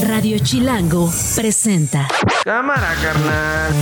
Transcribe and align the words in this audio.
Radio 0.00 0.38
Chilango 0.38 1.12
presenta. 1.36 2.08
Cámara, 2.44 2.94
carnal. 3.02 3.72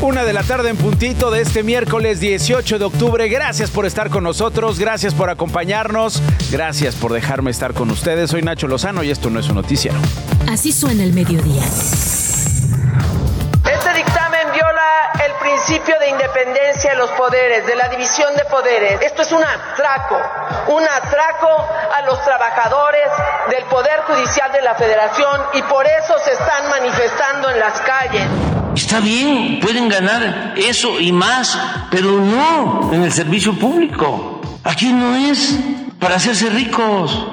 Una 0.00 0.24
de 0.24 0.32
la 0.32 0.42
tarde 0.42 0.70
en 0.70 0.76
puntito 0.76 1.30
de 1.30 1.42
este 1.42 1.62
miércoles 1.62 2.20
18 2.20 2.78
de 2.78 2.84
octubre. 2.84 3.28
Gracias 3.28 3.70
por 3.70 3.86
estar 3.86 4.10
con 4.10 4.24
nosotros, 4.24 4.78
gracias 4.78 5.14
por 5.14 5.30
acompañarnos, 5.30 6.22
gracias 6.50 6.94
por 6.96 7.12
dejarme 7.12 7.50
estar 7.50 7.72
con 7.72 7.90
ustedes. 7.90 8.30
Soy 8.30 8.42
Nacho 8.42 8.66
Lozano 8.66 9.02
y 9.02 9.10
esto 9.10 9.30
no 9.30 9.40
es 9.40 9.48
un 9.48 9.54
noticiero. 9.56 9.98
Así 10.48 10.72
suena 10.72 11.04
el 11.04 11.12
mediodía. 11.12 11.62
Principio 15.88 15.98
de 16.00 16.10
independencia 16.10 16.90
de 16.90 16.96
los 16.96 17.10
poderes, 17.12 17.66
de 17.66 17.74
la 17.74 17.88
división 17.88 18.34
de 18.34 18.44
poderes. 18.44 19.00
Esto 19.00 19.22
es 19.22 19.32
un 19.32 19.42
atraco, 19.42 20.16
un 20.68 20.82
atraco 20.82 21.48
a 21.96 22.02
los 22.02 22.22
trabajadores 22.24 23.08
del 23.48 23.64
Poder 23.64 24.00
Judicial 24.06 24.52
de 24.52 24.60
la 24.60 24.74
Federación 24.74 25.40
y 25.54 25.62
por 25.62 25.86
eso 25.86 26.14
se 26.24 26.32
están 26.32 26.68
manifestando 26.68 27.50
en 27.50 27.58
las 27.58 27.80
calles. 27.80 28.26
Está 28.74 29.00
bien, 29.00 29.60
pueden 29.60 29.88
ganar 29.88 30.54
eso 30.56 31.00
y 31.00 31.10
más, 31.10 31.58
pero 31.90 32.10
no 32.10 32.90
en 32.92 33.04
el 33.04 33.12
servicio 33.12 33.54
público. 33.54 34.42
Aquí 34.64 34.92
no 34.92 35.16
es 35.16 35.58
para 35.98 36.16
hacerse 36.16 36.50
ricos. 36.50 37.26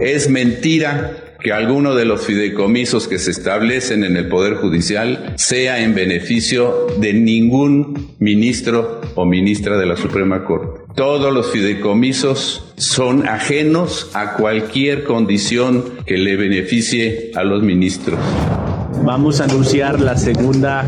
Es 0.00 0.28
mentira 0.28 1.12
que 1.42 1.52
alguno 1.52 1.94
de 1.94 2.04
los 2.04 2.24
fideicomisos 2.24 3.08
que 3.08 3.18
se 3.18 3.30
establecen 3.30 4.04
en 4.04 4.16
el 4.16 4.28
Poder 4.28 4.54
Judicial 4.54 5.34
sea 5.36 5.80
en 5.80 5.94
beneficio 5.94 6.86
de 6.98 7.12
ningún 7.12 8.14
ministro 8.18 9.00
o 9.14 9.24
ministra 9.24 9.76
de 9.76 9.86
la 9.86 9.96
Suprema 9.96 10.44
Corte. 10.44 10.82
Todos 10.94 11.32
los 11.32 11.50
fideicomisos 11.50 12.72
son 12.76 13.26
ajenos 13.26 14.10
a 14.14 14.34
cualquier 14.34 15.04
condición 15.04 15.84
que 16.06 16.18
le 16.18 16.36
beneficie 16.36 17.32
a 17.34 17.42
los 17.42 17.62
ministros. 17.62 18.20
Vamos 19.04 19.40
a 19.40 19.44
anunciar 19.44 20.00
la 20.00 20.16
segunda 20.16 20.84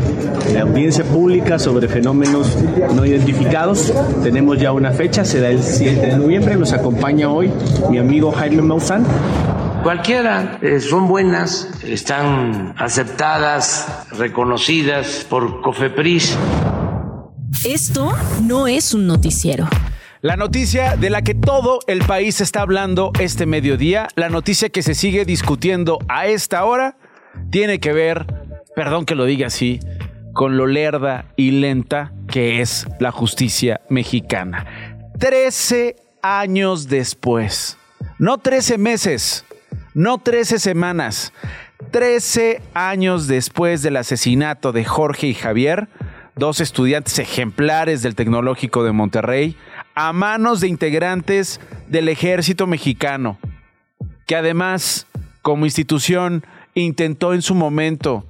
audiencia 0.61 1.03
pública 1.03 1.59
sobre 1.59 1.89
fenómenos 1.89 2.55
no 2.95 3.05
identificados. 3.05 3.91
Tenemos 4.23 4.57
ya 4.57 4.71
una 4.71 4.91
fecha, 4.91 5.25
será 5.25 5.49
el 5.49 5.61
7 5.61 6.07
de 6.07 6.17
noviembre. 6.17 6.55
Nos 6.55 6.71
acompaña 6.71 7.29
hoy 7.29 7.51
mi 7.89 7.97
amigo 7.97 8.31
Jaime 8.31 8.61
Maussan. 8.61 9.05
Cualquiera 9.85 10.57
eh, 10.63 10.79
son 10.79 11.07
buenas, 11.07 11.69
están 11.83 12.73
aceptadas, 12.75 14.07
reconocidas 14.17 15.27
por 15.29 15.61
COFEPRIS. 15.61 16.35
Esto 17.63 18.11
no 18.41 18.65
es 18.65 18.95
un 18.95 19.05
noticiero. 19.05 19.67
La 20.21 20.37
noticia 20.37 20.95
de 20.95 21.11
la 21.11 21.21
que 21.21 21.35
todo 21.35 21.81
el 21.85 21.99
país 21.99 22.41
está 22.41 22.61
hablando 22.61 23.11
este 23.19 23.45
mediodía, 23.45 24.07
la 24.15 24.29
noticia 24.29 24.69
que 24.69 24.81
se 24.81 24.95
sigue 24.95 25.23
discutiendo 25.23 25.99
a 26.07 26.25
esta 26.25 26.65
hora, 26.65 26.97
tiene 27.51 27.79
que 27.79 27.93
ver, 27.93 28.25
perdón 28.75 29.05
que 29.05 29.13
lo 29.13 29.25
diga 29.25 29.45
así, 29.45 29.79
con 30.33 30.57
lo 30.57 30.65
lerda 30.65 31.25
y 31.35 31.51
lenta 31.51 32.11
que 32.27 32.59
es 32.59 32.87
la 32.99 33.11
justicia 33.11 33.81
mexicana. 33.87 34.65
Trece 35.19 35.95
años 36.23 36.87
después, 36.87 37.77
no 38.17 38.39
trece 38.39 38.79
meses, 38.79 39.45
no 39.95 40.17
trece 40.17 40.59
semanas, 40.59 41.31
trece 41.89 42.61
años 42.73 43.27
después 43.27 43.81
del 43.81 43.95
asesinato 43.95 44.73
de 44.73 44.83
Jorge 44.83 45.27
y 45.27 45.33
Javier, 45.33 45.87
dos 46.35 46.59
estudiantes 46.59 47.17
ejemplares 47.17 48.03
del 48.03 48.13
Tecnológico 48.13 48.83
de 48.83 48.91
Monterrey, 48.91 49.57
a 49.95 50.11
manos 50.11 50.59
de 50.59 50.67
integrantes 50.67 51.61
del 51.87 52.09
ejército 52.09 52.67
mexicano, 52.67 53.39
que 54.27 54.35
además, 54.35 55.07
como 55.41 55.65
institución, 55.65 56.45
intentó 56.73 57.33
en 57.33 57.41
su 57.41 57.55
momento 57.55 58.27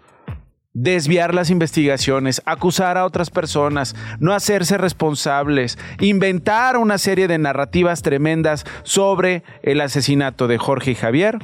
desviar 0.76 1.34
las 1.34 1.50
investigaciones, 1.50 2.42
acusar 2.46 2.98
a 2.98 3.06
otras 3.06 3.32
personas, 3.32 3.96
no 4.20 4.34
hacerse 4.34 4.78
responsables, 4.78 5.80
inventar 6.00 6.78
una 6.78 7.00
serie 7.00 7.28
de 7.28 7.40
narrativas 7.40 8.04
tremendas 8.04 8.66
sobre 8.84 9.44
el 9.64 9.82
asesinato 9.82 10.48
de 10.48 10.60
Jorge 10.60 10.92
y 10.92 10.96
Javier. 10.96 11.40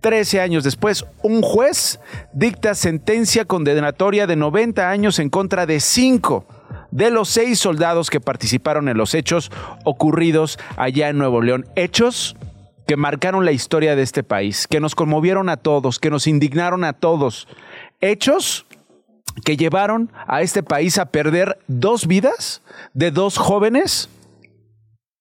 Trece 0.00 0.40
años 0.40 0.62
después, 0.62 1.04
un 1.22 1.42
juez 1.42 1.98
dicta 2.32 2.74
sentencia 2.74 3.44
condenatoria 3.44 4.28
de 4.28 4.36
90 4.36 4.88
años 4.88 5.18
en 5.18 5.28
contra 5.28 5.66
de 5.66 5.80
cinco 5.80 6.46
de 6.92 7.10
los 7.10 7.28
seis 7.28 7.58
soldados 7.58 8.10
que 8.10 8.20
participaron 8.20 8.88
en 8.88 8.96
los 8.96 9.14
hechos 9.14 9.50
ocurridos 9.84 10.58
allá 10.76 11.08
en 11.08 11.18
Nuevo 11.18 11.42
León. 11.42 11.66
Hechos 11.74 12.36
que 12.86 12.96
marcaron 12.96 13.44
la 13.44 13.52
historia 13.52 13.96
de 13.96 14.02
este 14.02 14.22
país, 14.22 14.66
que 14.68 14.80
nos 14.80 14.94
conmovieron 14.94 15.48
a 15.48 15.56
todos, 15.56 15.98
que 15.98 16.10
nos 16.10 16.26
indignaron 16.26 16.84
a 16.84 16.92
todos. 16.92 17.48
Hechos 18.02 18.66
que 19.44 19.56
llevaron 19.56 20.12
a 20.26 20.42
este 20.42 20.62
país 20.62 20.98
a 20.98 21.06
perder 21.06 21.58
dos 21.66 22.06
vidas 22.06 22.60
de 22.92 23.10
dos 23.10 23.38
jóvenes 23.38 24.10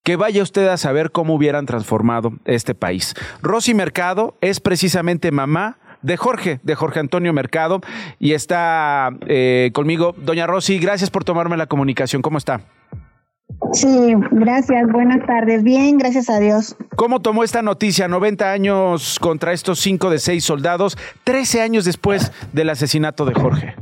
que 0.03 0.15
vaya 0.15 0.43
usted 0.43 0.67
a 0.67 0.77
saber 0.77 1.11
cómo 1.11 1.35
hubieran 1.35 1.65
transformado 1.65 2.33
este 2.45 2.75
país. 2.75 3.13
Rosy 3.41 3.73
Mercado 3.73 4.35
es 4.41 4.59
precisamente 4.59 5.31
mamá 5.31 5.77
de 6.01 6.17
Jorge, 6.17 6.59
de 6.63 6.75
Jorge 6.75 6.99
Antonio 6.99 7.31
Mercado, 7.33 7.81
y 8.19 8.33
está 8.33 9.11
eh, 9.27 9.69
conmigo. 9.73 10.15
Doña 10.17 10.47
Rosy, 10.47 10.79
gracias 10.79 11.11
por 11.11 11.23
tomarme 11.23 11.57
la 11.57 11.67
comunicación. 11.67 12.21
¿Cómo 12.21 12.39
está? 12.39 12.61
Sí, 13.73 14.13
gracias. 14.31 14.91
Buenas 14.91 15.25
tardes. 15.25 15.63
Bien, 15.63 15.97
gracias 15.97 16.29
a 16.29 16.39
Dios. 16.39 16.75
¿Cómo 16.95 17.21
tomó 17.21 17.43
esta 17.43 17.61
noticia? 17.61 18.07
90 18.07 18.51
años 18.51 19.17
contra 19.19 19.53
estos 19.53 19.79
cinco 19.79 20.09
de 20.09 20.19
seis 20.19 20.43
soldados, 20.43 20.97
13 21.23 21.61
años 21.61 21.85
después 21.85 22.31
del 22.51 22.69
asesinato 22.69 23.25
de 23.25 23.33
Jorge. 23.33 23.75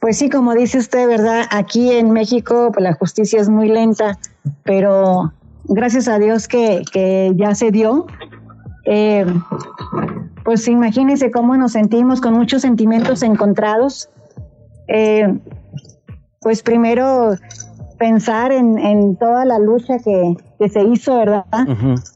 Pues 0.00 0.18
sí, 0.18 0.28
como 0.28 0.54
dice 0.54 0.78
usted, 0.78 1.08
¿verdad? 1.08 1.44
Aquí 1.50 1.92
en 1.92 2.12
México 2.12 2.70
pues, 2.72 2.82
la 2.82 2.94
justicia 2.94 3.40
es 3.40 3.48
muy 3.48 3.68
lenta, 3.68 4.18
pero 4.64 5.32
gracias 5.64 6.06
a 6.06 6.18
Dios 6.18 6.46
que, 6.46 6.82
que 6.92 7.32
ya 7.34 7.54
se 7.54 7.70
dio. 7.70 8.06
Eh, 8.84 9.26
pues 10.44 10.66
imagínense 10.68 11.30
cómo 11.30 11.56
nos 11.56 11.72
sentimos 11.72 12.20
con 12.20 12.34
muchos 12.34 12.62
sentimientos 12.62 13.22
encontrados. 13.22 14.08
Eh, 14.88 15.38
pues 16.40 16.62
primero 16.62 17.36
pensar 18.00 18.50
en, 18.50 18.78
en, 18.78 19.16
toda 19.16 19.44
la 19.44 19.58
lucha 19.58 19.98
que, 19.98 20.34
que 20.58 20.68
se 20.70 20.82
hizo, 20.84 21.18
¿verdad? 21.18 21.44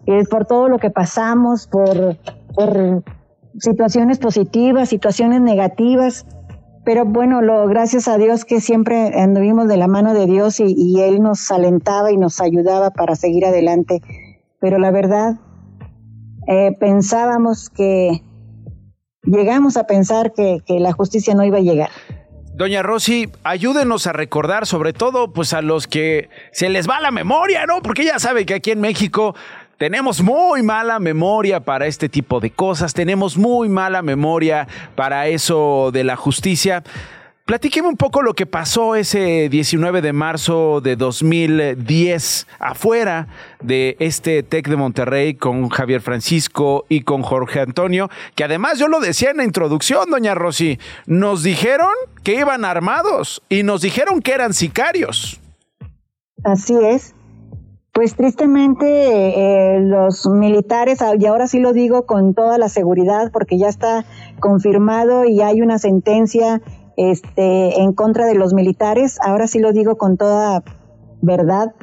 eh, 0.06 0.25
por 0.31 0.47
todo 0.47 0.71
lo 0.71 0.78
que 0.78 0.89
pasamos, 0.89 1.67
por, 1.67 2.17
por 2.55 3.05
situaciones 3.59 4.19
positivas, 4.19 4.89
situaciones 4.89 5.43
negativas. 5.43 6.27
Pero 6.87 7.05
bueno, 7.05 7.43
lo, 7.43 7.69
gracias 7.69 8.09
a 8.09 8.17
Dios 8.17 8.47
que 8.47 8.62
siempre 8.62 9.21
anduvimos 9.21 9.69
de 9.69 9.77
la 9.77 9.87
mano 9.87 10.15
de 10.15 10.25
Dios 10.25 10.59
y, 10.59 10.75
y 10.75 11.00
Él 11.03 11.23
nos 11.23 11.50
alentaba 11.50 12.11
y 12.11 12.17
nos 12.17 12.41
ayudaba 12.41 12.91
para 12.91 13.15
seguir 13.15 13.44
adelante. 13.44 14.00
Pero 14.61 14.78
la 14.78 14.91
verdad, 14.91 15.34
eh, 16.47 16.75
pensábamos 16.81 17.69
que, 17.69 18.23
llegamos 19.23 19.77
a 19.77 19.84
pensar 19.84 20.33
que, 20.33 20.62
que 20.65 20.81
la 20.81 20.93
justicia 20.93 21.34
no 21.34 21.44
iba 21.44 21.59
a 21.59 21.62
llegar. 21.62 21.91
Doña 22.54 22.84
Rosy, 22.84 23.31
ayúdenos 23.42 24.06
a 24.06 24.12
recordar, 24.12 24.65
sobre 24.65 24.92
todo, 24.92 25.32
pues 25.32 25.53
a 25.54 25.60
los 25.60 25.88
que 25.88 26.28
se 26.53 26.69
les 26.69 26.88
va 26.88 27.00
la 27.00 27.10
memoria, 27.10 27.66
¿no? 27.66 27.82
Porque 27.82 28.04
ya 28.04 28.20
sabe 28.20 28.47
que 28.47 28.54
aquí 28.54 28.70
en 28.70 28.81
México 28.81 29.34
tenemos 29.76 30.22
muy 30.22 30.62
mala 30.62 31.00
memoria 31.00 31.59
para 31.59 31.88
este 31.88 32.09
tipo 32.09 32.38
de 32.38 32.53
cosas, 32.53 32.94
tenemos 32.94 33.37
muy 33.37 33.69
mala 33.69 34.03
memoria 34.03 34.69
para 34.94 35.26
eso 35.26 35.91
de 35.93 36.04
la 36.04 36.14
justicia. 36.14 36.84
Platíqueme 37.47 37.88
un 37.88 37.99
poco 37.99 38.22
lo 38.22 38.32
que 38.32 38.47
pasó 38.47 38.94
ese 38.94 39.50
19 39.50 40.00
de 40.00 40.15
marzo 40.15 40.81
de 40.81 40.96
2010 40.96 42.46
afuera 42.58 43.29
de 43.61 43.96
este 43.99 44.43
TEC 44.43 44.67
de 44.69 44.76
Monterrey 44.76 45.35
con 45.35 45.69
Javier 45.69 46.00
Francisco 46.00 46.87
y 46.88 47.02
con 47.02 47.20
Jorge 47.20 47.61
Antonio, 47.61 48.08
que 48.35 48.44
además 48.44 48.79
yo 48.79 48.88
lo 48.88 48.99
decía 48.99 49.31
en 49.31 49.37
la 49.37 49.44
introducción, 49.44 50.08
doña 50.08 50.35
Rosy, 50.35 50.79
nos 51.05 51.43
dijeron 51.43 51.93
que 52.23 52.41
iban 52.41 52.64
armados 52.64 53.43
y 53.50 53.62
nos 53.62 53.82
dijeron 53.82 54.23
que 54.23 54.32
eran 54.32 54.55
sicarios. 54.55 55.38
Así 56.44 56.75
es. 56.82 57.14
Pues 57.93 58.17
tristemente 58.17 58.87
eh, 58.87 59.81
los 59.81 60.26
militares, 60.26 61.00
y 61.20 61.26
ahora 61.26 61.46
sí 61.46 61.61
lo 61.61 61.75
digo 61.75 62.06
con 62.06 62.32
toda 62.32 62.56
la 62.56 62.70
seguridad 62.70 63.31
porque 63.32 63.58
ya 63.58 63.69
está 63.69 64.06
confirmado 64.41 65.26
y 65.26 65.43
hay 65.43 65.61
una 65.61 65.79
sentencia 65.79 66.62
este, 66.96 67.81
en 67.81 67.93
contra 67.93 68.26
de 68.26 68.35
los 68.35 68.55
militares, 68.55 69.19
ahora 69.23 69.46
sí 69.46 69.58
lo 69.58 69.73
digo 69.73 69.96
con 69.96 70.17
toda 70.17 70.62
verdad, 71.23 71.75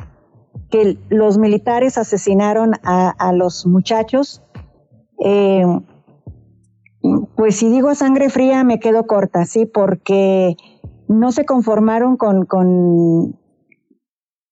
que 0.69 0.97
los 1.09 1.37
militares 1.37 1.97
asesinaron 1.97 2.73
a, 2.83 3.09
a 3.09 3.33
los 3.33 3.65
muchachos. 3.65 4.41
Eh, 5.23 5.65
pues 7.35 7.55
si 7.57 7.69
digo 7.69 7.93
sangre 7.95 8.29
fría 8.29 8.63
me 8.63 8.79
quedo 8.79 9.07
corta, 9.07 9.45
sí, 9.45 9.65
porque 9.65 10.55
no 11.07 11.31
se 11.31 11.45
conformaron 11.45 12.15
con, 12.15 12.45
con, 12.45 13.39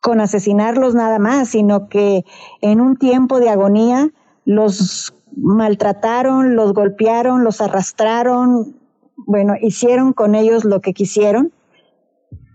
con 0.02 0.20
asesinarlos 0.20 0.96
nada 0.96 1.20
más, 1.20 1.50
sino 1.50 1.88
que 1.88 2.26
en 2.62 2.82
un 2.82 2.98
tiempo 2.98 3.40
de 3.40 3.50
agonía 3.50 4.10
los 4.46 5.14
maltrataron, 5.36 6.56
los 6.56 6.74
golpearon, 6.74 7.44
los 7.44 7.62
arrastraron, 7.62 8.79
bueno, 9.26 9.56
hicieron 9.62 10.14
con 10.14 10.36
ellos 10.36 10.66
lo 10.66 10.82
que 10.82 10.94
quisieron. 10.94 11.52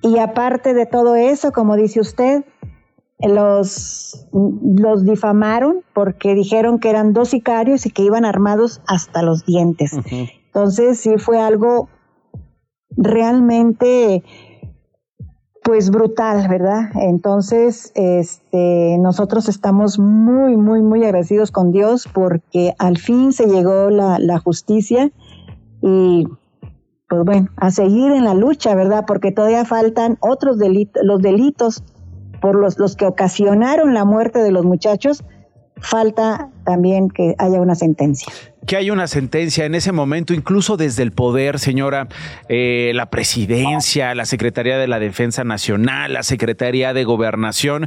Y 0.03 0.19
aparte 0.19 0.75
de 0.75 0.87
todo 0.87 1.17
eso, 1.17 1.53
como 1.53 1.77
dice 1.77 2.01
usted, 2.01 2.45
los, 3.21 4.27
los 4.33 5.05
difamaron 5.05 5.83
porque 5.95 6.35
dijeron 6.35 6.79
que 6.79 6.91
eran 6.91 7.13
dos 7.13 7.29
sicarios 7.31 7.87
y 7.87 7.91
que 7.91 8.03
iban 8.03 8.25
armados 8.25 8.83
hasta 8.87 9.23
los 9.23 9.47
dientes. 9.47 9.93
Entonces 10.47 11.01
sí 11.01 11.17
fue 11.19 11.41
algo 11.41 11.89
realmente 12.91 14.23
pues 15.63 15.91
brutal, 15.91 16.47
¿verdad? 16.47 16.91
Entonces, 16.95 17.91
este, 17.95 18.99
nosotros 18.99 19.49
estamos 19.49 19.99
muy, 19.99 20.59
muy, 20.59 20.83
muy 20.83 21.03
agradecidos 21.05 21.51
con 21.51 21.73
Dios 21.73 22.07
porque 22.13 22.75
al 22.79 22.99
fin 22.99 23.33
se 23.33 23.47
llegó 23.47 23.89
la, 23.89 24.19
la 24.19 24.39
justicia 24.39 25.11
y 25.81 26.29
pues 27.15 27.25
bueno, 27.25 27.49
a 27.57 27.71
seguir 27.71 28.13
en 28.13 28.25
la 28.25 28.35
lucha, 28.35 28.75
¿verdad? 28.75 29.05
Porque 29.07 29.31
todavía 29.31 29.65
faltan 29.65 30.17
otros 30.21 30.59
delitos, 30.59 31.03
los 31.05 31.21
delitos 31.21 31.85
por 32.41 32.57
los, 32.57 32.79
los 32.79 32.97
que 32.97 33.07
ocasionaron 33.07 33.95
la 33.95 34.05
muerte 34.05 34.41
de 34.41 34.51
los 34.51 34.65
muchachos, 34.65 35.25
falta 35.81 36.51
también 36.65 37.09
que 37.09 37.35
haya 37.39 37.61
una 37.61 37.75
sentencia 37.75 38.33
que 38.67 38.77
hay 38.77 38.91
una 38.91 39.07
sentencia 39.07 39.65
en 39.65 39.75
ese 39.75 39.93
momento, 39.93 40.33
incluso 40.33 40.77
desde 40.77 41.03
el 41.03 41.13
poder, 41.13 41.59
señora, 41.59 42.09
eh, 42.49 42.93
la 42.95 43.11
presidencia, 43.11 44.15
la 44.15 44.25
Secretaría 44.25 44.79
de 44.79 44.89
la 44.89 44.99
Defensa 44.99 45.45
Nacional, 45.45 46.13
la 46.13 46.23
Secretaría 46.23 46.93
de 46.93 47.05
Gobernación, 47.05 47.87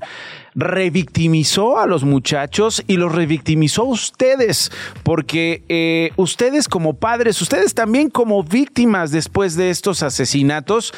revictimizó 0.53 1.79
a 1.79 1.87
los 1.87 2.03
muchachos 2.03 2.83
y 2.87 2.97
los 2.97 3.13
revictimizó 3.13 3.83
a 3.83 3.85
ustedes, 3.85 4.71
porque 5.03 5.63
eh, 5.69 6.11
ustedes 6.15 6.67
como 6.67 6.95
padres, 6.95 7.41
ustedes 7.41 7.73
también 7.73 8.09
como 8.09 8.43
víctimas 8.43 9.11
después 9.11 9.55
de 9.55 9.69
estos 9.69 10.03
asesinatos, 10.03 10.93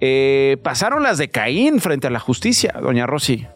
eh, 0.00 0.58
pasaron 0.62 1.02
las 1.02 1.18
de 1.18 1.28
Caín 1.28 1.80
frente 1.80 2.06
a 2.06 2.10
la 2.10 2.20
justicia, 2.20 2.74
doña 2.80 3.06
Rosy. 3.06 3.46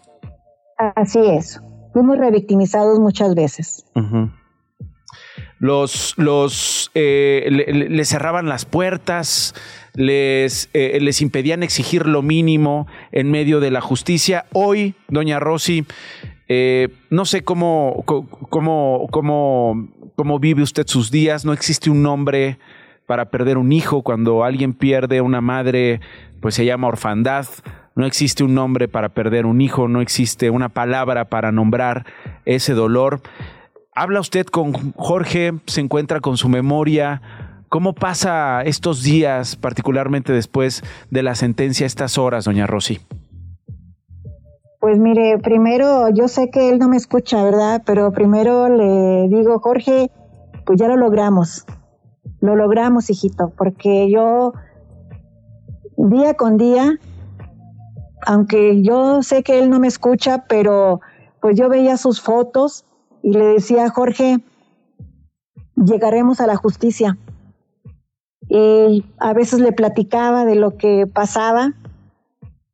Así 0.94 1.20
es, 1.20 1.60
fuimos 1.96 2.19
revictimizados 2.19 2.98
muchas 2.98 3.34
veces 3.34 3.87
los, 5.58 6.12
los 6.19 6.90
eh, 6.94 7.48
les 7.75 8.08
cerraban 8.10 8.50
las 8.50 8.66
puertas, 8.66 9.54
les, 9.94 10.69
eh, 10.75 10.98
les 11.00 11.22
impedían 11.22 11.62
exigir 11.62 12.06
lo 12.06 12.20
mínimo 12.20 12.87
en 13.12 13.31
medio 13.31 13.60
de 13.60 13.70
la 13.70 13.81
justicia. 13.81 14.44
Hoy, 14.52 14.94
doña 15.08 15.40
Rosy, 15.40 15.87
eh, 16.48 16.88
no 17.08 17.25
sé 17.25 17.44
cómo, 17.44 18.04
cómo, 18.04 19.06
cómo, 19.10 19.88
cómo 20.14 20.38
vive 20.38 20.62
usted 20.62 20.87
sus 20.87 21.10
días, 21.10 21.46
no 21.46 21.54
existe 21.54 21.88
un 21.88 22.02
nombre 22.02 22.58
para 23.06 23.31
perder 23.31 23.56
un 23.56 23.72
hijo, 23.72 24.02
cuando 24.02 24.44
alguien 24.44 24.75
pierde 24.75 25.22
una 25.22 25.40
madre, 25.40 26.00
pues 26.42 26.54
se 26.54 26.66
llama 26.66 26.88
orfandad. 26.88 27.46
No 27.96 28.04
existe 28.04 28.44
un 28.44 28.54
nombre 28.54 28.88
para 28.88 29.08
perder 29.08 29.46
un 29.46 29.62
hijo, 29.62 29.88
no 29.88 30.02
existe 30.02 30.50
una 30.50 30.69
palabra 30.69 31.25
para 31.25 31.50
nombrar 31.50 32.04
ese 32.44 32.75
dolor. 32.75 33.22
Habla 33.94 34.20
usted 34.20 34.44
con 34.44 34.93
Jorge, 34.93 35.54
se 35.66 35.81
encuentra 35.81 36.20
con 36.20 36.37
su 36.37 36.50
memoria. 36.50 37.22
¿Cómo 37.70 37.94
pasa 37.94 38.60
estos 38.62 39.02
días, 39.02 39.56
particularmente 39.56 40.34
después 40.34 40.84
de 41.10 41.22
la 41.22 41.34
sentencia, 41.34 41.87
estas 41.87 42.19
horas, 42.19 42.44
doña 42.44 42.66
Rosy? 42.66 43.00
Pues 44.78 44.99
mire, 44.99 45.38
primero, 45.38 46.10
yo 46.10 46.28
sé 46.28 46.50
que 46.50 46.69
él 46.69 46.78
no 46.78 46.90
me 46.90 46.99
escucha, 46.99 47.42
¿verdad? 47.42 47.82
Pero 47.87 48.12
primero 48.12 48.69
le 48.69 49.26
digo, 49.34 49.58
Jorge, 49.58 50.10
pues 50.66 50.78
ya 50.78 50.87
lo 50.87 50.96
logramos. 50.96 51.64
Lo 52.40 52.56
logramos, 52.56 53.08
hijito, 53.08 53.54
porque 53.56 54.10
yo 54.10 54.52
día 55.96 56.34
con 56.34 56.58
día, 56.58 56.99
aunque 58.26 58.82
yo 58.82 59.23
sé 59.23 59.43
que 59.44 59.61
él 59.61 59.70
no 59.70 59.78
me 59.78 59.87
escucha, 59.87 60.44
pero 60.49 61.00
pues 61.40 61.56
yo 61.56 61.69
veía 61.69 61.96
sus 61.96 62.20
fotos 62.20 62.84
y 63.23 63.32
le 63.32 63.44
decía, 63.46 63.88
Jorge, 63.88 64.40
llegaremos 65.76 66.40
a 66.40 66.49
la 66.49 66.56
justicia. 66.56 67.17
Y 68.49 69.05
a 69.19 69.32
veces 69.32 69.61
le 69.61 69.73
platicaba 69.73 70.44
de 70.44 70.56
lo 70.56 70.76
que 70.76 71.06
pasaba 71.06 71.75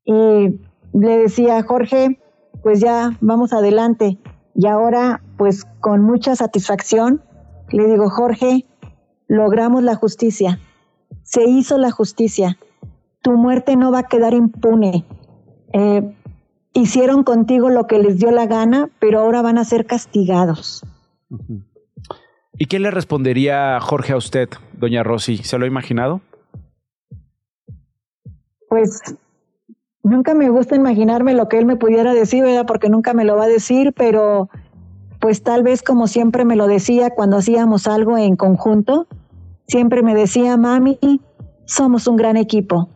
y 0.05 0.59
le 0.95 1.19
decía, 1.19 1.63
Jorge, 1.63 2.19
pues 2.63 2.81
ya 2.81 3.11
vamos 3.21 3.53
adelante. 3.53 4.19
Y 4.55 4.67
ahora, 4.67 5.23
pues 5.37 5.67
con 5.81 6.03
mucha 6.03 6.35
satisfacción, 6.35 7.23
le 7.71 7.87
digo, 7.87 8.09
Jorge, 8.09 8.65
logramos 9.29 9.83
la 9.83 9.97
justicia. 9.97 10.59
Se 11.25 11.45
hizo 11.45 11.77
la 11.77 11.91
justicia. 11.91 12.57
Tu 13.21 13.33
muerte 13.33 13.77
no 13.77 13.93
va 13.93 14.01
a 14.01 14.09
quedar 14.09 14.33
impune. 14.33 15.05
Eh, 15.73 16.15
hicieron 16.75 17.25
contigo 17.25 17.71
lo 17.71 17.87
que 17.87 17.99
les 17.99 18.19
dio 18.19 18.31
la 18.31 18.47
gana, 18.47 18.89
pero 18.99 19.21
ahora 19.21 19.43
van 19.43 19.59
a 19.59 19.65
ser 19.65 19.87
castigados. 19.87 20.85
¿Y 22.59 22.67
qué 22.67 22.79
le 22.79 22.91
respondería 22.91 23.81
Jorge 23.81 24.13
a 24.13 24.17
usted, 24.17 24.49
doña 24.75 25.03
Rosy? 25.03 25.39
¿Se 25.39 25.59
lo 25.59 25.65
ha 25.65 25.69
imaginado? 25.69 26.21
Pues 28.69 29.01
nunca 30.03 30.35
me 30.35 30.51
gusta 30.51 30.77
imaginarme 30.77 31.35
lo 31.35 31.49
que 31.49 31.59
él 31.59 31.67
me 31.67 31.77
pudiera 31.77 32.15
decir, 32.15 32.43
¿verdad? 32.43 32.67
Porque 32.67 32.89
nunca 32.89 33.15
me 33.15 33.25
lo 33.25 33.37
va 33.37 33.45
a 33.45 33.49
decir, 33.49 33.93
pero 33.97 34.49
pues 35.21 35.43
tal 35.43 35.63
vez 35.63 35.83
como 35.83 36.07
siempre 36.09 36.45
me 36.45 36.57
lo 36.57 36.67
decía 36.67 37.11
cuando 37.11 37.37
hacíamos 37.37 37.87
algo 37.87 38.19
en 38.19 38.37
conjunto, 38.37 39.07
siempre 39.69 40.03
me 40.03 40.15
decía, 40.15 40.57
mami, 40.57 40.99
somos 41.65 42.07
un 42.07 42.17
gran 42.17 42.37
equipo. 42.37 42.89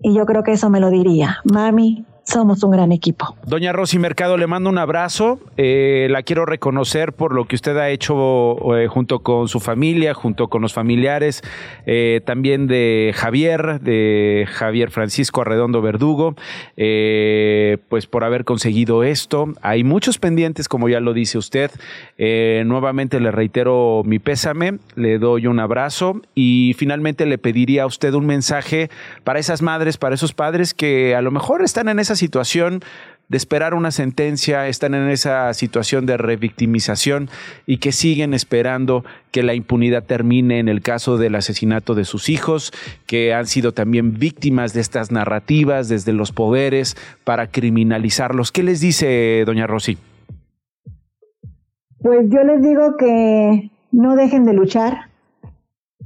Y 0.00 0.14
yo 0.14 0.26
creo 0.26 0.42
que 0.42 0.52
eso 0.52 0.70
me 0.70 0.80
lo 0.80 0.90
diría, 0.90 1.38
mami, 1.44 2.04
somos 2.24 2.62
un 2.62 2.70
gran 2.70 2.90
equipo. 2.92 3.36
Doña 3.46 3.72
Rosy 3.72 3.98
Mercado, 3.98 4.36
le 4.36 4.46
mando 4.46 4.70
un 4.70 4.78
abrazo. 4.78 5.38
Eh, 5.56 6.08
la 6.10 6.22
quiero 6.22 6.46
reconocer 6.46 7.12
por 7.12 7.34
lo 7.34 7.44
que 7.44 7.54
usted 7.54 7.76
ha 7.76 7.90
hecho 7.90 8.76
eh, 8.76 8.88
junto 8.88 9.20
con 9.20 9.48
su 9.48 9.60
familia, 9.60 10.14
junto 10.14 10.48
con 10.48 10.62
los 10.62 10.72
familiares, 10.72 11.42
eh, 11.86 12.22
también 12.24 12.66
de 12.66 13.12
Javier, 13.14 13.80
de 13.80 14.46
Javier 14.50 14.90
Francisco 14.90 15.42
Arredondo 15.42 15.82
Verdugo, 15.82 16.34
pues 16.74 18.06
por 18.06 18.24
haber 18.24 18.44
conseguido 18.44 19.04
esto. 19.04 19.52
Hay 19.60 19.84
muchos 19.84 20.18
pendientes, 20.18 20.68
como 20.68 20.88
ya 20.88 21.00
lo 21.00 21.12
dice 21.12 21.38
usted. 21.38 21.70
nuevamente 22.18 23.20
le 23.20 23.30
reitero 23.30 24.02
mi 24.04 24.18
pésame, 24.18 24.78
le 24.96 25.18
doy 25.18 25.46
un 25.46 25.60
abrazo 25.60 26.20
y 26.34 26.74
finalmente 26.78 27.26
le 27.26 27.38
pediría 27.38 27.82
a 27.82 27.86
usted 27.86 28.14
un 28.14 28.26
mensaje 28.26 28.90
para 29.24 29.38
esas 29.38 29.62
madres, 29.62 29.98
para 29.98 30.14
esos 30.14 30.32
padres 30.32 30.74
que 30.74 31.14
a 31.14 31.22
lo 31.22 31.30
mejor 31.30 31.62
están 31.62 31.88
en 31.88 31.98
esa 31.98 32.13
situación 32.16 32.82
de 33.28 33.36
esperar 33.36 33.74
una 33.74 33.90
sentencia, 33.90 34.68
están 34.68 34.94
en 34.94 35.08
esa 35.08 35.52
situación 35.54 36.04
de 36.06 36.16
revictimización 36.16 37.30
y 37.66 37.78
que 37.78 37.92
siguen 37.92 38.34
esperando 38.34 39.04
que 39.30 39.42
la 39.42 39.54
impunidad 39.54 40.04
termine 40.04 40.58
en 40.58 40.68
el 40.68 40.82
caso 40.82 41.16
del 41.16 41.34
asesinato 41.34 41.94
de 41.94 42.04
sus 42.04 42.28
hijos, 42.28 42.72
que 43.06 43.32
han 43.32 43.46
sido 43.46 43.72
también 43.72 44.18
víctimas 44.18 44.74
de 44.74 44.80
estas 44.80 45.10
narrativas 45.10 45.88
desde 45.88 46.12
los 46.12 46.32
poderes 46.32 46.96
para 47.24 47.46
criminalizarlos. 47.46 48.52
¿Qué 48.52 48.62
les 48.62 48.80
dice 48.80 49.42
doña 49.46 49.66
Rosy? 49.66 49.96
Pues 52.00 52.26
yo 52.28 52.44
les 52.44 52.62
digo 52.62 52.96
que 52.98 53.70
no 53.90 54.16
dejen 54.16 54.44
de 54.44 54.52
luchar, 54.52 55.08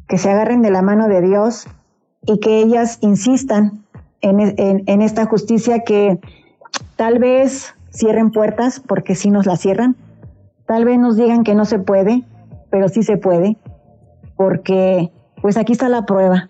que 0.07 0.19
se 0.19 0.31
agarren 0.31 0.63
de 0.63 0.71
la 0.71 0.83
mano 0.83 1.09
de 1.09 1.21
Dios 1.21 1.67
y 2.23 2.39
que 2.39 2.61
ellas 2.61 2.99
insistan 3.01 3.85
en, 4.21 5.03
esta 5.03 5.27
justicia 5.27 5.85
que 5.85 6.19
tal 6.97 7.19
vez 7.19 7.75
cierren 7.93 8.31
puertas, 8.31 8.81
porque 8.81 9.15
si 9.15 9.31
nos 9.31 9.47
la 9.47 9.57
cierran, 9.57 9.97
tal 10.67 10.85
vez 10.85 10.99
nos 10.99 11.17
digan 11.17 11.45
que 11.45 11.55
no 11.55 11.65
se 11.65 11.79
puede, 11.79 12.23
pero 12.71 12.89
sí 12.89 13.03
se 13.03 13.17
puede, 13.17 13.57
porque 14.37 15.11
pues 15.41 15.57
aquí 15.57 15.73
está 15.73 15.89
la 15.89 16.05
prueba, 16.05 16.49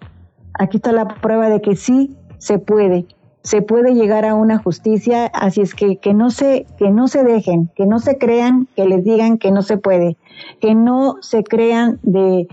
aquí 0.55 0.79
está 0.79 0.93
la 0.93 1.07
prueba 1.07 1.49
de 1.49 1.61
que 1.61 1.77
sí 1.77 2.17
se 2.39 2.59
puede, 2.59 3.07
se 3.43 3.63
puede 3.63 3.95
llegar 3.95 4.25
a 4.25 4.35
una 4.35 4.59
justicia, 4.59 5.27
así 5.27 5.61
es 5.61 5.75
que 5.75 5.97
que 5.97 6.15
no 6.15 6.31
se 6.31 6.67
que 6.77 6.91
no 6.91 7.09
se 7.09 7.23
dejen, 7.23 7.71
que 7.75 7.87
no 7.87 7.99
se 7.99 8.19
crean, 8.19 8.69
que 8.75 8.87
les 8.87 9.05
digan 9.05 9.39
que 9.39 9.51
no 9.51 9.63
se 9.63 9.77
puede, 9.77 10.17
que 10.61 10.75
no 10.75 11.17
se 11.21 11.45
crean 11.45 11.99
de 12.03 12.49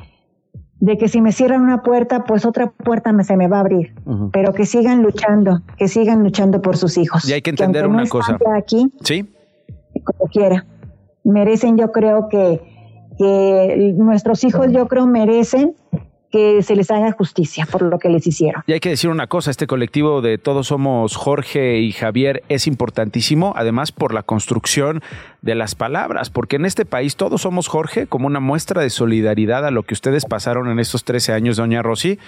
de 0.80 0.98
que 0.98 1.08
si 1.08 1.22
me 1.22 1.32
cierran 1.32 1.62
una 1.62 1.84
puerta, 1.84 2.24
pues 2.26 2.46
otra 2.46 2.68
puerta 2.72 3.14
me, 3.14 3.24
se 3.24 3.38
me 3.38 3.48
va 3.48 3.58
a 3.58 3.60
abrir. 3.62 3.94
Pero 4.32 4.54
que 4.54 4.66
sigan 4.66 5.02
luchando, 5.02 5.62
que 5.78 5.88
sigan 5.88 6.24
luchando 6.24 6.62
por 6.62 6.78
sus 6.78 6.98
hijos. 6.98 7.28
Y 7.28 7.34
hay 7.34 7.42
que 7.42 7.52
entender 7.52 7.88
una 7.88 8.08
cosa. 8.08 8.38
Aquí, 8.56 8.92
sí. 9.02 9.26
Como 10.04 10.30
quiera. 10.30 10.66
Merecen, 11.24 11.78
yo 11.78 11.92
creo 11.92 12.28
que, 12.30 12.62
que 13.18 13.94
nuestros 13.98 14.44
hijos, 14.44 14.72
yo 14.72 14.88
creo, 14.88 15.08
merecen 15.08 15.76
que 16.36 16.64
se 16.64 16.76
les 16.76 16.92
haga 16.92 17.14
justicia 17.14 17.66
por 17.66 17.82
lo 17.82 17.98
que 17.98 18.10
les 18.10 18.28
hicieron. 18.28 18.62
Y 18.68 18.74
hay 18.74 18.82
que 18.82 18.90
decir 18.90 19.10
una 19.10 19.28
cosa, 19.28 19.52
este 19.52 19.68
colectivo 19.68 20.20
de 20.20 20.38
Todos 20.38 20.68
Somos 20.68 21.16
Jorge 21.16 21.80
y 21.80 21.94
Javier 21.94 22.44
es 22.50 22.68
importantísimo, 22.68 23.54
además 23.56 23.94
por 23.94 24.14
la 24.14 24.22
construcción 24.22 25.02
de 25.42 25.56
las 25.56 25.76
palabras, 25.76 26.30
porque 26.30 26.58
en 26.58 26.66
este 26.66 26.84
país 26.84 27.16
todos 27.16 27.44
somos 27.44 27.70
Jorge 27.70 28.08
como 28.08 28.28
una 28.28 28.42
muestra 28.42 28.82
de 28.82 28.90
solidaridad 28.90 29.66
a 29.66 29.72
lo 29.72 29.84
que 29.84 29.94
ustedes 29.94 30.26
pasaron 30.26 30.68
en 30.68 30.80
estos 30.80 31.06
13 31.06 31.32
años, 31.32 31.56
doña 31.56 31.82
Rosy, 31.82 32.20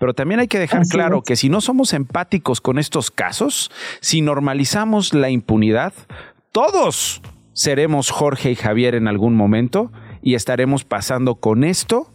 pero 0.00 0.12
también 0.12 0.40
hay 0.40 0.48
que 0.48 0.58
dejar 0.58 0.82
claro 0.88 1.22
que 1.22 1.36
si 1.36 1.48
no 1.48 1.60
somos 1.60 1.92
empáticos 1.92 2.60
con 2.60 2.80
estos 2.80 3.12
casos, 3.12 3.70
si 4.00 4.22
normalizamos 4.22 5.14
la 5.14 5.30
impunidad, 5.30 5.92
todos 6.50 7.22
seremos 7.52 8.10
Jorge 8.10 8.50
y 8.50 8.56
Javier 8.56 8.96
en 8.96 9.06
algún 9.06 9.36
momento 9.36 9.92
y 10.20 10.34
estaremos 10.34 10.82
pasando 10.82 11.36
con 11.36 11.62
esto 11.62 12.08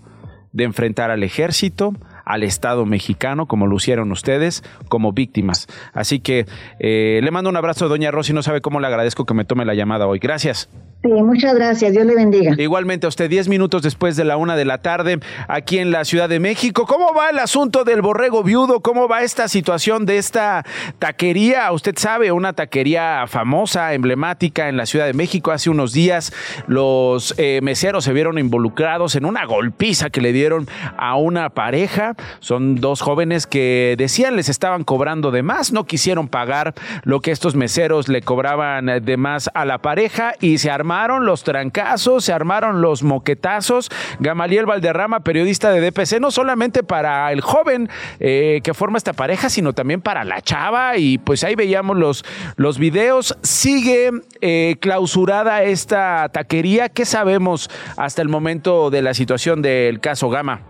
de 0.52 0.64
enfrentar 0.64 1.12
al 1.12 1.24
ejército, 1.24 1.94
al 2.26 2.44
Estado 2.44 2.86
mexicano, 2.86 3.48
como 3.48 3.68
lo 3.68 3.76
hicieron 3.76 4.12
ustedes, 4.12 4.64
como 4.90 5.14
víctimas. 5.14 5.68
Así 5.94 6.20
que 6.20 6.46
eh, 6.80 7.20
le 7.24 7.32
mando 7.32 7.50
un 7.50 7.58
abrazo 7.58 7.88
doña 7.88 8.12
Rosy, 8.12 8.34
no 8.34 8.44
sabe 8.44 8.62
cómo 8.62 8.80
le 8.80 8.88
agradezco 8.88 9.26
que 9.26 9.34
me 9.34 9.46
tome 9.46 9.66
la 9.66 9.76
llamada 9.76 10.08
hoy. 10.08 10.20
Gracias. 10.20 10.70
Sí, 11.04 11.10
muchas 11.10 11.54
gracias. 11.54 11.92
Dios 11.92 12.08
le 12.08 12.16
bendiga. 12.16 12.56
Igualmente 12.58 13.06
a 13.06 13.10
usted, 13.10 13.30
10 13.30 13.50
minutos 13.50 13.84
después 13.84 14.16
de 14.16 14.26
la 14.26 14.36
una 14.36 14.56
de 14.56 14.66
la 14.66 14.80
tarde, 14.80 15.20
aquí 15.48 15.78
en 15.78 15.92
la 15.92 16.04
Ciudad 16.06 16.28
de 16.28 16.40
México. 16.40 16.88
¿Cómo 16.88 17.14
va 17.14 17.30
el 17.30 17.38
asunto 17.38 17.84
del 17.84 18.02
borrego 18.02 18.42
viudo? 18.44 18.80
¿Cómo 18.80 19.08
va 19.08 19.22
esta 19.22 19.48
situación 19.48 20.08
de 20.08 20.18
esta 20.18 20.66
taquería? 20.98 21.72
Usted 21.72 21.94
sabe, 21.98 22.32
una 22.32 22.54
taquería 22.54 23.26
famosa, 23.28 23.94
emblemática 23.94 24.70
en 24.70 24.78
la 24.78 24.88
Ciudad 24.88 25.06
de 25.06 25.14
México. 25.14 25.52
Hace 25.52 25.70
unos 25.70 25.94
días 25.94 26.34
los 26.66 27.36
eh, 27.38 27.60
meseros 27.62 28.04
se 28.04 28.12
vieron 28.12 28.40
involucrados 28.40 29.16
en 29.16 29.26
una 29.26 29.46
golpiza 29.46 30.10
que 30.10 30.22
le 30.22 30.34
dieron 30.34 30.68
a 30.98 31.16
una 31.16 31.52
pareja. 31.52 32.16
Son 32.40 32.76
dos 32.76 33.02
jóvenes 33.02 33.46
que 33.46 33.94
decían 34.00 34.36
les 34.36 34.50
estaban 34.50 34.84
cobrando 34.84 35.30
de 35.30 35.44
más, 35.44 35.72
no 35.72 35.86
quisieron 35.86 36.28
pagar 36.28 36.74
lo 37.04 37.20
que 37.20 37.30
estos 37.30 37.56
meseros 37.56 38.08
le 38.08 38.24
cobraban 38.24 38.88
de 39.04 39.18
más 39.18 39.52
a 39.54 39.64
la 39.64 39.78
pareja 39.78 40.34
y 40.42 40.58
se 40.58 40.72
armaron 40.72 40.87
armaron 40.88 41.26
los 41.26 41.44
trancazos, 41.44 42.24
se 42.24 42.32
armaron 42.32 42.82
los 42.82 43.04
moquetazos. 43.04 43.90
Gamaliel 44.22 44.66
Valderrama, 44.66 45.20
periodista 45.20 45.70
de 45.70 45.82
DPC, 45.82 46.22
no 46.22 46.32
solamente 46.32 46.82
para 46.82 47.30
el 47.34 47.42
joven 47.42 47.90
eh, 48.22 48.62
que 48.64 48.74
forma 48.74 48.98
esta 48.98 49.12
pareja, 49.12 49.50
sino 49.50 49.74
también 49.74 50.00
para 50.00 50.24
la 50.24 50.42
chava. 50.42 50.96
Y 50.96 51.18
pues 51.18 51.44
ahí 51.44 51.56
veíamos 51.56 51.98
los, 51.98 52.24
los 52.56 52.80
videos. 52.80 53.38
Sigue 53.44 54.12
eh, 54.40 54.78
clausurada 54.80 55.64
esta 55.64 56.30
taquería. 56.30 56.88
¿Qué 56.88 57.04
sabemos 57.04 57.70
hasta 57.98 58.22
el 58.22 58.30
momento 58.30 58.90
de 58.90 59.02
la 59.02 59.14
situación 59.14 59.62
del 59.62 60.00
caso 60.00 60.30
Gama? 60.30 60.62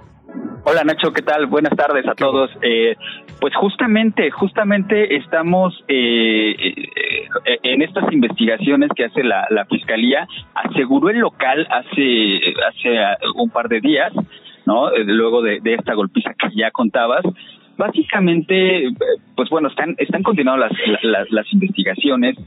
Hola 0.63 0.83
Nacho, 0.83 1.13
¿qué 1.13 1.21
tal? 1.21 1.45
Buenas 1.45 1.77
tardes 1.77 2.07
a 2.07 2.15
todos. 2.15 2.49
Eh, 2.63 2.95
pues 3.39 3.55
justamente, 3.55 4.31
justamente 4.31 5.15
estamos 5.15 5.83
eh, 5.87 6.55
eh, 6.57 7.59
en 7.63 7.81
estas 7.81 8.11
investigaciones 8.11 8.89
que 8.95 9.05
hace 9.05 9.23
la, 9.23 9.65
fiscalía. 9.69 10.27
Aseguró 10.53 11.09
el 11.09 11.19
local 11.19 11.67
hace 11.69 12.39
hace 12.69 12.97
un 13.35 13.49
par 13.49 13.69
de 13.69 13.81
días, 13.81 14.13
¿no? 14.65 14.89
Luego 14.97 15.41
de, 15.41 15.59
esta 15.63 15.93
golpiza 15.93 16.33
que 16.33 16.49
ya 16.55 16.71
contabas. 16.71 17.23
Básicamente, 17.77 18.89
pues 19.35 19.49
bueno, 19.49 19.67
están 19.67 19.95
están 19.97 20.23
continuando 20.23 20.65
las, 21.03 21.29
las 21.29 21.53
investigaciones 21.53 22.37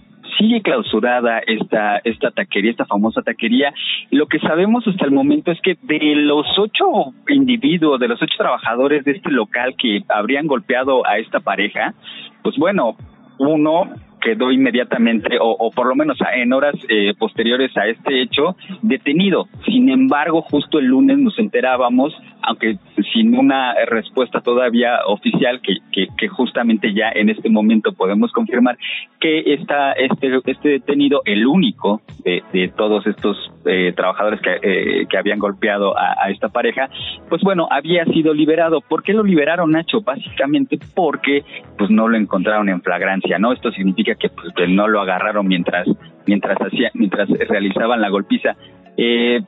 sigue 0.41 0.63
clausurada 0.63 1.41
esta, 1.47 1.99
esta 2.03 2.31
taquería, 2.31 2.71
esta 2.71 2.87
famosa 2.87 3.23
taquería. 3.23 3.73
Lo 4.11 4.27
que 4.27 4.39
sabemos 4.41 4.87
hasta 4.89 5.05
el 5.05 5.13
momento 5.13 5.53
es 5.53 5.61
que 5.61 5.77
de 5.83 6.15
los 6.17 6.47
ocho 6.59 7.13
individuos, 7.29 8.01
de 8.01 8.09
los 8.09 8.21
ocho 8.21 8.35
trabajadores 8.39 9.05
de 9.05 9.13
este 9.13 9.31
local 9.31 9.75
que 9.77 10.03
habrían 10.09 10.47
golpeado 10.47 11.07
a 11.07 11.19
esta 11.19 11.41
pareja, 11.41 11.95
pues 12.43 12.57
bueno, 12.57 12.97
uno 13.39 13.91
quedó 14.21 14.53
inmediatamente, 14.53 15.39
o, 15.41 15.71
por 15.71 15.87
lo 15.87 15.95
menos 15.95 16.19
en 16.35 16.53
horas 16.53 16.75
eh, 16.89 17.15
posteriores 17.19 17.75
a 17.77 17.87
este 17.87 18.23
hecho, 18.23 18.57
detenido. 18.83 19.49
Sin 19.65 19.89
embargo, 19.89 20.43
justo 20.43 20.79
el 20.79 20.87
lunes 20.87 21.19
nos 21.19 21.39
enterábamos, 21.39 22.15
aunque 22.43 22.79
sin 23.13 23.37
una 23.37 23.75
respuesta 23.87 24.41
todavía 24.41 25.01
oficial, 25.07 25.61
que, 25.61 25.77
que, 25.93 26.29
justamente 26.29 26.95
ya 26.95 27.11
en 27.15 27.29
este 27.29 27.51
momento 27.51 27.93
podemos 27.93 28.33
confirmar 28.33 28.79
que 29.21 29.55
está 29.55 29.93
este, 29.93 30.31
este 30.47 30.69
detenido, 30.69 31.23
el 31.25 31.47
único 31.47 32.01
de, 32.25 32.43
de 32.53 32.69
todos 32.69 33.07
estos 33.07 33.37
eh, 33.67 33.93
trabajadores 33.95 34.41
que, 34.41 34.59
eh, 34.63 35.07
que 35.09 35.19
habían 35.19 35.39
golpeado 35.39 35.97
a, 35.97 36.31
esta 36.31 36.49
pareja, 36.49 36.89
pues 37.29 37.43
bueno, 37.43 37.69
había 37.71 38.05
sido 38.07 38.33
liberado. 38.33 38.81
¿Por 38.81 39.03
qué 39.03 39.13
lo 39.13 39.23
liberaron, 39.23 39.73
Nacho? 39.73 40.01
Básicamente 40.01 40.79
porque 40.95 41.45
pues 41.77 41.91
no 41.91 42.09
lo 42.09 42.17
encontraron 42.17 42.69
en 42.69 42.81
flagrancia, 42.83 43.39
¿no? 43.39 43.53
Esto 43.53 43.71
significa 43.73 44.15
pues, 44.15 44.53
que, 44.55 44.67
no 44.69 44.89
lo 44.89 45.01
agarraron 45.01 45.47
mientras 45.47 45.87
mientras 46.27 46.57
hacía 46.61 46.91
mientras 46.95 47.29
realizaban 47.29 48.01
la 48.01 48.09
golpiza. 48.09 48.57
Eh, 48.97 49.41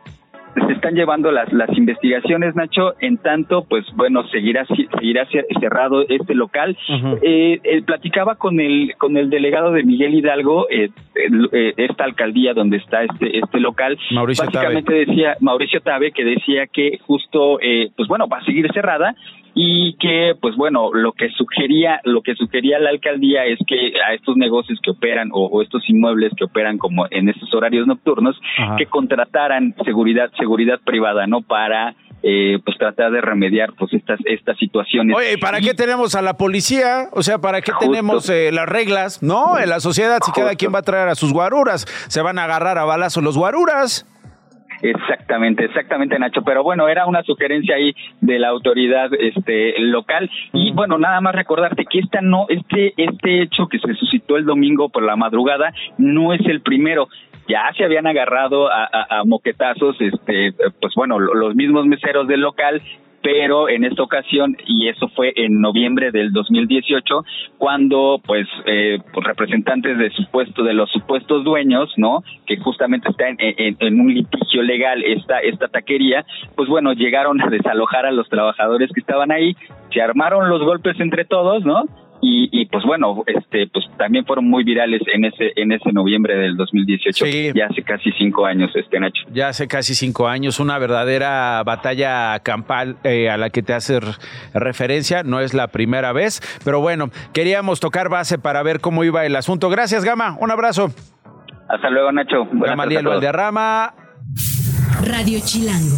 se 0.55 0.73
están 0.73 0.95
llevando 0.95 1.31
las, 1.31 1.53
las 1.53 1.71
investigaciones, 1.77 2.55
Nacho. 2.55 2.95
En 3.01 3.19
tanto, 3.19 3.65
pues 3.65 3.85
bueno, 3.95 4.27
seguirá 4.29 4.67
seguirá 4.67 5.27
cerrado 5.61 6.03
este 6.09 6.35
local. 6.35 6.77
eh, 7.23 7.83
platicaba 7.85 8.37
con 8.37 8.61
el 8.61 8.95
con 8.99 9.17
el 9.17 9.31
delegado 9.31 9.73
de 9.73 9.85
Miguel 9.85 10.15
Hidalgo, 10.15 10.69
eh, 10.71 10.91
eh, 11.53 11.75
esta 11.77 12.05
alcaldía 12.05 12.55
donde 12.55 12.79
está 12.79 13.05
este 13.05 13.39
este 13.39 13.61
local. 13.61 13.99
Mauricio 14.11 14.45
Básicamente 14.45 14.93
decía 14.93 15.37
Mauricio 15.41 15.81
Tabe 15.81 16.13
que 16.13 16.25
decía 16.25 16.67
que 16.67 16.99
justo, 17.07 17.59
eh, 17.61 17.91
pues 17.97 18.09
bueno, 18.09 18.27
va 18.29 18.39
a 18.39 18.45
seguir 18.45 18.71
cerrada 18.73 19.15
y 19.55 19.95
que 19.99 20.35
pues 20.41 20.57
bueno 20.57 20.93
lo 20.93 21.13
que 21.13 21.29
sugería 21.31 22.01
lo 22.05 22.23
que 22.23 22.35
sugería 22.35 22.79
la 22.79 22.91
alcaldía 22.91 23.45
es 23.45 23.59
que 23.67 23.93
a 24.09 24.15
estos 24.15 24.37
negocios 24.37 24.79
que 24.83 24.91
operan 24.91 25.29
o, 25.33 25.61
estos 25.63 25.89
inmuebles 25.89 26.33
que 26.37 26.45
operan 26.45 26.79
como 26.79 27.07
en 27.11 27.29
estos 27.29 27.53
horarios 27.55 27.87
nocturnos 27.87 28.41
que 28.79 28.87
contrataran 28.87 29.75
seguridad 29.85 30.31
seguridad 30.39 30.81
privada 30.85 31.27
no 31.27 31.43
para 31.43 31.95
eh, 32.23 32.61
pues 32.65 32.79
tratar 32.79 33.11
de 33.11 33.21
remediar 33.21 33.73
pues 33.77 33.93
estas 33.93 34.21
estas 34.25 34.57
situaciones. 34.57 35.17
Oye, 35.17 35.39
¿para 35.39 35.61
qué 35.61 35.75
tenemos 35.75 36.15
a 36.15 36.23
la 36.23 36.35
policía? 36.35 37.09
O 37.11 37.25
sea, 37.25 37.39
¿para 37.39 37.63
qué 37.63 37.73
tenemos 37.81 38.31
eh, 38.31 38.53
las 38.53 38.69
reglas? 38.69 39.25
No, 39.25 39.59
en 39.59 39.69
la 39.69 39.81
sociedad 39.81 40.21
si 40.25 40.31
cada 40.31 40.55
quien 40.55 40.73
va 40.73 40.79
a 40.79 40.83
traer 40.83 41.09
a 41.09 41.17
sus 41.17 41.33
guaruras, 41.33 41.85
se 42.07 42.23
van 42.23 42.39
a 42.39 42.45
agarrar 42.45 42.79
a 42.79 42.85
balazos 42.85 43.25
los 43.25 43.37
guaruras. 43.37 44.07
Exactamente, 44.83 45.65
exactamente, 45.65 46.19
Nacho. 46.19 46.43
Pero 46.43 46.65
bueno, 46.65 46.89
era 46.89 47.07
una 47.07 47.23
sugerencia 47.23 47.77
ahí 47.77 47.95
de 48.21 48.39
la 48.41 48.49
autoridad 48.49 49.11
este 49.15 49.79
local. 49.79 50.29
Y 50.53 50.73
bueno, 50.73 50.99
nada 50.99 51.21
más 51.21 51.35
recordarte 51.35 51.85
que 51.85 52.01
esta 52.01 52.21
no, 52.21 52.47
este, 52.49 52.93
este 52.97 53.43
hecho 53.43 53.69
que 53.69 53.79
se 53.79 53.95
suscitó 53.95 54.37
el 54.37 54.45
domingo 54.45 54.89
por 54.89 55.05
la 55.05 55.17
madrugada 55.17 55.73
no 55.99 56.35
es 56.35 56.45
el 56.47 56.61
primero 56.61 57.09
ya 57.49 57.71
se 57.77 57.85
habían 57.85 58.07
agarrado 58.07 58.71
a, 58.71 58.89
a, 58.93 59.25
moquetazos, 59.25 60.01
este, 60.01 60.55
pues 60.81 60.95
bueno, 60.95 61.19
los 61.19 61.57
mismos 61.57 61.87
meseros 61.87 62.29
del 62.29 62.41
local 62.41 62.81
pero 63.23 63.69
en 63.69 63.85
esta 63.85 64.03
ocasión, 64.03 64.57
y 64.67 64.89
eso 64.89 65.09
fue 65.15 65.33
en 65.37 65.61
noviembre 65.61 66.11
del 66.11 66.33
2018, 66.33 67.25
cuando 67.59 68.21
pues, 68.25 68.47
eh, 68.67 68.99
pues 69.13 69.27
representantes 69.27 69.97
de 69.99 70.11
supuesto, 70.11 70.63
de 70.63 70.75
los 70.75 70.91
supuestos 70.91 71.45
dueños, 71.45 71.93
¿no? 71.97 72.23
Que 72.47 72.57
justamente 72.57 73.09
está 73.11 73.29
en, 73.29 73.37
en, 73.39 74.01
un 74.01 74.13
litigio 74.13 74.63
legal 74.63 75.03
esta, 75.05 75.39
esta 75.39 75.69
taquería, 75.69 76.25
pues 76.57 76.69
bueno, 76.69 76.93
llegaron 76.93 77.41
a 77.41 77.49
desalojar 77.49 78.07
a 78.07 78.13
los 78.13 78.29
trabajadores 78.29 78.91
que 78.93 79.01
estaban 79.01 79.31
ahí, 79.31 79.55
se 79.93 80.01
armaron 80.01 80.49
los 80.49 80.63
golpes 80.63 80.99
entre 81.01 81.25
todos, 81.25 81.65
¿no? 81.65 81.85
Y, 82.25 82.49
y, 82.53 82.67
pues 82.67 82.85
bueno, 82.85 83.25
este, 83.27 83.67
pues 83.67 83.85
también 83.99 84.25
fueron 84.25 84.49
muy 84.49 84.63
virales 84.63 85.03
en 85.13 85.25
ese, 85.25 85.53
en 85.57 85.73
ese 85.73 85.91
noviembre 85.93 86.37
del 86.37 86.57
2018, 86.57 87.27
ya 87.53 87.67
hace 87.67 87.83
casi 87.83 88.13
cinco 88.13 88.47
años, 88.47 88.71
este 88.77 89.01
Nacho. 89.01 89.25
Ya 89.33 89.49
hace 89.49 89.67
casi 89.67 89.97
cinco 89.97 90.29
años, 90.29 90.61
una 90.61 90.79
verdadera 90.79 91.61
batalla 91.65 92.39
campal 92.39 92.97
eh, 93.03 93.29
a 93.29 93.37
la 93.37 93.51
que 93.51 93.63
te 93.63 93.75
hace 93.75 93.99
referencia, 94.55 95.25
no 95.25 95.41
es 95.41 95.53
la 95.53 95.67
primera 95.69 96.13
vez, 96.13 96.41
pero 96.65 96.81
bueno, 96.81 97.11
queríamos 97.35 97.81
tocar 97.81 98.09
base 98.09 98.39
para 98.39 98.63
ver 98.63 98.81
cómo 98.81 99.03
iba 99.03 99.27
el 99.27 99.35
asunto. 99.35 99.69
Gracias, 99.69 100.05
Gama, 100.05 100.37
un 100.39 100.53
abrazo. 100.53 100.93
Hasta 101.69 101.91
luego, 101.91 102.13
Nacho. 102.13 102.47
Gamaliel 102.53 103.05
Valderrama. 103.05 103.95
Radio 105.05 105.41
Chilango. 105.45 105.97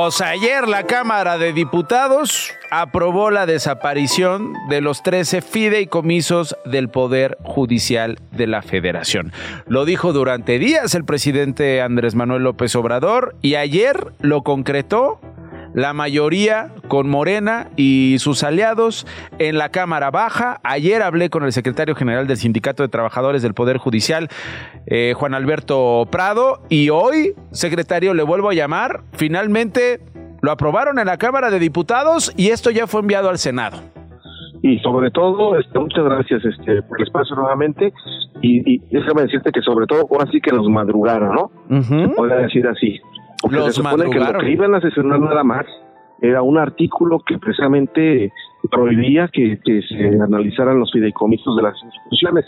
Pues 0.00 0.20
ayer 0.20 0.68
la 0.68 0.84
Cámara 0.84 1.38
de 1.38 1.52
Diputados 1.52 2.52
aprobó 2.70 3.32
la 3.32 3.46
desaparición 3.46 4.54
de 4.68 4.80
los 4.80 5.02
13 5.02 5.42
fideicomisos 5.42 6.56
del 6.64 6.88
Poder 6.88 7.36
Judicial 7.42 8.16
de 8.30 8.46
la 8.46 8.62
Federación. 8.62 9.32
Lo 9.66 9.84
dijo 9.84 10.12
durante 10.12 10.60
días 10.60 10.94
el 10.94 11.04
presidente 11.04 11.82
Andrés 11.82 12.14
Manuel 12.14 12.44
López 12.44 12.76
Obrador 12.76 13.34
y 13.42 13.56
ayer 13.56 14.12
lo 14.20 14.42
concretó 14.42 15.18
la 15.78 15.92
mayoría 15.92 16.72
con 16.88 17.08
Morena 17.08 17.68
y 17.76 18.16
sus 18.18 18.42
aliados 18.42 19.06
en 19.38 19.58
la 19.58 19.68
Cámara 19.68 20.10
Baja. 20.10 20.58
Ayer 20.64 21.02
hablé 21.02 21.30
con 21.30 21.44
el 21.44 21.52
secretario 21.52 21.94
general 21.94 22.26
del 22.26 22.36
Sindicato 22.36 22.82
de 22.82 22.88
Trabajadores 22.88 23.42
del 23.42 23.54
Poder 23.54 23.76
Judicial, 23.78 24.28
eh, 24.86 25.14
Juan 25.16 25.34
Alberto 25.34 26.08
Prado, 26.10 26.62
y 26.68 26.90
hoy, 26.90 27.34
secretario, 27.52 28.12
le 28.12 28.24
vuelvo 28.24 28.50
a 28.50 28.54
llamar. 28.54 29.02
Finalmente 29.12 30.00
Lo 30.40 30.52
aprobaron 30.52 30.98
en 30.98 31.06
la 31.06 31.16
Cámara 31.16 31.50
de 31.50 31.58
Diputados 31.58 32.32
y 32.36 32.50
esto 32.50 32.70
ya 32.70 32.86
fue 32.86 33.00
enviado 33.00 33.28
al 33.28 33.38
Senado. 33.38 33.78
Y 34.62 34.78
sobre 34.80 35.10
todo, 35.10 35.58
este, 35.58 35.78
muchas 35.78 36.04
gracias 36.04 36.44
este, 36.44 36.82
por 36.82 37.00
el 37.00 37.06
espacio 37.06 37.36
nuevamente. 37.36 37.92
Y, 38.42 38.74
y 38.74 38.78
déjame 38.90 39.22
decirte 39.22 39.50
que 39.52 39.62
sobre 39.62 39.86
todo 39.86 40.06
ahora 40.10 40.30
sí 40.30 40.40
que 40.40 40.52
nos 40.52 40.68
madrugaron, 40.68 41.34
¿no? 41.34 41.50
Se 41.82 42.08
podría 42.08 42.38
decir 42.38 42.66
así. 42.66 43.00
Porque 43.40 43.56
Los 43.56 43.66
se 43.74 43.82
supone 43.82 44.10
que 44.10 44.18
lo 44.18 44.38
que 44.38 44.50
iban 44.50 44.74
a 44.74 44.80
sesionar 44.80 45.20
nada 45.20 45.44
más 45.44 45.66
era 46.20 46.42
un 46.42 46.58
artículo 46.58 47.20
que 47.20 47.38
precisamente 47.38 48.32
prohibía 48.70 49.28
que, 49.28 49.58
que 49.64 49.82
se 49.82 50.20
analizaran 50.20 50.80
los 50.80 50.90
fideicomisos 50.92 51.56
de 51.56 51.62
las 51.62 51.74
instituciones. 51.82 52.44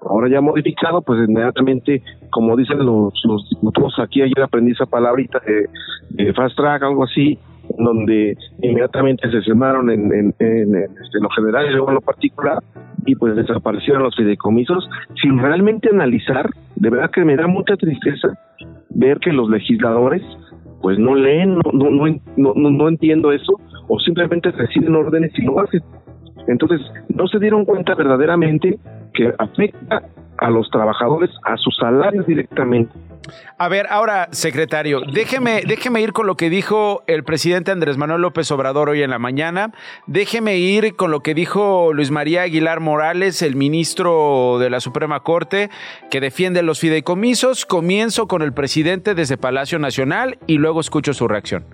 Ahora 0.00 0.28
ya 0.28 0.40
modificado, 0.40 1.00
pues 1.02 1.20
inmediatamente, 1.28 2.02
como 2.30 2.56
dicen 2.56 2.84
los, 2.84 3.12
los 3.24 3.48
diputados 3.50 3.94
aquí, 4.00 4.22
ayer 4.22 4.42
aprendí 4.42 4.72
esa 4.72 4.86
palabrita 4.86 5.40
de, 5.46 5.68
de 6.10 6.32
fast 6.32 6.56
track, 6.56 6.82
algo 6.82 7.04
así, 7.04 7.38
donde 7.78 8.36
inmediatamente 8.60 9.30
se 9.30 9.38
sesionaron 9.38 9.90
en, 9.90 10.12
en, 10.12 10.34
en, 10.40 10.74
en, 10.74 10.82
este, 10.82 11.20
lo 11.20 11.30
general 11.30 11.66
y 11.66 11.70
luego 11.70 11.90
en 11.90 11.94
lo 11.94 12.00
particular, 12.00 12.58
y 13.06 13.14
pues 13.14 13.36
desaparecieron 13.36 14.02
los 14.02 14.16
fideicomisos, 14.16 14.88
sin 15.22 15.38
realmente 15.38 15.88
analizar, 15.88 16.50
de 16.74 16.90
verdad 16.90 17.10
que 17.12 17.24
me 17.24 17.36
da 17.36 17.46
mucha 17.46 17.76
tristeza 17.76 18.36
ver 18.94 19.18
que 19.18 19.32
los 19.32 19.48
legisladores 19.48 20.22
pues 20.82 20.98
no 20.98 21.14
leen, 21.14 21.54
no, 21.54 21.72
no, 21.72 22.06
no, 22.36 22.54
no, 22.54 22.88
entiendo 22.88 23.30
eso, 23.30 23.52
o 23.86 24.00
simplemente 24.00 24.50
reciben 24.50 24.96
órdenes 24.96 25.32
y 25.38 25.42
lo 25.42 25.60
hacen. 25.60 25.80
Entonces, 26.48 26.80
no 27.08 27.28
se 27.28 27.38
dieron 27.38 27.64
cuenta 27.64 27.94
verdaderamente 27.94 28.78
que 29.14 29.32
afecta 29.38 30.02
a 30.38 30.50
los 30.50 30.70
trabajadores, 30.70 31.30
a 31.44 31.56
sus 31.56 31.76
salarios 31.76 32.26
directamente. 32.26 32.92
A 33.58 33.68
ver, 33.68 33.86
ahora, 33.90 34.28
secretario, 34.32 35.00
déjeme, 35.12 35.62
déjeme 35.66 36.00
ir 36.00 36.12
con 36.12 36.26
lo 36.26 36.36
que 36.36 36.50
dijo 36.50 37.04
el 37.06 37.22
presidente 37.22 37.70
Andrés 37.70 37.96
Manuel 37.96 38.22
López 38.22 38.50
Obrador 38.50 38.88
hoy 38.88 39.02
en 39.02 39.10
la 39.10 39.18
mañana. 39.18 39.72
Déjeme 40.06 40.58
ir 40.58 40.96
con 40.96 41.10
lo 41.10 41.20
que 41.20 41.34
dijo 41.34 41.92
Luis 41.92 42.10
María 42.10 42.42
Aguilar 42.42 42.80
Morales, 42.80 43.42
el 43.42 43.54
ministro 43.54 44.58
de 44.58 44.70
la 44.70 44.80
Suprema 44.80 45.20
Corte, 45.20 45.70
que 46.10 46.20
defiende 46.20 46.62
los 46.62 46.80
fideicomisos. 46.80 47.64
Comienzo 47.66 48.26
con 48.26 48.42
el 48.42 48.52
presidente 48.52 49.14
desde 49.14 49.36
Palacio 49.36 49.78
Nacional 49.78 50.38
y 50.46 50.58
luego 50.58 50.80
escucho 50.80 51.14
su 51.14 51.28
reacción. 51.28 51.64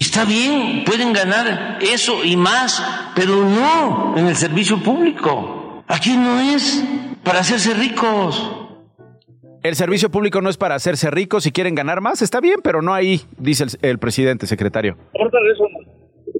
Está 0.00 0.24
bien, 0.24 0.82
pueden 0.84 1.12
ganar 1.12 1.78
eso 1.80 2.24
y 2.24 2.36
más, 2.36 2.82
pero 3.14 3.36
no 3.44 4.14
en 4.16 4.26
el 4.26 4.34
servicio 4.34 4.82
público. 4.82 5.84
Aquí 5.86 6.16
no 6.16 6.40
es 6.40 6.84
para 7.24 7.40
hacerse 7.40 7.74
ricos. 7.74 8.58
El 9.62 9.74
servicio 9.76 10.10
público 10.10 10.40
no 10.40 10.50
es 10.50 10.56
para 10.56 10.74
hacerse 10.74 11.10
rico. 11.10 11.40
Si 11.40 11.52
quieren 11.52 11.74
ganar 11.74 12.00
más, 12.00 12.20
está 12.20 12.40
bien, 12.40 12.60
pero 12.64 12.82
no 12.82 12.92
ahí, 12.92 13.20
dice 13.38 13.64
el, 13.64 13.90
el 13.90 13.98
presidente, 13.98 14.46
secretario. 14.46 14.96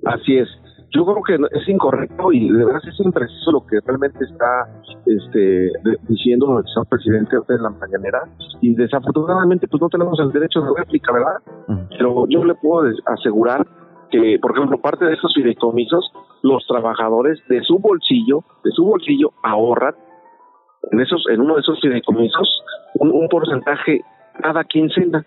Así 0.05 0.39
es. 0.39 0.49
Yo 0.95 1.07
creo 1.07 1.23
que 1.23 1.35
es 1.59 1.69
incorrecto 1.69 2.33
y 2.33 2.51
de 2.51 2.65
verdad 2.65 2.83
es 2.87 3.01
impreciso 3.01 3.53
lo 3.53 3.67
que 3.67 3.79
realmente 3.87 4.25
está 4.25 4.69
este, 5.07 5.71
diciendo 6.07 6.59
el 6.59 6.65
señor 6.67 6.87
presidente 6.87 7.37
ahorita 7.37 7.55
en 7.55 7.63
la 7.63 7.71
mañanera 7.71 8.25
y 8.61 8.75
desafortunadamente 8.75 9.69
pues 9.69 9.81
no 9.81 9.89
tenemos 9.89 10.21
el 10.21 10.33
derecho 10.33 10.61
de 10.61 10.69
réplica, 10.77 11.13
¿verdad? 11.13 11.89
Pero 11.97 12.27
yo 12.29 12.45
le 12.45 12.55
puedo 12.57 12.93
asegurar 13.07 13.67
que, 14.11 14.39
por 14.43 14.53
ejemplo, 14.53 14.83
parte 14.83 15.07
de 15.07 15.15
esos 15.15 15.33
fideicomisos, 15.35 16.13
los 16.43 16.67
trabajadores 16.67 17.39
de 17.49 17.63
su 17.63 17.79
bolsillo, 17.79 18.45
de 18.63 18.71
su 18.73 18.85
bolsillo 18.85 19.33
ahorran 19.43 19.95
en 20.91 21.01
esos, 21.01 21.25
en 21.31 21.41
uno 21.41 21.55
de 21.55 21.61
esos 21.61 21.81
fideicomisos 21.81 22.63
un, 22.95 23.11
un 23.11 23.29
porcentaje 23.29 24.03
cada 24.41 24.65
quincena. 24.65 25.25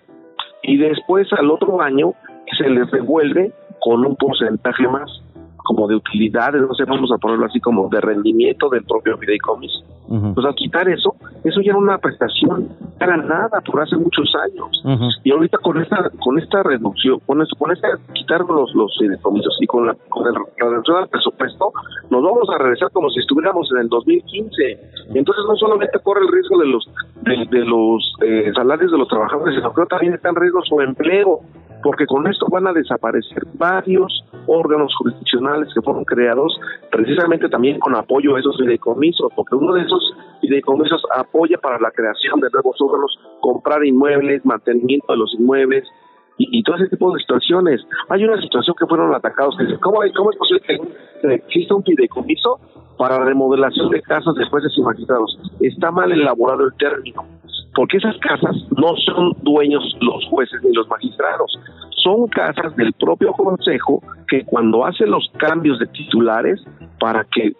Y 0.64 0.78
después 0.78 1.32
al 1.34 1.52
otro 1.52 1.82
año 1.82 2.14
se 2.58 2.70
les 2.70 2.90
devuelve 2.92 3.52
con 3.80 4.06
un 4.06 4.16
porcentaje 4.16 4.88
más 4.88 5.22
como 5.65 5.88
de 5.88 5.95
utilidades, 5.95 6.62
no 6.62 6.74
sé, 6.74 6.86
vamos 6.86 7.12
a 7.12 7.17
ponerlo 7.17 7.45
así 7.45 7.60
como 7.60 7.89
de 7.89 8.00
rendimiento 8.00 8.69
del 8.69 8.86
propio 8.86 9.17
fideicomiso. 9.17 9.84
Pues 10.07 10.45
al 10.45 10.53
quitar 10.53 10.88
eso, 10.88 11.15
eso 11.43 11.62
ya 11.62 11.72
era 11.72 11.79
una 11.79 11.98
prestación, 11.98 12.69
era 13.00 13.17
nada 13.17 13.60
por 13.65 13.82
hace 13.82 13.97
muchos 13.97 14.32
años. 14.36 15.12
Y 15.23 15.32
ahorita 15.32 15.58
con 15.58 15.82
esta 15.82 16.12
con 16.19 16.38
esta 16.38 16.62
reducción, 16.62 17.19
con 17.25 17.41
eso, 17.41 17.56
con 17.58 17.71
esta 17.71 17.88
quitar 18.13 18.41
los 18.41 18.73
los 18.75 18.95
fideicomisos 18.99 19.58
y 19.60 19.65
con 19.65 19.88
la 19.88 19.95
con 20.10 20.28
el, 20.28 20.34
la 20.34 20.69
reducción 20.69 20.99
del 21.01 21.10
presupuesto, 21.10 21.73
nos 22.12 22.23
vamos 22.23 22.47
a 22.54 22.58
regresar 22.60 22.91
como 22.91 23.10
si 23.10 23.19
estuviéramos 23.19 23.67
en 23.71 23.82
el 23.82 23.89
2015. 23.89 24.80
Y 25.12 25.17
entonces 25.17 25.43
no 25.47 25.56
solamente 25.56 25.97
corre 26.04 26.21
el 26.21 26.32
riesgo 26.32 26.60
de 26.60 26.67
los 26.67 26.86
de, 27.23 27.58
de 27.58 27.65
los 27.65 28.13
eh, 28.21 28.51
salarios 28.56 28.91
de 28.91 28.97
los 28.99 29.08
trabajadores, 29.08 29.56
sino 29.56 29.73
que 29.73 29.86
también 29.88 30.13
está 30.13 30.30
en 30.30 30.36
riesgo 30.36 30.62
su 30.65 30.80
empleo, 30.82 31.41
porque 31.86 32.08
con 32.08 32.26
esto 32.26 32.48
van 32.50 32.65
a 32.65 32.74
desaparecer 32.74 33.43
varios 33.54 34.26
órganos 34.48 34.91
jurisdiccionales 34.98 35.71
que 35.71 35.84
fueron 35.84 36.04
creados 36.04 36.60
precisamente 36.89 37.48
también 37.48 37.78
con 37.78 37.95
apoyo 37.95 38.36
a 38.36 38.39
esos 38.39 38.58
fideicomisos, 38.58 39.32
porque 39.36 39.54
uno 39.54 39.71
de 39.74 39.84
esos 39.84 40.15
fideicomisos 40.41 41.04
apoya 41.15 41.60
para 41.60 41.78
la 41.78 41.91
creación 41.91 42.39
de 42.39 42.50
nuevos 42.52 42.76
órganos, 42.82 43.19
comprar 43.39 43.86
inmuebles, 43.86 44.43
mantenimiento 44.43 45.13
de 45.13 45.17
los 45.19 45.32
inmuebles, 45.38 45.84
y, 46.39 46.58
y 46.58 46.63
todo 46.63 46.78
ese 46.78 46.89
tipo 46.89 47.13
de 47.13 47.19
situaciones. 47.19 47.82
Hay 48.10 48.24
una 48.24 48.41
situación 48.41 48.76
que 48.80 48.88
fueron 48.88 49.13
atacados, 49.13 49.56
que 49.56 49.78
¿cómo, 49.78 50.00
cómo 50.15 50.32
es 50.32 50.38
posible 50.38 50.62
que 50.65 51.36
exista 51.36 51.76
un 51.76 51.84
fideicomiso 51.84 52.60
para 52.98 53.24
remodelación 53.24 53.91
de 53.91 54.02
casas 54.02 54.34
de 54.34 54.45
jueces 54.48 54.71
y 54.76 54.82
magistrados? 54.82 55.39
Está 55.60 55.91
mal 55.91 56.12
elaborado 56.12 56.65
el 56.65 56.74
término, 56.80 57.26
porque 57.76 57.98
esas 57.98 58.18
casas 58.18 58.56
no 58.78 58.96
son 59.06 59.34
dueños 59.42 59.84
los 60.02 60.26
jueces 60.30 60.64
ni 60.64 60.74
los 60.74 60.88
magistrados, 60.88 61.52
son 62.04 62.28
casas 62.28 62.76
del 62.76 62.94
propio 62.94 63.32
consejo 63.34 64.02
que 64.28 64.44
cuando 64.46 64.86
hace 64.86 65.06
los 65.06 65.30
cambios 65.38 65.80
de 65.80 65.88
titulares 65.88 66.64
para 67.00 67.26
que 67.26 67.54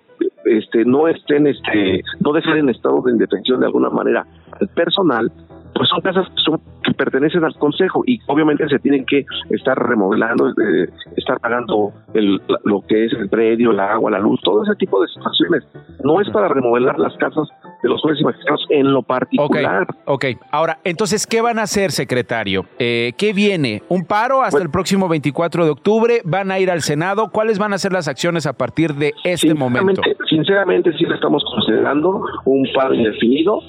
este 0.46 0.86
no 0.86 1.08
estén 1.08 1.48
este 1.48 2.02
no 2.20 2.32
dejen 2.32 2.58
en 2.58 2.70
estado 2.70 3.02
de 3.02 3.12
indefensión 3.12 3.60
de 3.60 3.66
alguna 3.66 3.90
manera 3.90 4.26
al 4.60 4.68
personal 4.70 5.32
pues 5.76 5.90
son 5.90 6.00
casas 6.00 6.26
que, 6.30 6.42
son, 6.42 6.62
que 6.84 6.94
pertenecen 6.94 7.44
al 7.44 7.54
consejo 7.56 8.04
y 8.08 8.20
obviamente 8.28 8.68
se 8.70 8.80
tienen 8.80 9.06
que 9.06 9.26
estar 9.50 9.78
remodelando, 9.78 10.50
eh, 10.52 10.90
estar 11.18 11.40
pagando 11.42 11.92
el, 12.14 12.42
lo 12.64 12.82
que 12.88 13.06
es 13.06 13.14
el 13.14 13.28
predio, 13.28 13.72
el 13.72 13.80
agua, 13.82 14.10
la 14.10 14.20
luz, 14.20 14.40
todo 14.42 14.64
ese 14.64 14.76
tipo 14.76 15.02
de 15.02 15.10
situaciones. 15.10 15.64
No 16.02 16.22
es 16.22 16.30
para 16.30 16.48
remodelar 16.48 16.98
las 16.98 17.14
casas 17.18 17.50
de 17.86 17.90
los 17.90 18.02
jueces 18.02 18.22
y 18.22 18.24
magistrados 18.26 18.66
en 18.70 18.92
lo 18.92 19.04
particular. 19.04 19.86
Ok, 20.06 20.26
ahora, 20.52 20.80
entonces, 20.84 21.28
¿qué 21.28 21.40
van 21.42 21.60
a 21.60 21.64
hacer, 21.64 21.92
secretario? 21.92 22.66
Eh, 22.80 23.14
¿Qué 23.16 23.32
viene? 23.32 23.84
¿Un 23.90 24.06
paro 24.06 24.42
hasta 24.42 24.62
el 24.62 24.72
próximo 24.72 25.08
24 25.08 25.66
de 25.66 25.70
octubre? 25.72 26.22
¿Van 26.26 26.50
a 26.50 26.60
ir 26.60 26.72
al 26.72 26.82
Senado? 26.82 27.30
¿Cuáles 27.32 27.60
van 27.60 27.74
a 27.74 27.78
ser 27.78 27.94
las 27.94 28.08
acciones 28.08 28.48
a 28.48 28.54
partir 28.54 28.96
de 28.96 29.14
este 29.24 29.54
momento? 29.54 30.02
Sinceramente, 30.30 30.92
sí 30.98 31.06
le 31.06 31.14
estamos 31.16 31.44
considerando 31.54 32.22
un 32.46 32.68
paro 32.74 32.96
indefinido, 32.96 33.60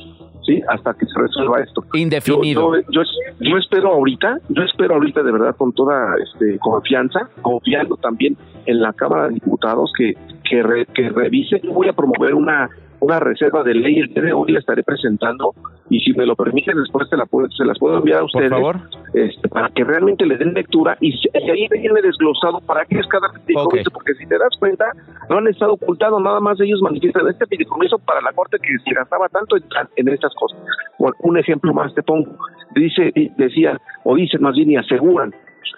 sí, 0.47 0.63
hasta 0.69 0.95
que 0.95 1.05
se 1.07 1.21
resuelva 1.21 1.61
esto. 1.61 1.83
Indefinido. 1.93 2.75
Yo, 2.75 2.81
yo, 2.91 3.03
yo- 3.03 3.11
yo 3.39 3.59
espero 3.59 3.93
ahorita, 3.93 4.39
yo 4.49 4.63
espero 4.63 4.95
ahorita 4.95 5.23
de 5.23 5.31
verdad 5.31 5.55
con 5.57 5.73
toda 5.75 6.15
este, 6.25 6.59
confianza, 6.59 7.29
confiando 7.43 7.97
también 7.99 8.35
en 8.65 8.81
la 8.81 8.95
Cámara 8.95 9.29
de 9.29 9.35
Diputados 9.35 9.93
que 9.97 10.15
que, 10.49 10.63
re- 10.63 10.87
que 10.95 11.09
revise. 11.11 11.61
Yo 11.63 11.73
voy 11.73 11.89
a 11.89 11.93
promover 11.93 12.33
una 12.35 12.71
una 13.01 13.21
reserva 13.21 13.63
de 13.63 13.75
ley 13.75 13.99
el 14.01 14.09
día 14.09 14.23
de 14.23 14.33
hoy 14.33 14.53
la 14.53 14.59
estaré 14.61 14.83
presentando 14.83 15.53
y 15.91 16.01
si 16.01 16.13
me 16.15 16.27
lo 16.27 16.35
permiten 16.35 16.77
después 16.77 17.09
se 17.09 17.17
la 17.17 17.27
puedo- 17.27 17.49
se 17.51 17.65
las 17.65 17.79
puedo 17.79 17.99
enviar 17.99 18.21
a 18.21 18.25
ustedes 18.25 18.51
favor. 18.51 18.77
este, 19.15 19.49
para 19.49 19.69
que 19.71 19.85
realmente 19.85 20.27
le 20.27 20.37
den 20.37 20.55
lectura 20.55 20.97
y, 21.01 21.11
y 21.15 21.51
ahí 21.51 21.69
viene 21.71 22.01
desglosado 22.03 22.61
para 22.61 22.85
qué 22.87 22.99
es 22.99 23.07
cada 23.07 23.29
fideicomiso, 23.33 23.91
porque 23.93 24.15
si 24.15 24.27
te 24.27 24.39
das 24.39 24.57
cuenta, 24.59 24.87
no 25.31 25.39
han 25.39 25.47
estado 25.49 25.75
ocultando, 25.75 26.19
nada 26.21 26.41
más 26.41 26.61
ellos 26.61 26.81
manifiestan 26.83 27.29
este 27.29 27.47
fideicomiso 27.47 27.99
para 27.99 28.21
la 28.21 28.33
corte 28.33 28.59
que 28.59 28.69
se 28.85 28.95
gastaba 28.95 29.29
tanto 29.29 29.57
en, 29.57 29.63
en 29.97 30.09
estas 30.09 30.35
cosas. 30.35 30.59
Por 30.99 31.15
un 31.21 31.39
ejemplo 31.39 31.73
más 31.73 31.95
te 31.95 32.03
pongo, 32.03 32.37
dice, 32.75 33.13
decía, 33.37 33.79
o 34.05 34.15
dicen 34.17 34.43
más 34.43 34.55
bien 34.55 34.71
y 34.73 34.77
aseguran 34.77 35.33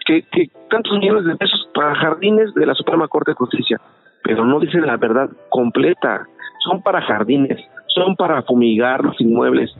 que, 0.06 0.22
que 0.32 0.50
tantos 0.70 0.92
millones 0.98 1.24
de 1.24 1.36
pesos 1.36 1.68
para 1.74 1.94
jardines 1.96 2.54
de 2.54 2.64
la 2.64 2.74
Suprema 2.74 3.08
Corte 3.08 3.32
de 3.32 3.36
Justicia, 3.36 3.78
pero 4.24 4.44
no 4.44 4.58
dicen 4.60 4.86
la 4.86 4.96
verdad 4.96 5.28
completa, 5.50 6.26
son 6.58 6.82
para 6.82 7.00
jardines, 7.02 7.58
son 7.86 8.16
para 8.16 8.42
fumigar 8.42 9.04
los 9.04 9.20
inmuebles, 9.20 9.74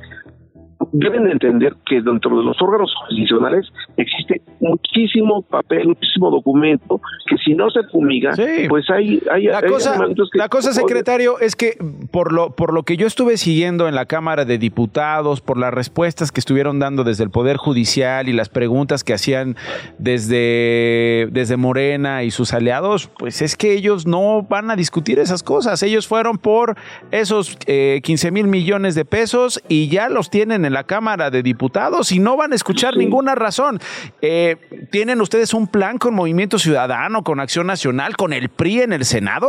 deben 0.93 1.25
de 1.25 1.33
entender 1.33 1.75
que 1.87 2.01
dentro 2.01 2.39
de 2.39 2.45
los 2.45 2.57
órganos 2.63 2.93
jurisdiccionales 3.03 3.67
existe 3.97 4.41
muchísimo 4.61 5.43
papel, 5.43 5.89
muchísimo 5.89 6.31
documento, 6.31 7.01
que 7.29 7.37
si 7.45 7.55
no 7.55 7.69
se 7.71 7.83
fumiga, 7.91 8.33
pues 8.69 8.89
hay... 8.91 9.21
hay 9.31 9.45
La 9.45 9.59
hay 9.59 9.69
cosa, 9.69 9.99
que- 9.99 10.39
la 10.39 10.49
cosa, 10.49 10.73
secretario, 10.73 11.41
es 11.41 11.57
que 11.57 11.77
por 12.11 12.33
lo, 12.33 12.55
por 12.55 12.73
lo 12.73 12.85
que 12.85 12.97
yo 12.97 13.07
estuve 13.07 13.37
siguiendo 13.39 13.89
en 13.89 13.95
la 13.95 14.07
Cámara 14.07 14.45
de 14.45 14.59
Diputados, 14.59 15.41
por 15.41 15.59
las 15.59 15.75
respuestas 15.75 16.31
que 16.33 16.41
estuvieron 16.41 16.79
dando 16.79 17.05
desde 17.05 17.25
el 17.25 17.31
Poder 17.31 17.57
Judicial 17.57 18.29
y 18.29 18.33
las 18.33 18.49
preguntas 18.49 19.03
que 19.05 19.15
hacían 19.15 19.57
desde, 19.99 21.29
desde 21.33 21.57
Morena 21.57 22.23
y 22.25 22.31
sus 22.31 22.53
aliados, 22.53 23.09
pues 23.19 23.43
es 23.43 23.57
que 23.57 23.73
ellos 23.73 24.07
no 24.07 24.43
van 24.43 24.71
a 24.71 24.77
discutir 24.77 25.19
esas 25.19 25.43
cosas. 25.43 25.83
Ellos 25.83 26.07
fueron 26.07 26.39
por 26.39 26.77
esos 27.11 27.57
eh, 27.67 28.01
15 28.03 28.31
mil 28.31 28.47
millones 28.47 28.95
de 28.95 29.05
pesos 29.05 29.63
y 29.69 29.89
ya 29.89 30.09
los 30.09 30.31
tienen 30.31 30.65
en 30.65 30.68
la 30.73 30.85
Cámara 30.85 31.31
de 31.31 31.43
Diputados 31.43 32.13
y 32.13 32.19
no 32.19 32.37
van 32.37 32.53
a 32.53 32.55
escuchar 32.55 32.97
ninguna 32.97 33.35
razón. 33.35 33.79
Eh, 34.23 34.57
¿Tienen 34.91 35.21
ustedes 35.21 35.55
un 35.55 35.67
plan 35.67 35.99
con 35.99 36.15
Movimiento 36.15 36.59
Ciudadano, 36.59 37.23
con 37.23 37.41
Acción 37.41 37.67
Nacional, 37.67 38.17
con 38.17 38.33
el 38.33 38.49
PRI 38.49 38.83
en 38.83 38.93
el 38.93 39.05
Senado? 39.05 39.49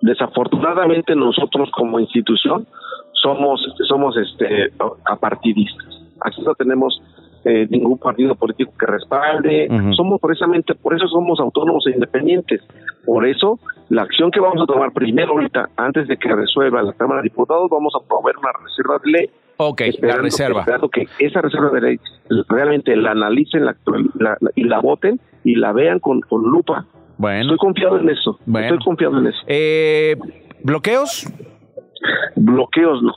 Desafortunadamente 0.00 1.14
nosotros 1.14 1.70
como 1.76 1.98
institución 1.98 2.66
somos 3.12 3.60
somos 3.88 4.16
este 4.16 4.72
apartidistas. 5.04 5.86
Aquí 6.20 6.42
no 6.42 6.54
tenemos 6.54 7.00
eh, 7.44 7.66
ningún 7.70 7.96
partido 7.98 8.34
político 8.34 8.72
que 8.78 8.86
respalde. 8.86 9.68
Somos 9.96 10.20
precisamente, 10.20 10.74
por 10.74 10.94
eso 10.94 11.06
somos 11.06 11.38
autónomos 11.38 11.86
e 11.86 11.90
independientes. 11.90 12.60
Por 13.04 13.24
eso, 13.24 13.60
la 13.88 14.02
acción 14.02 14.32
que 14.32 14.40
vamos 14.40 14.60
a 14.60 14.66
tomar 14.66 14.90
primero 14.92 15.32
ahorita, 15.32 15.70
antes 15.76 16.08
de 16.08 16.16
que 16.16 16.34
resuelva 16.34 16.82
la 16.82 16.92
Cámara 16.94 17.22
de 17.22 17.28
Diputados, 17.28 17.70
vamos 17.70 17.94
a 17.94 18.04
promover 18.04 18.36
una 18.38 18.50
reserva 18.64 18.98
de 18.98 19.10
ley. 19.12 19.30
Ok, 19.58 19.82
la 20.02 20.16
reserva. 20.16 20.60
Esperando 20.60 20.88
que 20.88 21.08
esa 21.18 21.40
reserva 21.40 21.70
de 21.70 21.80
ley 21.80 22.00
realmente 22.48 22.94
la 22.96 23.12
analicen 23.12 23.64
la, 23.64 23.76
y 24.54 24.64
la 24.64 24.80
voten 24.80 25.20
y 25.44 25.54
la 25.54 25.72
vean 25.72 25.98
con, 26.00 26.20
con 26.20 26.42
lupa. 26.42 26.86
Bueno. 27.18 27.42
Estoy 27.42 27.58
confiado 27.58 27.98
en 27.98 28.10
eso. 28.10 28.38
Estoy 28.46 28.78
confiado 28.84 29.18
en 29.18 29.26
eso. 29.28 29.38
Eh, 29.46 30.16
¿Bloqueos? 30.62 31.32
Bloqueos 32.36 33.02
no. 33.02 33.14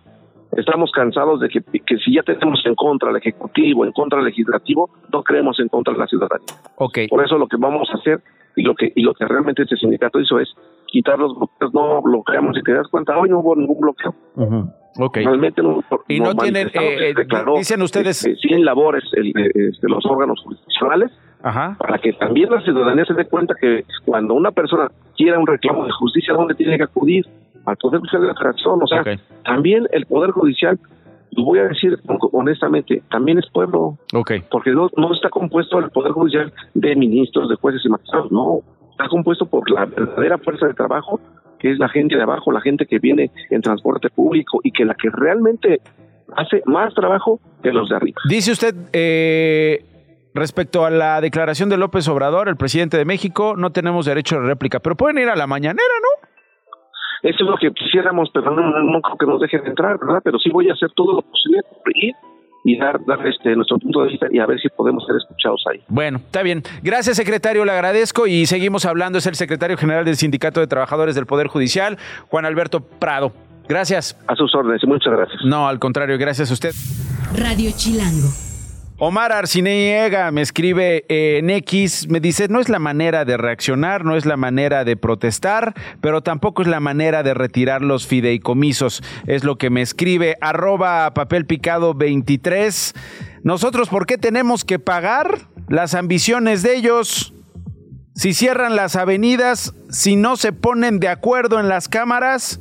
Estamos 0.57 0.91
cansados 0.91 1.39
de 1.41 1.49
que, 1.49 1.61
que, 1.61 1.97
si 1.97 2.15
ya 2.15 2.23
tenemos 2.23 2.59
en 2.65 2.73
contra 2.73 3.09
al 3.09 3.17
Ejecutivo, 3.17 3.85
en 3.85 3.91
contra 3.91 4.19
al 4.19 4.25
Legislativo, 4.25 4.89
no 5.13 5.23
creemos 5.23 5.59
en 5.59 5.67
contra 5.67 5.93
de 5.93 5.99
la 5.99 6.07
ciudadanía. 6.07 6.47
Okay. 6.75 7.07
Por 7.07 7.23
eso 7.23 7.37
lo 7.37 7.47
que 7.47 7.57
vamos 7.57 7.87
a 7.91 7.97
hacer 7.97 8.21
y 8.55 8.63
lo 8.63 8.73
que 8.73 8.91
y 8.95 9.03
lo 9.03 9.13
que 9.13 9.25
realmente 9.25 9.63
este 9.63 9.77
sindicato 9.77 10.19
hizo 10.19 10.39
es 10.39 10.49
quitar 10.87 11.19
los 11.19 11.37
bloqueos, 11.37 11.73
no 11.73 12.01
bloqueamos. 12.01 12.55
Si 12.55 12.63
te 12.63 12.73
das 12.73 12.87
cuenta, 12.87 13.17
hoy 13.17 13.29
no 13.29 13.39
hubo 13.39 13.55
ningún 13.55 13.79
bloqueo. 13.79 14.15
Okay. 15.01 15.23
Realmente 15.23 15.63
no. 15.63 15.81
Y 16.09 16.19
no, 16.19 16.35
tienen, 16.35 16.69
eh, 16.73 17.13
dicen 17.57 17.81
ustedes. 17.81 18.25
Eh, 18.25 18.35
sin 18.41 18.65
labores 18.65 19.03
el, 19.13 19.31
de 19.31 19.89
los 19.89 20.05
órganos 20.05 20.41
jurisdiccionales 20.43 21.11
Ajá. 21.41 21.77
para 21.79 21.99
que 21.99 22.11
también 22.13 22.49
la 22.49 22.61
ciudadanía 22.61 23.05
se 23.05 23.13
dé 23.13 23.25
cuenta 23.25 23.55
que 23.59 23.85
cuando 24.03 24.33
una 24.33 24.51
persona 24.51 24.91
quiera 25.15 25.39
un 25.39 25.47
reclamo 25.47 25.85
de 25.85 25.91
justicia, 25.91 26.33
¿dónde 26.33 26.53
tiene 26.53 26.77
que 26.77 26.83
acudir? 26.83 27.25
al 27.65 27.77
Poder 27.77 27.99
Judicial 27.99 28.21
de 28.21 28.27
la 28.27 28.35
Federación. 28.35 28.79
O 28.81 28.87
sea, 28.87 29.03
también 29.43 29.87
el 29.91 30.05
Poder 30.05 30.31
Judicial, 30.31 30.79
lo 31.31 31.43
voy 31.43 31.59
a 31.59 31.63
decir 31.63 31.97
honestamente, 32.31 33.03
también 33.09 33.39
es 33.39 33.49
pueblo. 33.51 33.97
Okay. 34.13 34.43
Porque 34.49 34.71
no, 34.71 34.89
no 34.97 35.13
está 35.13 35.29
compuesto 35.29 35.79
el 35.79 35.89
Poder 35.91 36.11
Judicial 36.11 36.51
de 36.73 36.95
ministros, 36.95 37.49
de 37.49 37.55
jueces 37.55 37.81
y 37.85 37.89
magistrados, 37.89 38.31
no. 38.31 38.61
Está 38.91 39.07
compuesto 39.07 39.45
por 39.45 39.69
la 39.71 39.85
verdadera 39.85 40.37
fuerza 40.37 40.67
de 40.67 40.73
trabajo, 40.73 41.21
que 41.59 41.71
es 41.71 41.79
la 41.79 41.89
gente 41.89 42.15
de 42.15 42.23
abajo, 42.23 42.51
la 42.51 42.61
gente 42.61 42.85
que 42.85 42.99
viene 42.99 43.31
en 43.49 43.61
transporte 43.61 44.09
público 44.09 44.59
y 44.63 44.71
que 44.71 44.85
la 44.85 44.95
que 44.95 45.09
realmente 45.11 45.81
hace 46.35 46.61
más 46.65 46.93
trabajo 46.93 47.39
que 47.61 47.71
los 47.71 47.89
de 47.89 47.95
arriba. 47.95 48.21
Dice 48.27 48.51
usted, 48.51 48.75
eh, 48.93 49.83
respecto 50.33 50.85
a 50.85 50.89
la 50.89 51.21
declaración 51.21 51.69
de 51.69 51.77
López 51.77 52.07
Obrador, 52.07 52.49
el 52.49 52.55
presidente 52.55 52.97
de 52.97 53.05
México, 53.05 53.55
no 53.57 53.71
tenemos 53.71 54.05
derecho 54.05 54.39
de 54.39 54.47
réplica, 54.47 54.79
pero 54.79 54.95
pueden 54.95 55.17
ir 55.17 55.29
a 55.29 55.35
la 55.35 55.47
mañanera, 55.47 55.93
¿no? 56.01 56.29
Eso 57.21 57.43
es 57.43 57.49
lo 57.49 57.57
que 57.57 57.71
quisiéramos, 57.73 58.29
pero 58.33 58.51
no, 58.51 58.61
no, 58.61 59.01
creo 59.01 59.17
que 59.17 59.25
nos 59.25 59.41
dejen 59.41 59.65
entrar, 59.65 59.99
¿verdad? 59.99 60.21
Pero 60.23 60.39
sí 60.39 60.49
voy 60.49 60.69
a 60.69 60.73
hacer 60.73 60.89
todo 60.95 61.15
lo 61.15 61.21
posible 61.21 61.61
por 61.83 61.97
ir 61.97 62.15
y 62.63 62.77
dar, 62.77 63.03
dar 63.05 63.25
este, 63.27 63.55
nuestro 63.55 63.77
punto 63.77 64.03
de 64.03 64.09
vista 64.09 64.27
y 64.31 64.39
a 64.39 64.45
ver 64.45 64.59
si 64.59 64.69
podemos 64.69 65.05
ser 65.05 65.15
escuchados 65.15 65.63
ahí. 65.71 65.81
Bueno, 65.87 66.17
está 66.17 66.43
bien. 66.43 66.63
Gracias, 66.83 67.17
secretario, 67.17 67.65
le 67.65 67.71
agradezco 67.71 68.27
y 68.27 68.45
seguimos 68.45 68.85
hablando. 68.85 69.17
Es 69.17 69.25
el 69.27 69.35
secretario 69.35 69.77
general 69.77 70.05
del 70.05 70.15
Sindicato 70.15 70.59
de 70.59 70.67
Trabajadores 70.67 71.15
del 71.15 71.25
Poder 71.25 71.47
Judicial, 71.47 71.97
Juan 72.29 72.45
Alberto 72.45 72.81
Prado. 72.81 73.31
Gracias. 73.67 74.17
A 74.27 74.35
sus 74.35 74.53
órdenes, 74.55 74.81
muchas 74.85 75.13
gracias. 75.13 75.41
No, 75.45 75.67
al 75.67 75.79
contrario, 75.79 76.17
gracias 76.17 76.49
a 76.49 76.53
usted. 76.53 76.73
Radio 77.35 77.69
Chilango. 77.75 78.48
Omar 79.01 79.31
Arcineiga 79.31 80.29
me 80.29 80.41
escribe 80.41 81.05
en 81.07 81.49
X, 81.49 82.09
me 82.09 82.19
dice, 82.19 82.49
no 82.49 82.59
es 82.59 82.67
la 82.67 82.79
manera 82.79 83.23
de 83.23 83.37
reaccionar, 83.37 84.03
no 84.03 84.17
es 84.17 84.25
la 84.25 84.35
manera 84.35 84.83
de 84.83 84.97
protestar, 84.97 85.73
pero 86.01 86.21
tampoco 86.21 86.63
es 86.63 86.67
la 86.67 86.81
manera 86.81 87.23
de 87.23 87.33
retirar 87.33 87.81
los 87.81 88.07
fideicomisos. 88.07 89.01
Es 89.25 89.45
lo 89.45 89.57
que 89.57 89.69
me 89.69 89.81
escribe 89.81 90.35
arroba 90.41 91.13
papel 91.13 91.45
picado 91.45 91.93
23. 91.93 92.93
Nosotros, 93.41 93.87
¿por 93.87 94.05
qué 94.05 94.17
tenemos 94.17 94.65
que 94.65 94.79
pagar 94.79 95.47
las 95.69 95.93
ambiciones 95.93 96.61
de 96.61 96.75
ellos? 96.75 97.33
Si 98.15 98.33
cierran 98.33 98.75
las 98.75 98.97
avenidas, 98.97 99.73
si 99.89 100.17
no 100.17 100.35
se 100.35 100.51
ponen 100.51 100.99
de 100.99 101.07
acuerdo 101.07 101.61
en 101.61 101.69
las 101.69 101.87
cámaras, 101.87 102.59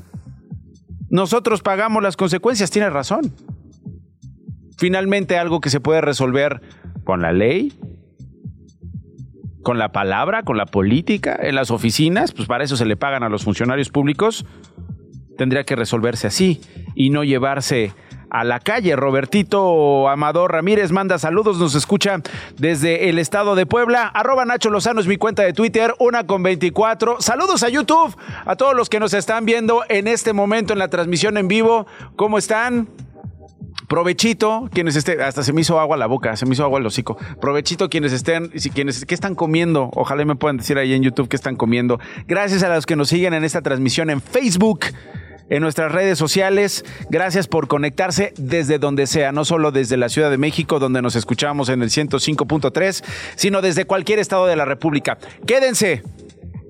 nosotros 1.11 1.63
pagamos 1.63 2.01
las 2.01 2.17
consecuencias. 2.17 2.71
Tiene 2.71 2.91
razón 2.91 3.35
finalmente 4.79 5.37
algo 5.37 5.61
que 5.61 5.71
se 5.71 5.81
puede 5.81 6.01
resolver 6.01 6.63
con 7.05 7.21
la 7.21 7.33
ley, 7.33 7.73
con 9.63 9.77
la 9.79 9.93
palabra, 9.93 10.45
con 10.45 10.57
la 10.57 10.67
política, 10.67 11.39
en 11.41 11.57
las 11.57 11.71
oficinas, 11.71 12.33
pues 12.33 12.49
para 12.49 12.65
eso 12.65 12.77
se 12.77 12.87
le 12.87 12.97
pagan 12.97 13.23
a 13.23 13.29
los 13.29 13.45
funcionarios 13.45 13.91
públicos, 13.91 14.47
tendría 15.37 15.65
que 15.65 15.77
resolverse 15.77 16.29
así 16.29 16.61
y 16.95 17.11
no 17.11 17.25
llevarse 17.25 17.93
a 18.31 18.45
la 18.45 18.61
calle. 18.61 18.95
Robertito 18.97 20.09
Amador 20.09 20.53
Ramírez 20.53 20.93
manda 20.93 21.19
saludos, 21.19 21.59
nos 21.59 21.75
escucha 21.75 22.21
desde 22.57 23.09
el 23.09 23.19
estado 23.19 23.55
de 23.55 23.67
Puebla. 23.67 24.07
Arroba 24.07 24.45
Nacho 24.45 24.71
Lozano 24.71 25.01
es 25.01 25.07
mi 25.07 25.17
cuenta 25.17 25.43
de 25.43 25.53
Twitter, 25.53 25.95
una 25.99 26.27
con 26.27 26.43
24. 26.43 27.21
Saludos 27.21 27.63
a 27.63 27.69
YouTube, 27.69 28.17
a 28.45 28.57
todos 28.57 28.75
los 28.75 28.89
que 28.89 29.01
nos 29.01 29.15
están 29.15 29.45
viendo 29.45 29.83
en 29.89 30.09
este 30.09 30.33
momento 30.33 30.73
en 30.73 30.79
la 30.79 30.89
transmisión 30.89 31.37
en 31.37 31.49
vivo. 31.49 31.87
¿Cómo 32.17 32.39
están? 32.39 32.89
Provechito, 33.89 34.69
quienes 34.73 34.97
estén, 34.97 35.21
hasta 35.23 35.43
se 35.43 35.53
me 35.53 35.63
hizo 35.63 35.81
agua 35.81 35.97
la 35.97 36.07
boca, 36.07 36.37
se 36.37 36.45
me 36.47 36.53
hizo 36.53 36.63
agua 36.63 36.79
el 36.79 36.87
hocico. 36.87 37.17
Provechito 37.41 37.89
quienes 37.89 38.13
estén, 38.13 38.51
si 38.55 38.71
quienes, 38.71 39.07
¿qué 39.07 39.15
están 39.15 39.35
comiendo? 39.35 39.91
Ojalá 39.95 40.25
me 40.27 40.37
puedan 40.37 40.59
decir 40.59 40.77
ahí 40.77 40.93
en 40.93 41.03
YouTube 41.03 41.29
qué 41.29 41.37
están 41.37 41.57
comiendo. 41.57 41.99
Gracias 42.27 42.63
a 42.63 42.75
los 42.75 42.85
que 42.85 42.97
nos 42.97 43.09
siguen 43.09 43.33
en 43.33 43.45
esta 43.45 43.63
transmisión 43.63 44.11
en 44.11 44.21
Facebook 44.21 44.81
en 45.49 45.63
nuestras 45.63 45.93
redes 45.93 46.19
sociales. 46.19 46.85
Gracias 47.11 47.49
por 47.49 47.69
conectarse 47.69 48.33
desde 48.37 48.79
donde 48.79 49.07
sea, 49.07 49.33
no 49.33 49.45
solo 49.45 49.73
desde 49.73 49.97
la 49.97 50.09
Ciudad 50.09 50.31
de 50.31 50.39
México, 50.39 50.79
donde 50.79 51.03
nos 51.03 51.17
escuchamos 51.17 51.69
en 51.69 51.83
el 51.83 51.91
105.3, 51.91 53.05
sino 53.37 53.63
desde 53.63 53.87
cualquier 53.87 54.19
estado 54.19 54.47
de 54.47 54.57
la 54.57 54.65
República. 54.65 55.19
Quédense. 55.47 56.03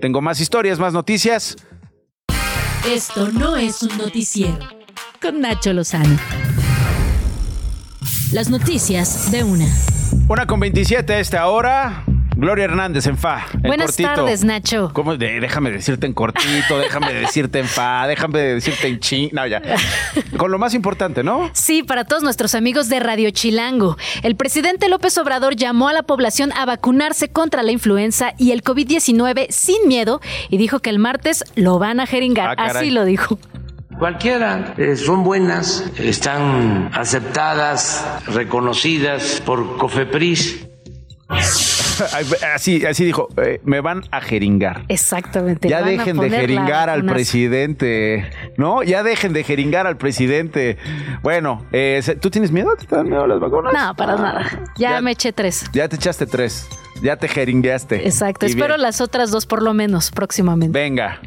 Tengo 0.00 0.20
más 0.20 0.40
historias, 0.40 0.78
más 0.78 0.92
noticias. 0.92 1.56
Esto 2.86 3.28
no 3.32 3.56
es 3.56 3.82
un 3.82 3.98
noticiero. 3.98 4.58
Con 5.20 5.40
Nacho 5.40 5.72
Lozano. 5.72 6.16
Las 8.32 8.50
noticias 8.50 9.32
de 9.32 9.42
una. 9.42 9.64
Una 10.28 10.46
con 10.46 10.60
27 10.60 11.14
a 11.14 11.18
esta 11.18 11.46
hora. 11.46 12.04
Gloria 12.36 12.66
Hernández 12.66 13.06
en 13.06 13.16
fa. 13.16 13.46
Buenas 13.60 13.96
tardes, 13.96 14.44
Nacho. 14.44 14.90
¿Cómo? 14.92 15.16
déjame 15.16 15.70
decirte 15.70 16.06
en 16.06 16.12
cortito, 16.12 16.78
déjame 16.78 17.14
decirte 17.14 17.58
en 17.58 17.66
fa, 17.66 18.06
déjame 18.06 18.38
decirte 18.38 18.86
en 18.86 19.00
ching. 19.00 19.30
No, 19.32 19.46
ya. 19.46 19.62
Con 20.36 20.50
lo 20.50 20.58
más 20.58 20.74
importante, 20.74 21.24
¿no? 21.24 21.50
Sí, 21.54 21.82
para 21.82 22.04
todos 22.04 22.22
nuestros 22.22 22.54
amigos 22.54 22.90
de 22.90 23.00
Radio 23.00 23.30
Chilango. 23.30 23.96
El 24.22 24.36
presidente 24.36 24.90
López 24.90 25.16
Obrador 25.16 25.56
llamó 25.56 25.88
a 25.88 25.94
la 25.94 26.02
población 26.02 26.52
a 26.52 26.66
vacunarse 26.66 27.30
contra 27.30 27.62
la 27.62 27.72
influenza 27.72 28.34
y 28.36 28.52
el 28.52 28.62
COVID-19 28.62 29.46
sin 29.48 29.88
miedo 29.88 30.20
y 30.50 30.58
dijo 30.58 30.80
que 30.80 30.90
el 30.90 30.98
martes 30.98 31.44
lo 31.56 31.78
van 31.78 31.98
a 31.98 32.06
jeringar. 32.06 32.56
Ah, 32.58 32.66
Así 32.66 32.90
lo 32.90 33.06
dijo. 33.06 33.38
Cualquiera 33.98 34.74
eh, 34.76 34.94
son 34.96 35.24
buenas, 35.24 35.90
están 35.98 36.90
aceptadas, 36.94 38.06
reconocidas 38.28 39.42
por 39.44 39.76
COFEPRIS. 39.76 40.66
Así, 42.54 42.86
así 42.86 43.04
dijo, 43.04 43.28
eh, 43.42 43.60
me 43.64 43.80
van 43.80 44.04
a 44.12 44.20
jeringar. 44.20 44.84
Exactamente. 44.86 45.68
Ya 45.68 45.82
dejen 45.82 46.16
de 46.16 46.30
jeringar 46.30 46.88
al 46.88 47.04
presidente, 47.04 48.30
¿no? 48.56 48.84
Ya 48.84 49.02
dejen 49.02 49.32
de 49.32 49.42
jeringar 49.42 49.88
al 49.88 49.96
presidente. 49.96 50.78
Bueno, 51.22 51.66
eh, 51.72 52.00
¿tú 52.20 52.30
tienes 52.30 52.52
miedo? 52.52 52.70
¿Te 52.76 52.94
dan 52.94 53.08
miedo 53.08 53.26
las 53.26 53.40
vacunas? 53.40 53.72
No, 53.72 53.96
para 53.96 54.14
nada. 54.14 54.46
Ya, 54.76 54.92
Ya- 54.92 55.00
me 55.00 55.10
eché 55.10 55.32
tres. 55.32 55.64
Ya 55.72 55.88
te 55.88 55.96
echaste 55.96 56.26
tres, 56.26 56.68
ya 57.02 57.16
te 57.16 57.26
jeringueaste. 57.26 58.06
Exacto. 58.06 58.46
Y 58.46 58.50
Espero 58.50 58.74
bien. 58.74 58.82
las 58.82 59.00
otras 59.00 59.32
dos 59.32 59.46
por 59.46 59.60
lo 59.60 59.74
menos 59.74 60.12
próximamente. 60.12 60.78
Venga. 60.78 61.20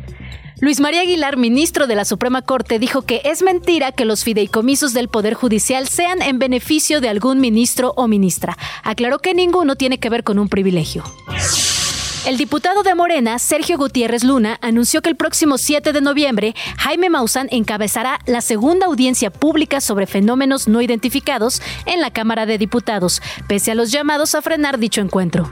Luis 0.62 0.80
María 0.80 1.02
Aguilar, 1.02 1.38
ministro 1.38 1.88
de 1.88 1.96
la 1.96 2.06
Suprema 2.06 2.44
Corte, 2.44 2.78
dijo 2.78 3.02
que 3.02 3.22
es 3.26 3.42
mentira 3.42 3.92
que 3.92 4.06
los 4.06 4.24
fideicomisos 4.24 4.94
del 4.94 5.08
Poder 5.08 5.34
Judicial 5.34 5.88
sean 5.88 6.22
en 6.22 6.38
beneficio 6.38 7.02
de 7.02 7.10
algún 7.10 7.40
ministro 7.40 7.94
o 7.98 8.08
ministra. 8.08 8.56
Aclaró 8.84 9.18
que 9.18 9.34
ninguno 9.34 9.76
tiene 9.76 9.98
que 9.98 10.12
ver 10.12 10.24
con 10.24 10.38
un 10.38 10.50
privilegio. 10.50 11.04
El 12.28 12.38
diputado 12.38 12.84
de 12.84 12.94
Morena, 12.94 13.40
Sergio 13.40 13.76
Gutiérrez 13.80 14.24
Luna, 14.24 14.60
anunció 14.62 15.02
que 15.02 15.10
el 15.10 15.16
próximo 15.16 15.58
7 15.58 15.94
de 15.94 16.02
noviembre, 16.02 16.54
Jaime 16.78 17.10
Maussan 17.10 17.48
encabezará 17.50 18.20
la 18.28 18.42
segunda 18.42 18.86
audiencia 18.86 19.32
pública 19.32 19.82
sobre 19.82 20.06
fenómenos 20.06 20.68
no 20.68 20.80
identificados 20.84 21.60
en 21.88 22.02
la 22.02 22.12
Cámara 22.12 22.46
de 22.46 22.60
Diputados, 22.60 23.24
pese 23.48 23.72
a 23.72 23.76
los 23.76 23.92
llamados 23.92 24.36
a 24.36 24.44
frenar 24.44 24.78
dicho 24.78 25.02
encuentro. 25.02 25.52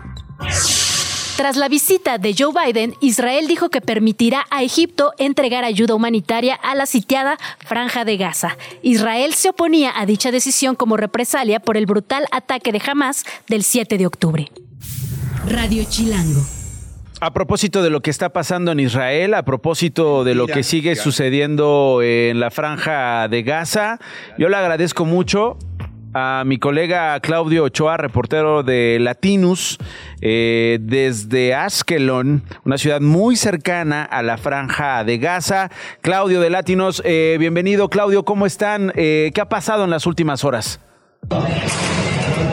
Tras 1.40 1.56
la 1.56 1.70
visita 1.70 2.18
de 2.18 2.36
Joe 2.38 2.52
Biden, 2.52 2.96
Israel 3.00 3.48
dijo 3.48 3.70
que 3.70 3.80
permitirá 3.80 4.46
a 4.50 4.62
Egipto 4.62 5.14
entregar 5.18 5.64
ayuda 5.64 5.96
humanitaria 5.96 6.54
a 6.54 6.76
la 6.76 6.86
sitiada 6.86 7.38
Franja 7.60 8.04
de 8.04 8.18
Gaza. 8.18 8.58
Israel 8.82 9.34
se 9.34 9.48
oponía 9.48 9.94
a 9.96 10.06
dicha 10.06 10.32
decisión 10.32 10.76
como 10.76 10.98
represalia 10.98 11.62
por 11.62 11.78
el 11.78 11.86
brutal 11.86 12.26
ataque 12.34 12.74
de 12.74 12.82
Hamas 12.86 13.24
del 13.48 13.64
7 13.64 13.98
de 13.98 14.06
octubre. 14.06 14.52
Radio 15.48 15.86
Chilango. 15.88 16.42
A 17.22 17.32
propósito 17.32 17.84
de 17.84 17.90
lo 17.90 18.02
que 18.02 18.10
está 18.10 18.34
pasando 18.34 18.74
en 18.74 18.82
Israel, 18.82 19.34
a 19.34 19.46
propósito 19.46 20.26
de 20.26 20.36
lo 20.36 20.46
que 20.46 20.64
sigue 20.64 20.98
sucediendo 20.98 22.02
en 22.02 22.42
la 22.42 22.52
franja 22.52 23.30
de 23.30 23.44
Gaza, 23.44 23.98
yo 24.38 24.50
le 24.50 24.58
agradezco 24.58 25.06
mucho 25.06 25.58
a 26.14 26.44
mi 26.46 26.58
colega 26.58 27.20
Claudio 27.20 27.64
Ochoa, 27.66 27.98
reportero 27.98 28.64
de 28.64 28.98
Latinus, 29.00 29.78
eh, 30.22 30.80
desde 30.82 31.54
Askelon, 31.54 32.44
una 32.66 32.78
ciudad 32.78 33.02
muy 33.02 33.36
cercana 33.36 34.04
a 34.04 34.22
la 34.22 34.38
franja 34.38 35.04
de 35.04 35.18
Gaza. 35.18 35.70
Claudio 36.02 36.42
de 36.42 36.50
Latinos, 36.50 37.02
eh, 37.06 37.38
bienvenido. 37.40 37.90
Claudio, 37.90 38.26
¿cómo 38.26 38.46
están? 38.46 38.92
Eh, 38.96 39.32
¿Qué 39.34 39.42
ha 39.42 39.50
pasado 39.50 39.84
en 39.84 39.90
las 39.90 40.06
últimas 40.06 40.44
horas? 40.44 40.80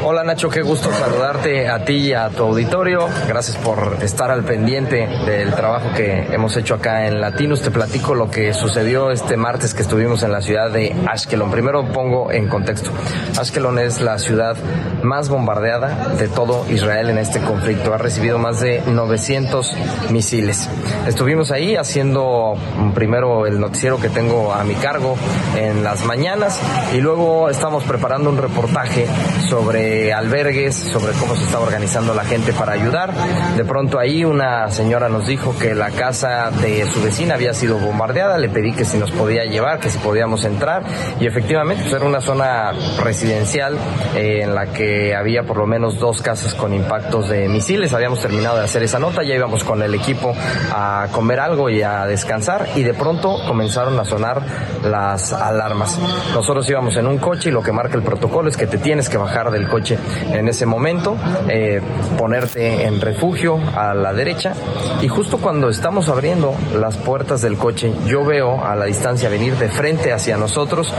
Hola 0.09 0.23
Nacho, 0.23 0.49
qué 0.49 0.63
gusto 0.63 0.89
saludarte 0.93 1.69
a 1.69 1.85
ti 1.85 1.95
y 1.95 2.13
a 2.13 2.29
tu 2.29 2.45
auditorio. 2.45 3.09
Gracias 3.27 3.57
por 3.57 3.99
estar 4.03 4.31
al 4.31 4.45
pendiente 4.45 5.05
del 5.27 5.53
trabajo 5.53 5.89
que 5.97 6.29
hemos 6.33 6.57
hecho 6.57 6.75
acá 6.75 7.09
en 7.09 7.21
Latinos. 7.21 7.61
Te 7.61 7.73
platico 7.73 8.15
lo 8.15 8.31
que 8.31 8.55
sucedió 8.55 9.11
este 9.11 9.37
martes 9.37 9.75
que 9.75 9.83
estuvimos 9.83 10.23
en 10.23 10.31
la 10.31 10.43
ciudad 10.43 10.71
de 10.71 10.95
Ashkelon. 11.09 11.51
Primero 11.51 11.89
pongo 11.89 12.31
en 12.31 12.47
contexto. 12.49 12.93
Ashkelon 13.37 13.81
es 13.81 14.01
la 14.01 14.21
ciudad 14.21 14.57
más 15.03 15.29
bombardeada 15.29 16.15
de 16.17 16.29
todo 16.29 16.65
Israel 16.71 17.11
en 17.11 17.19
este 17.19 17.41
conflicto. 17.41 17.93
Ha 17.93 17.99
recibido 17.99 18.39
más 18.39 18.61
de 18.61 18.83
900 18.87 19.75
misiles. 20.11 20.71
Estuvimos 21.09 21.51
ahí 21.51 21.75
haciendo 21.75 22.55
primero 22.95 23.45
el 23.45 23.59
noticiero 23.59 23.99
que 23.99 24.09
tengo 24.09 24.55
a 24.55 24.63
mi 24.63 24.75
cargo 24.75 25.17
en 25.57 25.83
las 25.83 26.05
mañanas 26.05 26.61
y 26.95 26.99
luego 26.99 27.51
estamos 27.51 27.83
preparando 27.83 28.31
un 28.31 28.39
reportaje 28.39 29.09
sobre 29.49 29.96
albergues, 30.13 30.75
sobre 30.75 31.13
cómo 31.15 31.37
se 31.37 31.45
estaba 31.45 31.65
organizando 31.65 32.15
la 32.15 32.25
gente 32.25 32.53
para 32.53 32.73
ayudar. 32.73 33.13
De 33.57 33.65
pronto 33.65 33.99
ahí 33.99 34.25
una 34.25 34.71
señora 34.71 35.09
nos 35.09 35.27
dijo 35.27 35.57
que 35.59 35.75
la 35.75 35.91
casa 35.91 36.51
de 36.51 36.87
su 36.93 37.03
vecina 37.03 37.35
había 37.35 37.55
sido 37.55 37.79
bombardeada, 37.79 38.39
le 38.39 38.49
pedí 38.49 38.73
que 38.73 38.85
si 38.85 38.99
nos 38.99 39.11
podía 39.11 39.45
llevar, 39.45 39.81
que 39.81 39.91
si 39.91 39.99
podíamos 39.99 40.45
entrar 40.45 40.83
y 41.21 41.27
efectivamente 41.27 41.83
pues, 41.83 41.95
era 41.95 42.05
una 42.05 42.21
zona 42.21 42.73
residencial 43.03 43.77
eh, 44.15 44.41
en 44.43 44.55
la 44.55 44.67
que 44.67 45.15
había 45.15 45.43
por 45.43 45.57
lo 45.59 45.67
menos 45.67 45.99
dos 45.99 46.23
casas 46.23 46.55
con 46.55 46.75
impactos 46.75 47.29
de 47.29 47.49
misiles. 47.49 47.93
Habíamos 47.93 48.21
terminado 48.21 48.59
de 48.59 48.65
hacer 48.65 48.83
esa 48.83 48.99
nota, 48.99 49.23
ya 49.23 49.35
íbamos 49.35 49.65
con 49.65 49.83
el 49.83 49.95
equipo 49.95 50.35
a 50.73 51.09
comer 51.13 51.41
algo 51.41 51.71
y 51.71 51.83
a 51.83 52.07
descansar 52.07 52.69
y 52.75 52.83
de 52.83 52.95
pronto 52.95 53.39
comenzaron 53.47 53.99
a 53.99 54.05
sonar 54.05 54.43
las 54.85 55.33
alarmas. 55.33 55.99
Nosotros 56.35 56.69
íbamos 56.69 56.97
en 56.97 57.07
un 57.07 57.19
coche 57.19 57.51
y 57.51 57.53
lo 57.53 57.63
que 57.63 57.73
marca 57.73 57.97
el 57.97 58.03
protocolo 58.03 58.49
es 58.49 58.57
que 58.57 58.67
te 58.67 58.79
tienes 58.79 59.09
que 59.09 59.17
bajar 59.17 59.51
del 59.51 59.69
coche 59.69 59.86
en 59.95 60.49
ese 60.49 60.67
momento, 60.67 61.17
eh, 61.49 61.81
ponerte 62.19 62.85
en 62.85 63.01
refugio 63.01 63.59
a 63.75 63.95
la 63.95 64.13
derecha 64.13 64.55
y 65.01 65.09
justo 65.09 65.39
cuando 65.39 65.69
estamos 65.69 66.09
abriendo 66.09 66.55
las 66.75 66.97
puertas 66.97 67.43
del 67.43 67.57
coche, 67.57 67.93
yo 68.07 68.25
veo 68.25 68.65
a 68.65 68.75
la 68.75 68.87
distancia 68.87 69.29
venir 69.29 69.55
de 69.57 69.69
frente 69.69 70.13
hacia 70.13 70.37
nosotros 70.37 70.93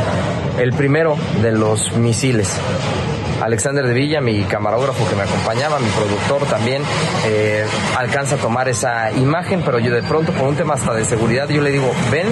el 0.59 0.73
primero 0.73 1.15
de 1.41 1.51
los 1.51 1.95
misiles. 1.97 2.57
Alexander 3.41 3.85
de 3.85 3.93
Villa, 3.93 4.21
mi 4.21 4.43
camarógrafo 4.43 5.07
que 5.07 5.15
me 5.15 5.23
acompañaba, 5.23 5.79
mi 5.79 5.89
productor 5.89 6.43
también, 6.49 6.81
eh, 7.25 7.65
alcanza 7.97 8.35
a 8.35 8.37
tomar 8.37 8.67
esa 8.67 9.11
imagen, 9.11 9.61
pero 9.63 9.79
yo 9.79 9.93
de 9.93 10.03
pronto 10.03 10.31
por 10.31 10.47
un 10.47 10.55
tema 10.55 10.73
hasta 10.73 10.93
de 10.93 11.05
seguridad 11.05 11.47
yo 11.49 11.61
le 11.61 11.71
digo, 11.71 11.91
ven, 12.11 12.27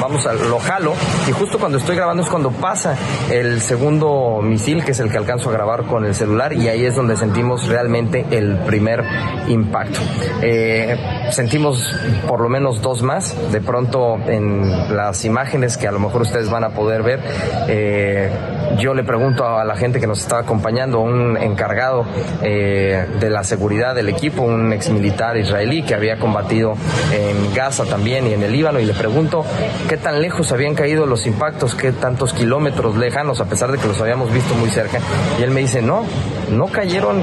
vamos 0.00 0.26
a 0.26 0.32
lo 0.32 0.58
jalo, 0.58 0.94
y 1.28 1.32
justo 1.32 1.58
cuando 1.58 1.78
estoy 1.78 1.96
grabando 1.96 2.22
es 2.22 2.28
cuando 2.28 2.50
pasa 2.50 2.96
el 3.30 3.60
segundo 3.60 4.40
misil, 4.42 4.84
que 4.84 4.92
es 4.92 5.00
el 5.00 5.10
que 5.10 5.18
alcanzo 5.18 5.50
a 5.50 5.52
grabar 5.52 5.84
con 5.84 6.04
el 6.04 6.14
celular, 6.14 6.52
y 6.52 6.68
ahí 6.68 6.84
es 6.84 6.94
donde 6.94 7.16
sentimos 7.16 7.68
realmente 7.68 8.26
el 8.30 8.58
primer 8.58 9.04
impacto. 9.48 10.00
Eh, 10.42 10.96
sentimos 11.30 11.96
por 12.26 12.40
lo 12.40 12.48
menos 12.48 12.82
dos 12.82 13.02
más, 13.02 13.34
de 13.52 13.60
pronto 13.60 14.18
en 14.26 14.94
las 14.94 15.24
imágenes 15.24 15.76
que 15.76 15.88
a 15.88 15.92
lo 15.92 15.98
mejor 15.98 16.22
ustedes 16.22 16.50
van 16.50 16.64
a 16.64 16.70
poder 16.70 17.02
ver, 17.02 17.20
eh, 17.68 18.30
yo 18.78 18.94
le 18.94 19.04
pregunto 19.04 19.46
a 19.46 19.64
la 19.64 19.76
gente 19.76 20.00
que 20.00 20.06
nos 20.06 20.20
está 20.20 20.38
acompañando, 20.38 20.59
un 21.00 21.36
encargado 21.36 22.04
eh, 22.42 23.06
de 23.18 23.30
la 23.30 23.44
seguridad 23.44 23.94
del 23.94 24.08
equipo, 24.08 24.42
un 24.42 24.72
ex 24.72 24.90
militar 24.90 25.36
israelí 25.36 25.82
que 25.82 25.94
había 25.94 26.18
combatido 26.18 26.74
en 27.12 27.54
Gaza 27.54 27.84
también 27.84 28.26
y 28.26 28.34
en 28.34 28.42
el 28.42 28.52
Líbano, 28.52 28.80
y 28.80 28.84
le 28.84 28.94
pregunto 28.94 29.44
qué 29.88 29.96
tan 29.96 30.20
lejos 30.20 30.52
habían 30.52 30.74
caído 30.74 31.06
los 31.06 31.26
impactos, 31.26 31.74
qué 31.74 31.92
tantos 31.92 32.32
kilómetros 32.32 32.96
lejanos, 32.96 33.40
a 33.40 33.46
pesar 33.46 33.72
de 33.72 33.78
que 33.78 33.88
los 33.88 34.00
habíamos 34.00 34.32
visto 34.32 34.54
muy 34.54 34.70
cerca. 34.70 34.98
Y 35.38 35.42
él 35.42 35.50
me 35.50 35.60
dice, 35.60 35.82
no, 35.82 36.04
no 36.50 36.66
cayeron 36.66 37.22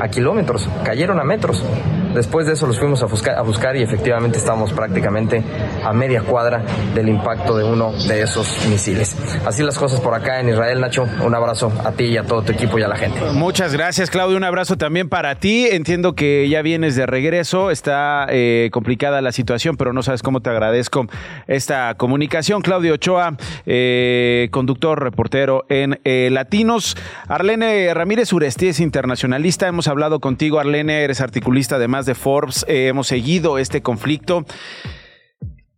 a 0.00 0.08
kilómetros, 0.08 0.68
cayeron 0.84 1.20
a 1.20 1.24
metros. 1.24 1.64
Después 2.14 2.46
de 2.46 2.54
eso 2.54 2.66
los 2.66 2.78
fuimos 2.78 3.02
a 3.02 3.06
buscar, 3.06 3.36
a 3.36 3.42
buscar 3.42 3.76
y 3.76 3.82
efectivamente 3.82 4.38
estábamos 4.38 4.72
prácticamente 4.72 5.42
a 5.84 5.92
media 5.92 6.22
cuadra 6.22 6.62
del 6.94 7.08
impacto 7.08 7.56
de 7.56 7.64
uno 7.64 7.92
de 7.92 8.22
esos 8.22 8.66
misiles. 8.68 9.16
Así 9.46 9.62
las 9.62 9.78
cosas 9.78 10.00
por 10.00 10.14
acá 10.14 10.40
en 10.40 10.48
Israel, 10.48 10.80
Nacho. 10.80 11.06
Un 11.24 11.34
abrazo 11.34 11.72
a 11.84 11.92
ti 11.92 12.04
y 12.04 12.16
a 12.16 12.24
todo 12.24 12.42
tu 12.42 12.52
equipo 12.52 12.78
y 12.78 12.82
a 12.82 12.88
la 12.88 12.96
gente. 12.96 13.20
Muchas 13.32 13.72
gracias, 13.72 14.10
Claudio. 14.10 14.36
Un 14.36 14.44
abrazo 14.44 14.76
también 14.76 15.08
para 15.08 15.34
ti. 15.36 15.66
Entiendo 15.70 16.14
que 16.14 16.48
ya 16.48 16.62
vienes 16.62 16.96
de 16.96 17.06
regreso. 17.06 17.70
Está 17.70 18.26
eh, 18.28 18.70
complicada 18.72 19.20
la 19.20 19.32
situación, 19.32 19.76
pero 19.76 19.92
no 19.92 20.02
sabes 20.02 20.22
cómo 20.22 20.40
te 20.40 20.50
agradezco 20.50 21.06
esta 21.46 21.94
comunicación. 21.94 22.62
Claudio 22.62 22.94
Ochoa, 22.94 23.36
eh, 23.66 24.48
conductor, 24.50 25.02
reportero 25.02 25.64
en 25.68 26.00
eh, 26.04 26.28
Latinos. 26.30 26.96
Arlene 27.28 27.92
Ramírez 27.94 28.32
Uresti 28.32 28.68
es 28.68 28.80
internacionalista. 28.80 29.68
Hemos 29.68 29.88
hablado 29.88 30.20
contigo, 30.20 30.58
Arlene. 30.58 31.04
Eres 31.04 31.20
articulista 31.20 31.78
de 32.06 32.14
Forbes, 32.14 32.64
eh, 32.68 32.88
hemos 32.88 33.08
seguido 33.08 33.58
este 33.58 33.82
conflicto. 33.82 34.44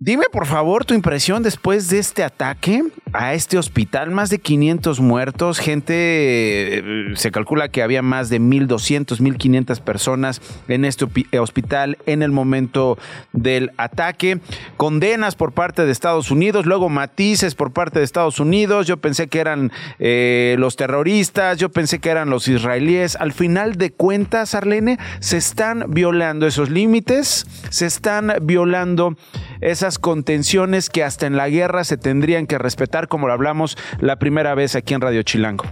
Dime 0.05 0.25
por 0.33 0.47
favor 0.47 0.85
tu 0.85 0.95
impresión 0.95 1.45
después 1.45 1.89
de 1.89 2.01
este 2.01 2.25
ataque 2.25 2.83
a 3.13 3.35
este 3.35 3.57
hospital. 3.57 4.11
Más 4.11 4.31
de 4.31 4.41
500 4.41 4.99
muertos, 4.99 5.61
gente, 5.61 5.95
eh, 5.95 6.83
se 7.15 7.31
calcula 7.31 7.69
que 7.69 7.85
había 7.85 8.03
más 8.03 8.29
de 8.29 8.41
1.200, 8.41 9.21
1.500 9.21 9.81
personas 9.81 10.43
en 10.67 10.85
este 10.85 11.07
hospital 11.39 11.99
en 12.07 12.23
el 12.23 12.33
momento 12.33 12.99
del 13.33 13.71
ataque. 13.77 14.41
Condenas 14.77 15.37
por 15.37 15.53
parte 15.53 15.87
de 15.87 15.93
Estados 15.93 16.33
Unidos, 16.33 16.67
luego 16.67 16.89
matices 16.89 17.55
por 17.55 17.73
parte 17.73 18.01
de 18.01 18.05
Estados 18.05 18.41
Unidos. 18.41 18.89
Yo 18.89 18.97
pensé 18.97 19.29
que 19.29 19.39
eran 19.39 19.71
eh, 20.01 20.57
los 20.59 20.75
terroristas, 20.75 21.59
yo 21.59 21.69
pensé 21.69 22.01
que 22.01 22.11
eran 22.11 22.29
los 22.29 22.49
israelíes. 22.49 23.15
Al 23.15 23.33
final 23.33 23.77
de 23.77 23.93
cuentas, 23.93 24.57
Arlene, 24.57 24.99
se 25.21 25.37
están 25.37 25.85
violando 25.91 26.49
esos 26.49 26.71
límites, 26.71 27.47
se 27.71 27.87
están 27.87 28.33
violando 28.43 29.17
esas 29.63 29.99
contenciones 29.99 30.91
que 30.91 31.03
hasta 31.03 31.27
en 31.27 31.37
la 31.37 31.49
guerra 31.49 31.85
se 31.85 31.97
tendrían 31.97 32.47
que 32.47 32.59
respetar, 32.59 33.09
como 33.09 33.29
lo 33.29 33.33
hablamos 33.33 33.79
la 33.99 34.17
primera 34.17 34.55
vez 34.55 34.77
aquí 34.77 34.93
en 34.93 35.01
Radio 35.01 35.23
Chilango. 35.23 35.65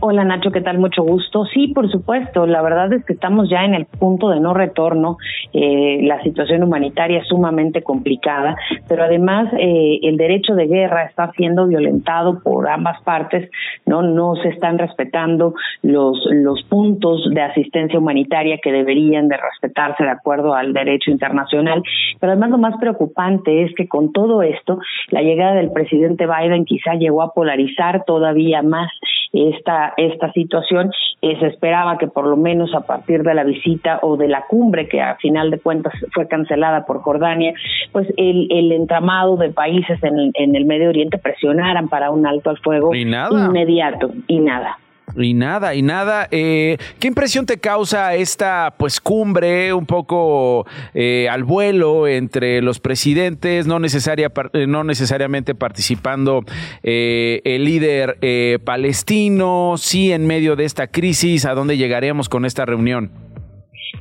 Hola 0.00 0.24
Nacho, 0.24 0.50
¿qué 0.50 0.60
tal? 0.60 0.78
Mucho 0.78 1.02
gusto. 1.02 1.44
Sí, 1.46 1.68
por 1.68 1.90
supuesto. 1.90 2.46
La 2.46 2.62
verdad 2.62 2.92
es 2.92 3.04
que 3.04 3.12
estamos 3.12 3.48
ya 3.48 3.64
en 3.64 3.74
el 3.74 3.86
punto 3.86 4.28
de 4.28 4.40
no 4.40 4.52
retorno. 4.52 5.16
Eh, 5.52 6.00
la 6.02 6.22
situación 6.22 6.62
humanitaria 6.62 7.20
es 7.20 7.28
sumamente 7.28 7.82
complicada, 7.82 8.56
pero 8.88 9.04
además 9.04 9.52
eh, 9.58 10.00
el 10.02 10.16
derecho 10.16 10.54
de 10.54 10.66
guerra 10.66 11.04
está 11.04 11.30
siendo 11.32 11.66
violentado 11.66 12.40
por 12.42 12.68
ambas 12.68 13.00
partes. 13.02 13.50
No, 13.86 14.02
no 14.02 14.34
se 14.36 14.48
están 14.48 14.78
respetando 14.78 15.54
los 15.82 16.18
los 16.30 16.62
puntos 16.64 17.28
de 17.30 17.40
asistencia 17.40 17.98
humanitaria 17.98 18.58
que 18.62 18.72
deberían 18.72 19.28
de 19.28 19.36
respetarse 19.36 20.04
de 20.04 20.10
acuerdo 20.10 20.54
al 20.54 20.72
derecho 20.72 21.10
internacional. 21.10 21.82
Pero 22.20 22.32
además 22.32 22.50
lo 22.50 22.58
más 22.58 22.76
preocupante 22.78 23.62
es 23.62 23.74
que 23.74 23.88
con 23.88 24.12
todo 24.12 24.42
esto, 24.42 24.78
la 25.10 25.22
llegada 25.22 25.54
del 25.54 25.72
presidente 25.72 26.26
Biden 26.26 26.64
quizá 26.64 26.94
llegó 26.94 27.22
a 27.22 27.32
polarizar 27.32 28.04
todavía 28.04 28.62
más 28.62 28.90
esta, 29.34 29.94
esta 29.96 30.32
situación. 30.32 30.90
Eh, 31.20 31.38
se 31.40 31.46
esperaba 31.46 31.98
que 31.98 32.06
por 32.06 32.26
lo 32.26 32.36
menos 32.36 32.74
a 32.74 32.80
partir 32.80 33.22
de 33.22 33.34
la 33.34 33.44
visita 33.44 33.98
o 34.02 34.16
de 34.16 34.28
la 34.28 34.44
cumbre, 34.46 34.88
que 34.88 35.00
a 35.00 35.16
final 35.16 35.50
de 35.50 35.58
cuentas 35.58 35.92
fue 36.12 36.28
cancelada 36.28 36.86
por 36.86 37.00
Jordania, 37.02 37.54
pues 37.92 38.06
el, 38.16 38.46
el 38.50 38.72
entramado 38.72 39.36
de 39.36 39.50
países 39.50 40.02
en, 40.02 40.30
en 40.34 40.54
el 40.54 40.64
Medio 40.64 40.88
Oriente 40.88 41.18
presionaran 41.18 41.88
para 41.88 42.10
un 42.10 42.26
alto 42.26 42.50
al 42.50 42.58
fuego 42.58 42.94
inmediato 42.94 44.10
y 44.26 44.40
nada. 44.40 44.78
Y 45.16 45.34
nada, 45.34 45.74
y 45.74 45.82
nada. 45.82 46.28
Eh, 46.30 46.76
¿Qué 46.98 47.06
impresión 47.08 47.46
te 47.46 47.58
causa 47.58 48.14
esta 48.14 48.74
pues 48.76 49.00
cumbre 49.00 49.72
un 49.72 49.86
poco 49.86 50.66
eh, 50.92 51.28
al 51.30 51.44
vuelo 51.44 52.08
entre 52.08 52.60
los 52.62 52.80
presidentes, 52.80 53.66
no, 53.66 53.78
necesaria, 53.78 54.32
eh, 54.52 54.66
no 54.66 54.82
necesariamente 54.82 55.54
participando 55.54 56.44
el 56.82 57.64
líder 57.64 58.18
palestino, 58.64 59.74
sí 59.76 60.12
en 60.12 60.26
medio 60.26 60.56
de 60.56 60.64
esta 60.64 60.88
crisis? 60.88 61.44
¿A 61.44 61.54
dónde 61.54 61.76
llegaremos 61.76 62.28
con 62.28 62.44
esta 62.44 62.64
reunión? 62.64 63.10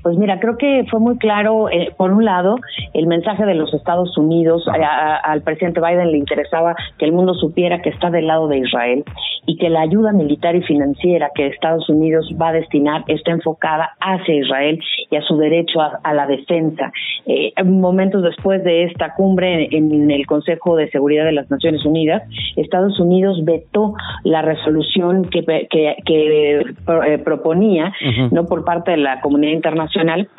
Pues 0.01 0.17
mira, 0.17 0.39
creo 0.39 0.57
que 0.57 0.85
fue 0.89 0.99
muy 0.99 1.17
claro, 1.17 1.69
eh, 1.69 1.93
por 1.97 2.11
un 2.11 2.25
lado, 2.25 2.55
el 2.93 3.07
mensaje 3.07 3.45
de 3.45 3.55
los 3.55 3.73
Estados 3.73 4.17
Unidos, 4.17 4.65
al 4.67 5.41
presidente 5.41 5.79
Biden 5.79 6.11
le 6.11 6.17
interesaba 6.17 6.75
que 6.97 7.05
el 7.05 7.11
mundo 7.11 7.33
supiera 7.33 7.81
que 7.81 7.89
está 7.89 8.09
del 8.09 8.27
lado 8.27 8.47
de 8.47 8.59
Israel 8.59 9.03
y 9.45 9.57
que 9.57 9.69
la 9.69 9.81
ayuda 9.81 10.11
militar 10.13 10.55
y 10.55 10.61
financiera 10.61 11.31
que 11.35 11.47
Estados 11.47 11.89
Unidos 11.89 12.33
va 12.41 12.49
a 12.49 12.53
destinar 12.53 13.03
está 13.07 13.31
enfocada 13.31 13.91
hacia 13.99 14.35
Israel 14.35 14.79
y 15.09 15.15
a 15.15 15.21
su 15.21 15.37
derecho 15.37 15.81
a, 15.81 16.13
la 16.13 16.27
defensa. 16.27 16.91
Eh, 17.25 17.51
momentos 17.63 18.23
después 18.23 18.63
de 18.63 18.83
esta 18.83 19.13
cumbre 19.15 19.67
en, 19.71 20.11
el 20.11 20.25
Consejo 20.25 20.75
de 20.75 20.89
Seguridad 20.89 21.25
de 21.25 21.31
las 21.33 21.49
Naciones 21.49 21.85
Unidas, 21.85 22.23
Estados 22.55 22.99
Unidos 22.99 23.43
vetó 23.43 23.93
la 24.23 24.41
resolución 24.41 25.25
que, 25.25 25.43
que, 25.69 26.59
eh, 26.59 27.17
proponía, 27.23 27.93
no 28.31 28.45
por 28.45 28.63
parte 28.63 28.91
de 28.91 28.97
la 28.97 29.21
comunidad 29.21 29.53
internacional, 29.53 29.82
internacional 29.83 30.29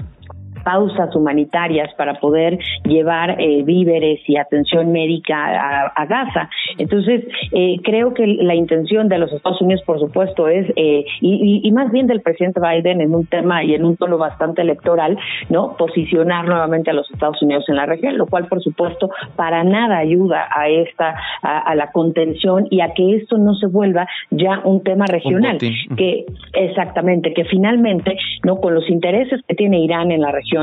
pausas 0.64 1.14
humanitarias 1.14 1.92
para 1.94 2.18
poder 2.18 2.58
llevar 2.84 3.40
eh, 3.40 3.62
víveres 3.64 4.20
y 4.26 4.36
atención 4.36 4.92
médica 4.92 5.90
a, 5.94 6.06
Gaza. 6.06 6.50
Entonces, 6.78 7.24
eh, 7.52 7.76
creo 7.82 8.14
que 8.14 8.26
la 8.26 8.54
intención 8.54 9.08
de 9.08 9.18
los 9.18 9.32
Estados 9.32 9.60
Unidos, 9.62 9.82
por 9.86 9.98
supuesto, 9.98 10.48
es, 10.48 10.66
eh, 10.76 11.04
y, 11.20 11.70
más 11.72 11.90
bien 11.90 12.06
del 12.06 12.20
presidente 12.20 12.60
Biden 12.60 13.00
en 13.00 13.14
un 13.14 13.26
tema 13.26 13.64
y 13.64 13.74
en 13.74 13.84
un 13.84 13.96
tono 13.96 14.16
bastante 14.16 14.62
electoral, 14.62 15.18
¿no? 15.48 15.76
Posicionar 15.76 16.46
nuevamente 16.46 16.90
a 16.90 16.94
los 16.94 17.10
Estados 17.10 17.42
Unidos 17.42 17.64
en 17.68 17.76
la 17.76 17.86
región, 17.86 18.16
lo 18.16 18.26
cual, 18.26 18.46
por 18.46 18.62
supuesto, 18.62 19.10
para 19.34 19.64
nada 19.64 19.98
ayuda 19.98 20.46
a 20.54 20.68
esta, 20.68 21.16
a, 21.42 21.74
la 21.74 21.90
contención 21.90 22.68
y 22.70 22.80
a 22.80 22.94
que 22.94 23.16
esto 23.16 23.38
no 23.38 23.54
se 23.54 23.66
vuelva 23.66 24.06
ya 24.30 24.60
un 24.64 24.82
tema 24.82 25.06
regional. 25.06 25.58
que, 25.58 26.26
exactamente, 26.52 27.34
que 27.34 27.44
finalmente, 27.44 28.16
¿no? 28.44 28.56
Con 28.60 28.74
los 28.74 28.88
intereses 28.88 29.40
que 29.48 29.54
tiene 29.54 29.80
Irán 29.80 30.12
en 30.12 30.20
la 30.20 30.30
región, 30.30 30.53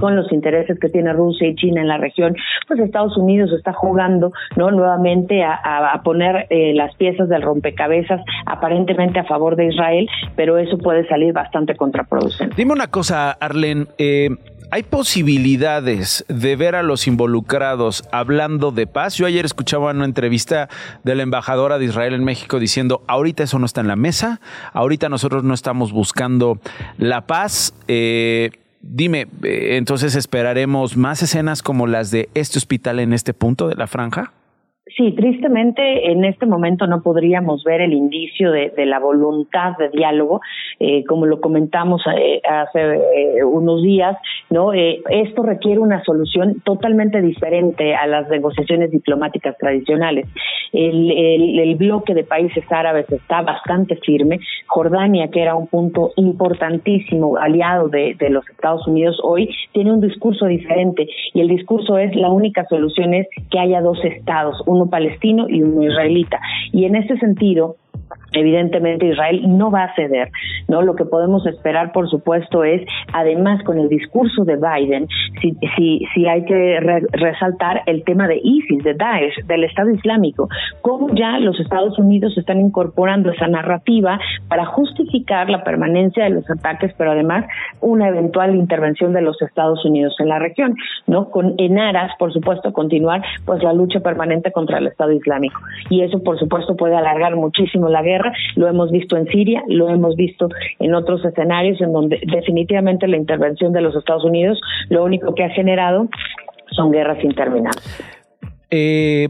con 0.00 0.16
los 0.16 0.30
intereses 0.32 0.78
que 0.80 0.88
tiene 0.88 1.12
Rusia 1.12 1.48
y 1.48 1.54
China 1.54 1.80
en 1.80 1.88
la 1.88 1.98
región, 1.98 2.34
pues 2.66 2.80
Estados 2.80 3.16
Unidos 3.16 3.52
está 3.52 3.72
jugando 3.72 4.32
no 4.56 4.70
nuevamente 4.70 5.44
a, 5.44 6.00
poner 6.04 6.46
eh, 6.50 6.72
las 6.74 6.94
piezas 6.96 7.28
del 7.28 7.42
rompecabezas 7.42 8.20
aparentemente 8.44 9.18
a 9.18 9.24
favor 9.24 9.56
de 9.56 9.66
Israel, 9.66 10.08
pero 10.36 10.58
eso 10.58 10.78
puede 10.78 11.06
salir 11.08 11.32
bastante 11.32 11.74
contraproducente. 11.74 12.54
Dime 12.56 12.72
una 12.72 12.88
cosa, 12.88 13.32
Arlen. 13.32 13.88
Eh, 13.98 14.30
¿Hay 14.72 14.82
posibilidades 14.82 16.24
de 16.28 16.56
ver 16.56 16.74
a 16.74 16.82
los 16.82 17.06
involucrados 17.06 18.02
hablando 18.10 18.72
de 18.72 18.88
paz? 18.88 19.16
Yo 19.16 19.26
ayer 19.26 19.44
escuchaba 19.44 19.92
una 19.92 20.04
entrevista 20.04 20.68
de 21.04 21.14
la 21.14 21.22
embajadora 21.22 21.78
de 21.78 21.84
Israel 21.84 22.14
en 22.14 22.24
México 22.24 22.58
diciendo, 22.58 23.02
ahorita 23.06 23.44
eso 23.44 23.60
no 23.60 23.66
está 23.66 23.80
en 23.80 23.86
la 23.86 23.94
mesa, 23.94 24.40
ahorita 24.72 25.08
nosotros 25.08 25.44
no 25.44 25.54
estamos 25.54 25.92
buscando 25.92 26.58
la 26.98 27.28
paz. 27.28 27.74
Eh, 27.86 28.50
Dime, 28.88 29.26
eh, 29.42 29.76
entonces 29.76 30.14
esperaremos 30.14 30.96
más 30.96 31.22
escenas 31.22 31.62
como 31.62 31.86
las 31.86 32.10
de 32.10 32.28
este 32.34 32.58
hospital 32.58 33.00
en 33.00 33.12
este 33.12 33.34
punto 33.34 33.68
de 33.68 33.74
la 33.74 33.86
franja? 33.86 34.32
Sí, 34.94 35.10
tristemente 35.16 36.12
en 36.12 36.24
este 36.24 36.46
momento 36.46 36.86
no 36.86 37.02
podríamos 37.02 37.64
ver 37.64 37.80
el 37.80 37.92
indicio 37.92 38.52
de, 38.52 38.72
la 38.86 39.00
voluntad 39.00 39.76
de 39.76 39.88
diálogo, 39.88 40.40
eh, 40.78 41.04
como 41.06 41.26
lo 41.26 41.40
comentamos 41.40 42.02
eh, 42.16 42.40
hace 42.48 42.94
eh, 42.94 43.44
unos 43.44 43.82
días, 43.82 44.16
no. 44.48 44.72
esto 44.72 45.42
requiere 45.42 45.80
una 45.80 46.04
solución 46.04 46.62
totalmente 46.64 47.20
diferente 47.20 47.96
a 47.96 48.06
las 48.06 48.28
negociaciones 48.28 48.92
diplomáticas 48.92 49.58
tradicionales. 49.58 50.28
El, 50.72 51.74
bloque 51.76 52.14
de 52.14 52.24
países 52.24 52.64
árabes 52.70 53.10
está 53.10 53.42
bastante 53.42 53.96
firme. 53.96 54.38
Jordania, 54.66 55.28
que 55.28 55.42
era 55.42 55.54
un 55.54 55.66
punto 55.66 56.12
importantísimo 56.16 57.36
aliado 57.36 57.88
de, 57.88 58.14
de 58.14 58.30
los 58.30 58.48
Estados 58.48 58.86
Unidos 58.86 59.18
hoy, 59.22 59.54
tiene 59.72 59.92
un 59.92 60.00
discurso 60.00 60.46
diferente 60.46 61.06
y 61.34 61.40
el 61.40 61.48
discurso 61.48 61.98
es 61.98 62.14
la 62.16 62.30
única 62.30 62.64
solución 62.66 63.12
es 63.14 63.26
que 63.50 63.58
haya 63.58 63.82
dos 63.82 64.02
estados, 64.04 64.62
uno 64.76 64.90
palestino 64.90 65.48
y 65.48 65.62
uno 65.62 65.82
israelita. 65.82 66.40
Y 66.72 66.84
en 66.84 66.96
este 66.96 67.18
sentido, 67.18 67.76
evidentemente 68.32 69.06
Israel 69.06 69.42
no 69.46 69.70
va 69.70 69.84
a 69.84 69.94
ceder, 69.94 70.30
¿no? 70.68 70.82
Lo 70.82 70.94
que 70.94 71.04
podemos 71.04 71.46
esperar, 71.46 71.92
por 71.92 72.08
supuesto, 72.08 72.64
es, 72.64 72.82
además 73.12 73.62
con 73.64 73.78
el 73.78 73.88
discurso 73.88 74.44
de 74.44 74.56
Biden, 74.56 75.08
si, 75.40 75.56
si, 75.76 76.06
si 76.14 76.26
hay 76.26 76.44
que 76.44 76.78
resaltar 77.12 77.82
el 77.86 78.04
tema 78.04 78.28
de 78.28 78.40
ISIS, 78.42 78.84
de 78.84 78.94
Daesh, 78.94 79.46
del 79.46 79.64
Estado 79.64 79.90
Islámico, 79.90 80.48
cómo 80.82 81.14
ya 81.14 81.38
los 81.38 81.58
Estados 81.60 81.98
Unidos 81.98 82.36
están 82.36 82.60
incorporando 82.60 83.30
esa 83.30 83.46
narrativa 83.46 84.18
para 84.48 84.66
justificar 84.66 85.48
la 85.48 85.64
permanencia 85.64 86.24
de 86.24 86.30
los 86.30 86.50
ataques, 86.50 86.92
pero 86.98 87.12
además 87.12 87.46
una 87.80 88.08
eventual 88.08 88.54
intervención 88.54 89.12
de 89.12 89.22
los 89.22 89.40
Estados 89.42 89.84
Unidos 89.84 90.14
en 90.18 90.28
la 90.28 90.38
región, 90.38 90.74
¿no? 91.06 91.30
Con 91.30 91.54
en 91.58 91.78
aras, 91.78 92.12
por 92.18 92.32
supuesto, 92.32 92.72
continuar 92.72 93.22
pues 93.44 93.62
la 93.62 93.72
lucha 93.72 94.00
permanente 94.00 94.52
contra 94.52 94.78
el 94.78 94.86
Estado 94.86 95.12
Islámico. 95.12 95.60
Y 95.90 96.02
eso, 96.02 96.22
por 96.22 96.38
supuesto, 96.38 96.76
puede 96.76 96.96
alargar 96.96 97.36
muchísimo 97.36 97.88
la 97.88 98.02
guerra 98.06 98.32
lo 98.54 98.68
hemos 98.68 98.90
visto 98.90 99.16
en 99.16 99.26
Siria, 99.26 99.62
lo 99.68 99.90
hemos 99.90 100.16
visto 100.16 100.48
en 100.78 100.94
otros 100.94 101.24
escenarios 101.24 101.80
en 101.80 101.92
donde 101.92 102.20
definitivamente 102.26 103.06
la 103.06 103.18
intervención 103.18 103.72
de 103.72 103.82
los 103.82 103.94
Estados 103.94 104.24
Unidos 104.24 104.58
lo 104.88 105.04
único 105.04 105.34
que 105.34 105.44
ha 105.44 105.50
generado 105.50 106.08
son 106.70 106.92
guerras 106.92 107.22
interminables. 107.22 107.84
Eh, 108.70 109.28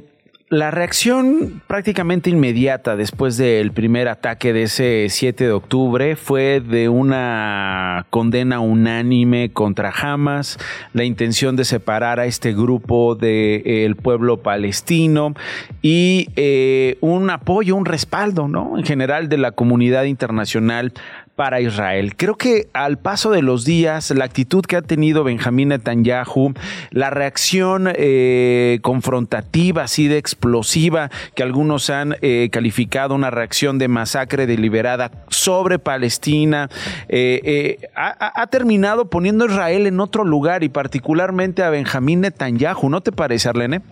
la 0.49 0.71
reacción 0.71 1.61
prácticamente 1.67 2.31
inmediata 2.31 2.95
después 2.95 3.37
del 3.37 3.73
primer 3.73 4.07
ataque 4.07 4.53
de 4.53 4.65
ese 4.65 5.07
7 5.09 5.45
de 5.45 5.51
octubre 5.51 6.15
fue 6.15 6.61
de 6.61 6.89
una 6.89 8.07
condena 8.11 8.61
unánime 8.61 9.51
contra 9.53 9.91
Hamas, 9.91 10.59
la 10.93 11.03
intención 11.03 11.57
de 11.57 11.65
separar 11.65 12.21
a 12.21 12.27
este 12.27 12.53
grupo 12.53 13.17
del 13.17 13.97
pueblo 13.97 14.37
palestino 14.37 15.35
y 15.83 16.29
eh, 16.37 16.97
un 17.01 17.29
apoyo, 17.31 17.75
un 17.75 17.85
respaldo, 17.85 18.47
¿no? 18.47 18.79
En 18.79 18.85
general 18.85 19.29
de 19.29 19.39
la 19.39 19.51
comunidad 19.51 20.05
internacional 20.05 20.93
para 21.37 21.61
Israel. 21.61 22.17
Creo 22.17 22.37
que 22.37 22.69
al 22.73 22.99
paso 22.99 23.31
de 23.31 23.43
los 23.43 23.65
días, 23.65 24.11
la 24.11 24.25
actitud 24.25 24.65
que 24.65 24.77
ha 24.77 24.83
tenido 24.83 25.23
Benjamín 25.23 25.69
Netanyahu, 25.69 26.55
la 26.91 27.11
reacción 27.11 27.89
eh, 27.95 28.79
confrontativa, 28.83 29.85
así 29.85 30.09
de 30.09 30.17
explosiva, 30.17 31.11
que 31.35 31.43
algunos 31.43 31.91
han 31.91 32.17
eh, 32.23 32.49
calificado 32.51 33.15
una 33.15 33.31
reacción 33.31 33.79
de 33.79 33.89
masacre 33.89 34.47
deliberada 34.47 35.11
sobre 35.29 35.79
Palestina, 35.79 36.71
eh, 37.09 37.79
ha, 37.95 38.41
ha, 38.41 38.47
terminado 38.47 39.11
poniendo 39.11 39.45
a 39.45 39.49
Israel 39.49 39.87
en 39.87 40.01
otro 40.01 40.25
lugar 40.25 40.65
y 40.65 40.71
particularmente 40.71 41.63
a 41.63 41.71
Benjamín 41.71 42.23
Netanyahu. 42.23 42.89
¿No 42.89 43.03
te 43.03 43.13
parece, 43.13 43.51
Arlene? 43.51 43.83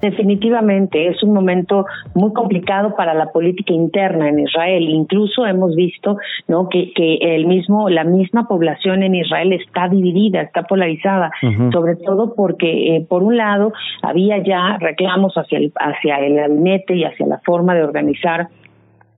Definitivamente 0.00 1.08
es 1.08 1.22
un 1.22 1.32
momento 1.32 1.86
muy 2.14 2.32
complicado 2.34 2.94
para 2.96 3.14
la 3.14 3.32
política 3.32 3.72
interna 3.72 4.28
en 4.28 4.40
Israel. 4.40 4.82
Incluso 4.90 5.46
hemos 5.46 5.74
visto, 5.74 6.18
¿no? 6.48 6.68
Que, 6.68 6.92
que 6.92 7.16
el 7.22 7.46
mismo, 7.46 7.88
la 7.88 8.04
misma 8.04 8.46
población 8.46 9.02
en 9.02 9.14
Israel 9.14 9.54
está 9.54 9.88
dividida, 9.88 10.42
está 10.42 10.64
polarizada, 10.64 11.30
sobre 11.72 11.96
todo 11.96 12.34
porque 12.34 12.96
eh, 12.96 13.06
por 13.08 13.22
un 13.22 13.38
lado 13.38 13.72
había 14.02 14.36
ya 14.42 14.76
reclamos 14.78 15.34
hacia 15.34 15.58
el 15.58 15.72
hacia 15.76 16.16
el 16.18 16.34
gabinete 16.36 16.94
y 16.94 17.04
hacia 17.04 17.26
la 17.26 17.38
forma 17.38 17.74
de 17.74 17.82
organizar 17.82 18.48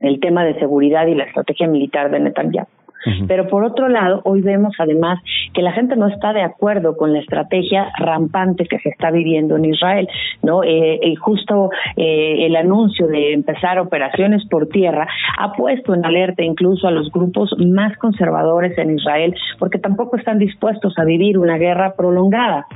el 0.01 0.21
tema 0.21 0.45
de 0.45 0.59
seguridad 0.61 1.07
y 1.07 1.15
la 1.15 1.25
estrategia 1.25 1.67
militar 1.67 2.11
de 2.11 2.21
Netanyahu. 2.21 2.67
Pero 3.27 3.49
por 3.49 3.65
otro 3.65 3.89
lado, 3.89 4.21
hoy 4.25 4.43
vemos 4.43 4.75
además 4.79 5.21
que 5.53 5.63
la 5.63 5.73
gente 5.73 5.97
no 5.97 6.09
está 6.09 6.33
de 6.33 6.43
acuerdo 6.43 6.97
con 6.97 7.13
la 7.13 7.21
estrategia 7.21 7.91
rampante 7.99 8.67
que 8.67 8.79
se 8.79 8.89
está 8.89 9.11
viviendo 9.11 9.57
en 9.57 9.67
Israel, 9.67 10.09
¿no? 10.43 10.63
Eh, 10.63 11.01
eh 11.03 11.15
justo 11.17 11.71
eh, 11.97 12.47
el 12.47 12.57
anuncio 12.57 13.07
de 13.07 13.33
empezar 13.33 13.79
operaciones 13.79 14.47
por 14.49 14.69
tierra 14.69 15.07
ha 15.39 15.53
puesto 15.53 15.95
en 15.95 16.05
alerta 16.05 16.43
incluso 16.43 16.89
a 16.89 16.91
los 16.91 17.11
grupos 17.11 17.55
más 17.59 17.97
conservadores 17.99 18.77
en 18.79 18.97
Israel, 18.97 19.35
porque 19.59 19.79
tampoco 19.79 20.17
están 20.17 20.39
dispuestos 20.39 20.99
a 20.99 21.05
vivir 21.05 21.39
una 21.39 21.59
guerra 21.59 21.95
prolongada. 21.97 22.67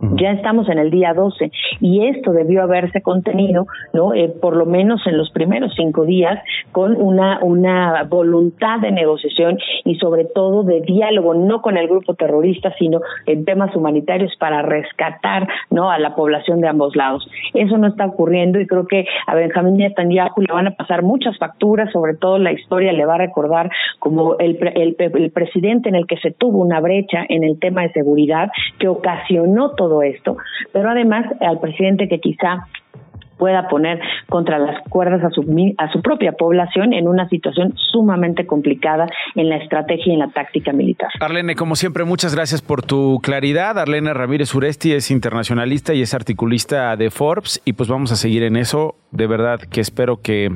Ya 0.00 0.32
estamos 0.32 0.66
en 0.70 0.78
el 0.78 0.90
día 0.90 1.12
12 1.12 1.52
y 1.80 2.06
esto 2.06 2.32
debió 2.32 2.62
haberse 2.62 3.02
contenido, 3.02 3.66
¿no? 3.92 4.14
Eh, 4.14 4.28
por 4.28 4.56
lo 4.56 4.64
menos 4.64 5.06
en 5.06 5.18
los 5.18 5.30
primeros 5.30 5.74
cinco 5.76 6.06
días 6.06 6.38
con 6.72 6.96
una 6.96 7.38
una 7.42 8.04
voluntad 8.04 8.80
de 8.80 8.92
negociación 8.92 9.58
y 9.84 9.96
sobre 9.96 10.24
todo 10.24 10.62
de 10.62 10.80
diálogo, 10.80 11.34
no 11.34 11.60
con 11.60 11.76
el 11.76 11.86
grupo 11.86 12.14
terrorista, 12.14 12.74
sino 12.78 13.00
en 13.26 13.44
temas 13.44 13.76
humanitarios 13.76 14.34
para 14.38 14.62
rescatar, 14.62 15.46
¿no? 15.68 15.90
A 15.90 15.98
la 15.98 16.14
población 16.14 16.62
de 16.62 16.68
ambos 16.68 16.96
lados. 16.96 17.28
Eso 17.52 17.76
no 17.76 17.88
está 17.88 18.06
ocurriendo 18.06 18.58
y 18.58 18.66
creo 18.66 18.86
que 18.86 19.04
a 19.26 19.34
Benjamín 19.34 19.76
Netanyahu 19.76 20.40
le 20.40 20.52
van 20.52 20.68
a 20.68 20.76
pasar 20.76 21.02
muchas 21.02 21.36
facturas, 21.36 21.92
sobre 21.92 22.14
todo 22.14 22.38
la 22.38 22.52
historia 22.52 22.92
le 22.92 23.04
va 23.04 23.16
a 23.16 23.18
recordar 23.18 23.70
como 23.98 24.38
el, 24.38 24.58
el, 24.76 24.96
el 24.98 25.30
presidente 25.30 25.90
en 25.90 25.94
el 25.94 26.06
que 26.06 26.16
se 26.16 26.30
tuvo 26.30 26.58
una 26.58 26.80
brecha 26.80 27.26
en 27.28 27.44
el 27.44 27.58
tema 27.58 27.82
de 27.82 27.92
seguridad 27.92 28.50
que 28.78 28.88
ocasionó 28.88 29.72
todo 29.72 29.89
esto, 30.02 30.36
pero 30.72 30.90
además 30.90 31.26
al 31.40 31.60
presidente 31.60 32.08
que 32.08 32.20
quizá 32.20 32.66
pueda 33.40 33.68
poner 33.68 33.98
contra 34.28 34.58
las 34.58 34.86
cuerdas 34.88 35.24
a 35.24 35.30
su, 35.30 35.42
a 35.78 35.90
su 35.90 36.02
propia 36.02 36.32
población 36.32 36.92
en 36.92 37.08
una 37.08 37.26
situación 37.28 37.72
sumamente 37.90 38.46
complicada 38.46 39.06
en 39.34 39.48
la 39.48 39.56
estrategia 39.56 40.10
y 40.10 40.12
en 40.12 40.18
la 40.20 40.28
táctica 40.28 40.72
militar. 40.72 41.08
Arlene, 41.20 41.56
como 41.56 41.74
siempre, 41.74 42.04
muchas 42.04 42.34
gracias 42.34 42.60
por 42.60 42.82
tu 42.82 43.18
claridad. 43.22 43.78
Arlene 43.78 44.12
Ramírez 44.12 44.54
Uresti 44.54 44.92
es 44.92 45.10
internacionalista 45.10 45.94
y 45.94 46.02
es 46.02 46.12
articulista 46.12 46.94
de 46.96 47.10
Forbes 47.10 47.62
y 47.64 47.72
pues 47.72 47.88
vamos 47.88 48.12
a 48.12 48.16
seguir 48.16 48.42
en 48.42 48.56
eso. 48.56 48.94
De 49.10 49.26
verdad 49.26 49.58
que 49.58 49.80
espero 49.80 50.20
que 50.20 50.50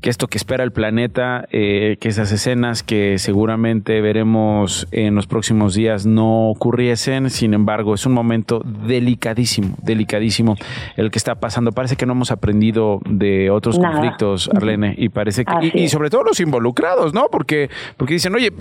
que 0.00 0.10
esto 0.10 0.28
que 0.28 0.38
espera 0.38 0.64
el 0.64 0.72
planeta, 0.72 1.46
eh, 1.50 1.96
que 2.00 2.08
esas 2.08 2.30
escenas 2.30 2.82
que 2.82 3.18
seguramente 3.18 4.00
veremos 4.00 4.86
en 4.92 5.14
los 5.14 5.26
próximos 5.26 5.74
días 5.74 6.06
no 6.06 6.50
ocurriesen. 6.50 7.30
Sin 7.30 7.54
embargo, 7.54 7.94
es 7.94 8.06
un 8.06 8.12
momento 8.12 8.62
delicadísimo, 8.64 9.76
delicadísimo 9.82 10.56
el 10.96 11.10
que 11.10 11.18
está 11.18 11.36
pasando. 11.36 11.72
Parece 11.72 11.96
que 11.96 12.06
no 12.06 12.12
hemos 12.12 12.30
aprendido 12.30 13.00
de 13.08 13.50
otros 13.50 13.78
conflictos, 13.78 14.50
Arlene, 14.54 14.94
y 14.96 15.08
parece 15.08 15.44
que, 15.44 15.72
y, 15.74 15.88
sobre 15.88 16.10
todo 16.10 16.22
los 16.22 16.40
involucrados, 16.40 17.14
¿no? 17.14 17.28
Porque, 17.30 17.70
porque 17.96 18.14
dicen, 18.14 18.34
oye, 18.34 18.52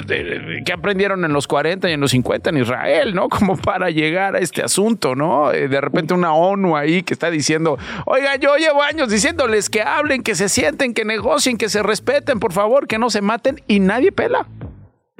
¿qué 0.65 0.73
aprendieron 0.73 1.23
en 1.25 1.33
los 1.33 1.47
40 1.47 1.89
y 1.89 1.93
en 1.93 1.99
los 1.99 2.11
50 2.11 2.49
en 2.49 2.57
Israel, 2.57 3.13
¿no? 3.13 3.29
Como 3.37 3.57
para 3.57 3.89
llegar 3.89 4.35
a 4.35 4.39
este 4.39 4.63
asunto, 4.63 5.15
¿no? 5.15 5.51
Eh, 5.51 5.67
de 5.67 5.81
repente 5.81 6.13
una 6.13 6.33
ONU 6.33 6.75
ahí 6.75 7.03
que 7.03 7.13
está 7.13 7.29
diciendo, 7.29 7.77
oiga, 8.05 8.35
yo 8.37 8.55
llevo 8.55 8.81
años 8.81 9.09
diciéndoles 9.09 9.69
que 9.69 9.81
hablen, 9.81 10.23
que 10.23 10.35
se 10.35 10.49
sienten, 10.49 10.93
que 10.93 11.05
negocien, 11.05 11.16
que 11.57 11.69
se 11.69 11.83
respeten, 11.83 12.39
por 12.39 12.53
favor, 12.53 12.87
que 12.87 12.97
no 12.97 13.09
se 13.09 13.21
maten 13.21 13.61
y 13.67 13.79
nadie 13.79 14.11
pela. 14.11 14.47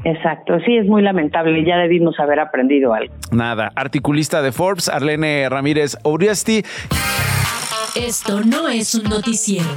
Exacto, 0.04 0.60
sí, 0.66 0.78
es 0.78 0.88
muy 0.88 1.02
lamentable, 1.02 1.66
ya 1.66 1.78
debimos 1.78 2.20
haber 2.20 2.39
aprendido 2.39 2.93
algo. 2.93 3.14
Nada, 3.32 3.72
articulista 3.76 4.41
de 4.41 4.52
Forbes, 4.52 4.89
Arlene 4.89 5.50
Ramírez 5.50 5.98
Uriasti. 6.04 6.64
Esto 7.95 8.41
no 8.41 8.70
es 8.70 8.93
un 8.95 9.06
noticiero. 9.06 9.68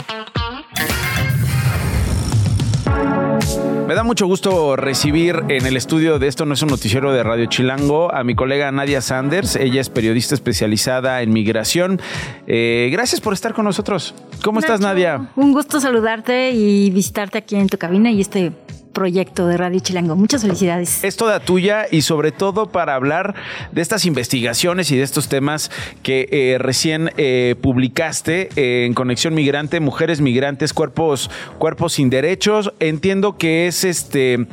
Me 3.89 3.97
da 3.97 4.05
mucho 4.05 4.27
gusto 4.27 4.77
recibir 4.77 5.43
en 5.49 5.67
el 5.67 5.77
estudio 5.77 6.21
de 6.21 6.29
Esto 6.29 6.45
no 6.47 6.55
es 6.55 6.63
un 6.63 6.69
noticiero 6.69 7.13
de 7.13 7.25
Radio 7.25 7.47
Chilango 7.47 8.15
a 8.15 8.23
mi 8.23 8.37
colega 8.37 8.71
Nadia 8.71 9.01
Sanders. 9.01 9.57
Ella 9.57 9.81
es 9.81 9.91
periodista 9.91 10.37
especializada 10.37 11.23
en 11.23 11.33
migración. 11.33 12.01
Eh, 12.47 12.89
gracias 12.93 13.21
por 13.21 13.33
estar 13.33 13.53
con 13.53 13.65
nosotros. 13.65 14.15
¿Cómo 14.43 14.61
estás, 14.61 14.81
Nadia? 14.81 15.31
Un 15.37 15.53
gusto 15.53 15.81
saludarte 15.81 16.51
y 16.53 16.91
visitarte 16.91 17.39
aquí 17.39 17.57
en 17.57 17.69
tu 17.69 17.79
cabina 17.79 18.11
y 18.11 18.21
este 18.21 18.53
proyecto 18.93 19.47
de 19.47 19.57
Radio 19.57 19.81
Chilango. 19.81 20.17
Muchas 20.17 20.43
felicidades. 20.43 21.03
Es 21.05 21.17
toda 21.17 21.41
tuya 21.41 21.87
y 21.91 22.03
sobre 22.03 22.33
todo 22.33 22.67
para 22.71 22.95
hablar 22.95 23.35
de 23.73 23.83
estas 23.83 24.05
investigaciones 24.05 24.91
y 24.91 24.97
de 24.97 25.03
estos 25.03 25.29
temas 25.29 25.71
que 26.03 26.29
eh, 26.31 26.59
recién 26.59 27.11
eh, 27.17 27.55
publicaste 27.61 28.49
eh, 28.57 28.87
en 28.87 28.95
Conexión 28.95 29.35
Migrante, 29.35 29.81
Mujeres 29.81 30.21
Migrantes, 30.21 30.73
Cuerpos, 30.73 31.31
Cuerpos 31.59 31.95
sin 31.95 32.11
Derechos. 32.11 32.73
Entiendo 32.81 33.37
que 33.39 33.67
es 33.67 33.85
este 33.85 34.47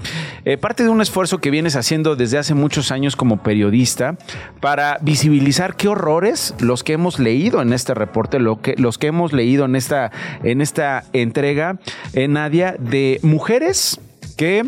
parte 0.62 0.84
de 0.84 0.90
un 0.90 1.02
esfuerzo 1.02 1.40
que 1.40 1.52
vienes 1.52 1.76
haciendo 1.76 2.16
desde 2.16 2.38
hace 2.38 2.54
muchos 2.54 2.92
años 2.92 3.18
como 3.18 3.44
periodista 3.44 4.18
para 4.62 4.98
visibilizar 5.02 5.76
qué 5.76 5.90
horrores 5.90 6.56
los 6.60 6.84
que 6.84 6.94
hemos 6.94 7.20
leído 7.20 7.62
en 7.62 7.74
este 7.74 7.94
reporte, 7.94 8.40
los 8.40 8.98
que 8.98 9.08
hemos 9.08 9.34
leído 9.34 9.66
en 9.66 9.76
esta, 9.76 10.12
en 10.44 10.62
esta 10.62 11.04
entrega, 11.12 11.80
Nadia, 12.14 12.76
de 12.80 13.20
mujeres 13.24 14.00
que 14.38 14.64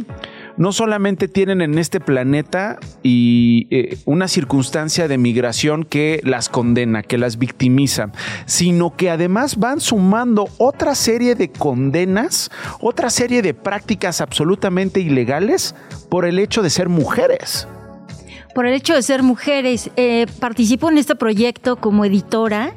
no 0.58 0.74
solamente 0.74 1.30
tienen 1.30 1.62
en 1.62 1.78
este 1.78 2.02
planeta 2.02 2.78
y 3.02 3.68
eh, 3.72 3.98
una 4.04 4.28
circunstancia 4.28 5.08
de 5.08 5.18
migración 5.18 5.86
que 5.86 6.20
las 6.26 6.50
condena, 6.50 7.02
que 7.02 7.18
las 7.18 7.38
victimiza, 7.38 8.12
sino 8.46 8.98
que 8.98 9.10
además 9.10 9.56
van 9.56 9.80
sumando 9.80 10.50
otra 10.58 10.96
serie 10.96 11.36
de 11.36 11.50
condenas, 11.50 12.52
otra 12.82 13.10
serie 13.10 13.42
de 13.42 13.54
prácticas 13.54 14.20
absolutamente 14.20 15.00
ilegales 15.00 15.76
por 16.10 16.26
el 16.26 16.40
hecho 16.40 16.62
de 16.62 16.70
ser 16.70 16.90
mujeres 16.90 17.68
por 18.56 18.66
el 18.66 18.74
hecho 18.74 18.94
de 18.94 19.02
ser 19.04 19.24
mujeres. 19.24 19.90
Eh, 19.96 20.26
participo 20.40 20.90
en 20.90 20.98
este 20.98 21.16
proyecto 21.16 21.78
como 21.78 22.04
editora. 22.04 22.74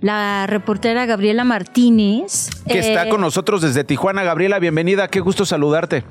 La 0.00 0.46
reportera 0.46 1.06
Gabriela 1.06 1.42
Martínez. 1.42 2.50
Que 2.68 2.78
está 2.78 3.06
eh, 3.06 3.08
con 3.08 3.20
nosotros 3.20 3.62
desde 3.62 3.82
Tijuana. 3.82 4.22
Gabriela, 4.22 4.60
bienvenida. 4.60 5.08
Qué 5.08 5.18
gusto 5.18 5.44
saludarte. 5.44 6.04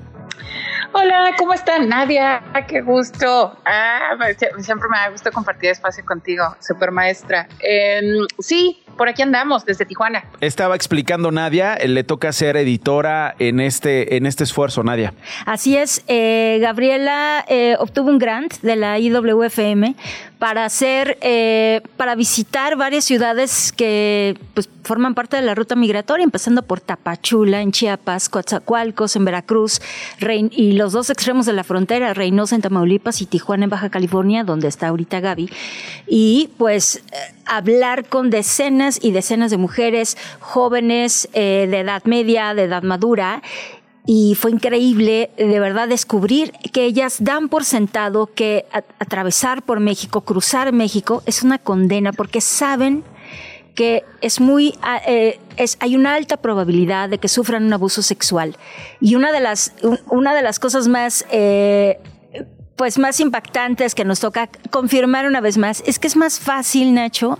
Hola, 0.95 1.31
¿cómo 1.39 1.55
está 1.55 1.79
Nadia? 1.79 2.43
Qué 2.67 2.81
gusto. 2.81 3.57
Ah, 3.65 4.15
siempre 4.59 4.87
me 4.91 4.97
da 4.99 5.09
gusto 5.09 5.31
compartir 5.31 5.71
espacio 5.71 6.05
contigo, 6.05 6.43
super 6.59 6.91
maestra. 6.91 7.47
Em, 7.61 8.27
sí, 8.37 8.83
por 8.95 9.09
aquí 9.09 9.23
andamos, 9.23 9.65
desde 9.65 9.85
Tijuana. 9.85 10.23
Estaba 10.39 10.75
explicando 10.75 11.31
Nadia, 11.31 11.77
le 11.77 12.03
toca 12.03 12.31
ser 12.31 12.57
editora 12.57 13.33
en 13.39 13.59
este, 13.59 14.17
en 14.17 14.27
este 14.27 14.43
esfuerzo, 14.43 14.83
Nadia. 14.83 15.15
Así 15.47 15.75
es, 15.75 16.03
eh, 16.07 16.59
Gabriela 16.61 17.43
eh, 17.47 17.75
obtuvo 17.79 18.11
un 18.11 18.19
grant 18.19 18.61
de 18.61 18.75
la 18.75 18.99
IWFM 18.99 19.95
para 20.43 20.65
hacer, 20.65 21.17
eh, 21.21 21.79
para 21.95 22.15
visitar 22.15 22.75
varias 22.75 23.05
ciudades 23.05 23.71
que 23.71 24.37
pues, 24.53 24.69
forman 24.83 25.15
parte 25.15 25.37
de 25.37 25.41
la 25.41 25.55
ruta 25.55 25.73
migratoria, 25.77 26.25
empezando 26.25 26.63
por 26.63 26.81
Tapachula, 26.81 27.61
en 27.61 27.71
Chiapas, 27.71 28.27
Coatzacoalcos, 28.27 29.15
en 29.15 29.23
Veracruz, 29.23 29.79
y 30.51 30.73
los 30.73 30.91
dos 30.91 31.09
extremos 31.09 31.45
de 31.45 31.53
la 31.53 31.63
frontera, 31.63 32.13
Reynosa 32.13 32.55
en 32.55 32.61
Tamaulipas 32.61 33.21
y 33.21 33.25
Tijuana 33.25 33.63
en 33.63 33.69
Baja 33.69 33.89
California, 33.89 34.43
donde 34.43 34.67
está 34.67 34.89
ahorita 34.89 35.21
Gaby. 35.21 35.49
Y 36.07 36.49
pues 36.57 37.01
hablar 37.45 38.09
con 38.09 38.29
decenas 38.29 38.99
y 39.01 39.13
decenas 39.13 39.49
de 39.49 39.55
mujeres 39.55 40.17
jóvenes 40.41 41.29
eh, 41.31 41.69
de 41.71 41.79
edad 41.79 42.03
media, 42.03 42.53
de 42.53 42.63
edad 42.63 42.83
madura, 42.83 43.41
y 44.05 44.35
fue 44.35 44.51
increíble 44.51 45.31
de 45.37 45.59
verdad 45.59 45.87
descubrir 45.87 46.51
que 46.73 46.83
ellas 46.83 47.17
dan 47.19 47.47
por 47.47 47.63
sentado 47.63 48.27
que 48.27 48.65
atravesar 48.99 49.63
por 49.63 49.79
México, 49.79 50.21
cruzar 50.21 50.73
México 50.73 51.23
es 51.25 51.43
una 51.43 51.57
condena 51.57 52.11
porque 52.11 52.41
saben 52.41 53.03
que 53.75 54.03
es 54.21 54.39
muy 54.39 54.77
eh, 55.07 55.39
es, 55.57 55.77
hay 55.79 55.95
una 55.95 56.15
alta 56.15 56.37
probabilidad 56.37 57.09
de 57.09 57.17
que 57.17 57.27
sufran 57.27 57.63
un 57.63 57.73
abuso 57.73 58.01
sexual. 58.01 58.55
Y 58.99 59.15
una 59.15 59.31
de 59.31 59.39
las 59.39 59.73
una 60.09 60.35
de 60.35 60.41
las 60.41 60.59
cosas 60.59 60.87
más 60.87 61.25
eh, 61.31 61.99
pues 62.75 62.97
más 62.97 63.19
impactantes 63.19 63.95
que 63.95 64.03
nos 64.03 64.19
toca 64.19 64.49
confirmar 64.69 65.27
una 65.27 65.41
vez 65.41 65.57
más 65.57 65.83
es 65.85 65.99
que 65.99 66.07
es 66.07 66.15
más 66.15 66.39
fácil, 66.39 66.93
Nacho, 66.93 67.39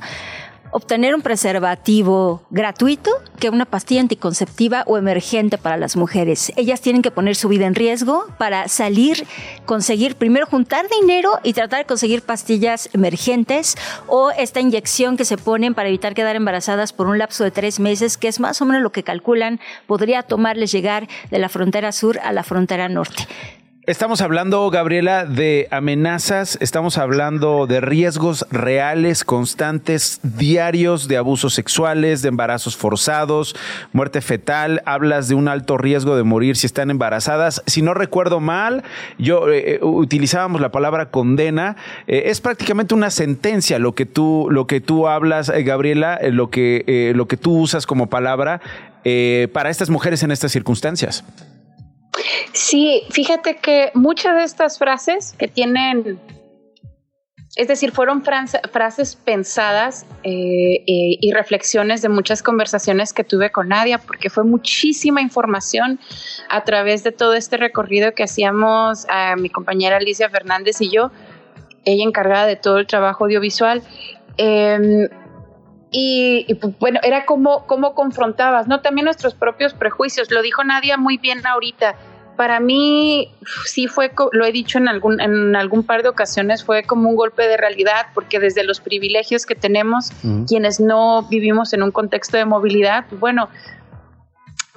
obtener 0.74 1.14
un 1.14 1.22
preservativo 1.22 2.42
gratuito 2.50 3.12
que 3.40 3.50
una 3.50 3.66
pastilla 3.66 4.02
anticonceptiva 4.02 4.84
o 4.88 4.98
emergente 4.98 5.58
para 5.58 5.78
las 5.78 5.96
mujeres. 5.96 6.52
Ellas 6.58 6.82
tienen 6.82 7.02
que 7.02 7.12
poner 7.12 7.36
su 7.36 7.48
vida 7.48 7.68
en 7.68 7.76
riesgo 7.76 8.26
para 8.38 8.68
salir, 8.68 9.26
conseguir, 9.66 10.16
primero 10.16 10.48
juntar 10.48 10.88
dinero 10.90 11.40
y 11.44 11.54
tratar 11.54 11.80
de 11.80 11.86
conseguir 11.86 12.24
pastillas 12.24 12.90
emergentes 12.94 13.78
o 14.08 14.32
esta 14.32 14.60
inyección 14.60 15.16
que 15.16 15.26
se 15.26 15.38
ponen 15.38 15.76
para 15.76 15.90
evitar 15.90 16.16
quedar 16.16 16.36
embarazadas 16.36 16.92
por 16.92 17.08
un 17.08 17.20
lapso 17.20 17.44
de 17.44 17.52
tres 17.52 17.80
meses, 17.80 18.18
que 18.18 18.28
es 18.28 18.40
más 18.40 18.62
o 18.62 18.66
menos 18.66 18.82
lo 18.82 18.92
que 18.92 19.04
calculan 19.04 19.60
podría 19.86 20.24
tomarles 20.24 20.72
llegar 20.72 21.08
de 21.30 21.40
la 21.40 21.50
frontera 21.50 21.92
sur 21.92 22.20
a 22.20 22.34
la 22.34 22.44
frontera 22.44 22.90
norte. 22.90 23.28
Estamos 23.86 24.22
hablando, 24.22 24.70
Gabriela, 24.70 25.26
de 25.26 25.68
amenazas, 25.70 26.58
estamos 26.62 26.98
hablando 26.98 27.68
de 27.68 27.82
riesgos 27.82 28.48
reales, 28.50 29.26
constantes, 29.26 30.22
diarios 30.24 31.10
de 31.10 31.18
abusos 31.18 31.54
sexuales, 31.54 32.22
de 32.22 32.30
embarazos 32.30 32.78
forzados, 32.78 33.58
muerte 33.92 34.22
fetal, 34.22 34.82
hablas 34.86 35.28
de 35.28 35.36
un 35.36 35.50
alto 35.50 35.78
riesgo 35.78 36.16
de 36.16 36.24
morir 36.24 36.56
si 36.56 36.66
están 36.66 36.92
embarazadas. 36.92 37.62
Si 37.66 37.82
no 37.82 37.94
recuerdo 37.94 38.40
mal, 38.40 38.84
yo 39.18 39.52
eh, 39.52 39.74
eh, 39.74 39.80
utilizábamos 39.82 40.62
la 40.62 40.72
palabra 40.72 41.12
condena, 41.12 41.76
eh, 42.08 42.24
es 42.28 42.40
prácticamente 42.40 42.94
una 42.94 43.10
sentencia 43.10 43.80
lo 43.80 43.96
que 43.96 44.06
tú, 44.06 44.48
lo 44.50 44.66
que 44.66 44.80
tú 44.80 45.10
hablas, 45.10 45.50
Gabriela, 45.50 46.22
lo, 46.32 46.50
que, 46.50 47.12
lo 47.14 47.28
que 47.28 47.36
tú 47.36 47.60
usas 47.60 47.86
como 47.86 48.08
palabra 48.08 48.62
para 49.52 49.70
estas 49.70 49.90
mujeres 49.90 50.24
en 50.24 50.32
estas 50.32 50.54
circunstancias. 50.54 51.26
Sí, 52.54 53.02
fíjate 53.10 53.56
que 53.56 53.92
muchas 53.96 54.36
de 54.36 54.44
estas 54.44 54.78
frases 54.78 55.34
que 55.40 55.48
tienen, 55.48 56.20
es 57.56 57.68
decir, 57.68 57.92
fueron 57.92 58.24
frases 58.24 59.16
pensadas 59.16 60.06
eh, 60.22 60.84
y 60.86 61.32
reflexiones 61.34 62.04
de 62.04 62.10
muchas 62.10 62.44
conversaciones 62.44 63.12
que 63.12 63.24
tuve 63.24 63.52
con 63.52 63.70
Nadia, 63.70 63.98
porque 63.98 64.30
fue 64.30 64.44
muchísima 64.44 65.20
información 65.20 66.00
a 66.48 66.64
través 66.64 67.04
de 67.04 67.12
todo 67.12 67.34
este 67.34 67.58
recorrido 67.58 68.14
que 68.14 68.24
hacíamos 68.24 69.08
a 69.10 69.36
mi 69.36 69.50
compañera 69.50 69.98
Alicia 69.98 70.30
Fernández 70.30 70.80
y 70.80 70.92
yo, 70.92 71.10
ella 71.86 72.04
encargada 72.04 72.46
de 72.46 72.56
todo 72.56 72.78
el 72.78 72.86
trabajo 72.86 73.26
audiovisual. 73.26 73.82
Em, 74.38 75.10
y, 75.90 76.54
pues, 76.56 76.78
bueno, 76.80 77.00
era 77.02 77.26
como, 77.26 77.66
como 77.66 77.96
confrontabas, 77.96 78.68
¿no? 78.68 78.82
También 78.82 79.06
nuestros 79.06 79.34
propios 79.34 79.74
prejuicios. 79.74 80.32
Lo 80.32 80.44
dijo 80.44 80.64
Nadia 80.64 80.98
muy 80.98 81.18
bien 81.18 81.46
ahorita 81.46 81.96
para 82.36 82.60
mí 82.60 83.32
sí 83.66 83.88
fue, 83.88 84.12
lo 84.32 84.46
he 84.46 84.52
dicho 84.52 84.78
en 84.78 84.88
algún, 84.88 85.20
en 85.20 85.56
algún 85.56 85.84
par 85.84 86.04
de 86.04 86.10
ocasiones, 86.10 86.64
fue 86.64 86.84
como 86.84 87.10
un 87.10 87.16
golpe 87.16 87.48
de 87.48 87.58
realidad, 87.58 88.08
porque 88.14 88.40
desde 88.40 88.64
los 88.64 88.80
privilegios 88.80 89.46
que 89.46 89.56
tenemos, 89.56 90.12
quienes 90.48 90.80
no 90.80 91.24
vivimos 91.24 91.74
en 91.74 91.84
un 91.84 91.92
contexto 91.92 92.38
de 92.38 92.46
movilidad, 92.46 93.06
bueno, 93.20 93.50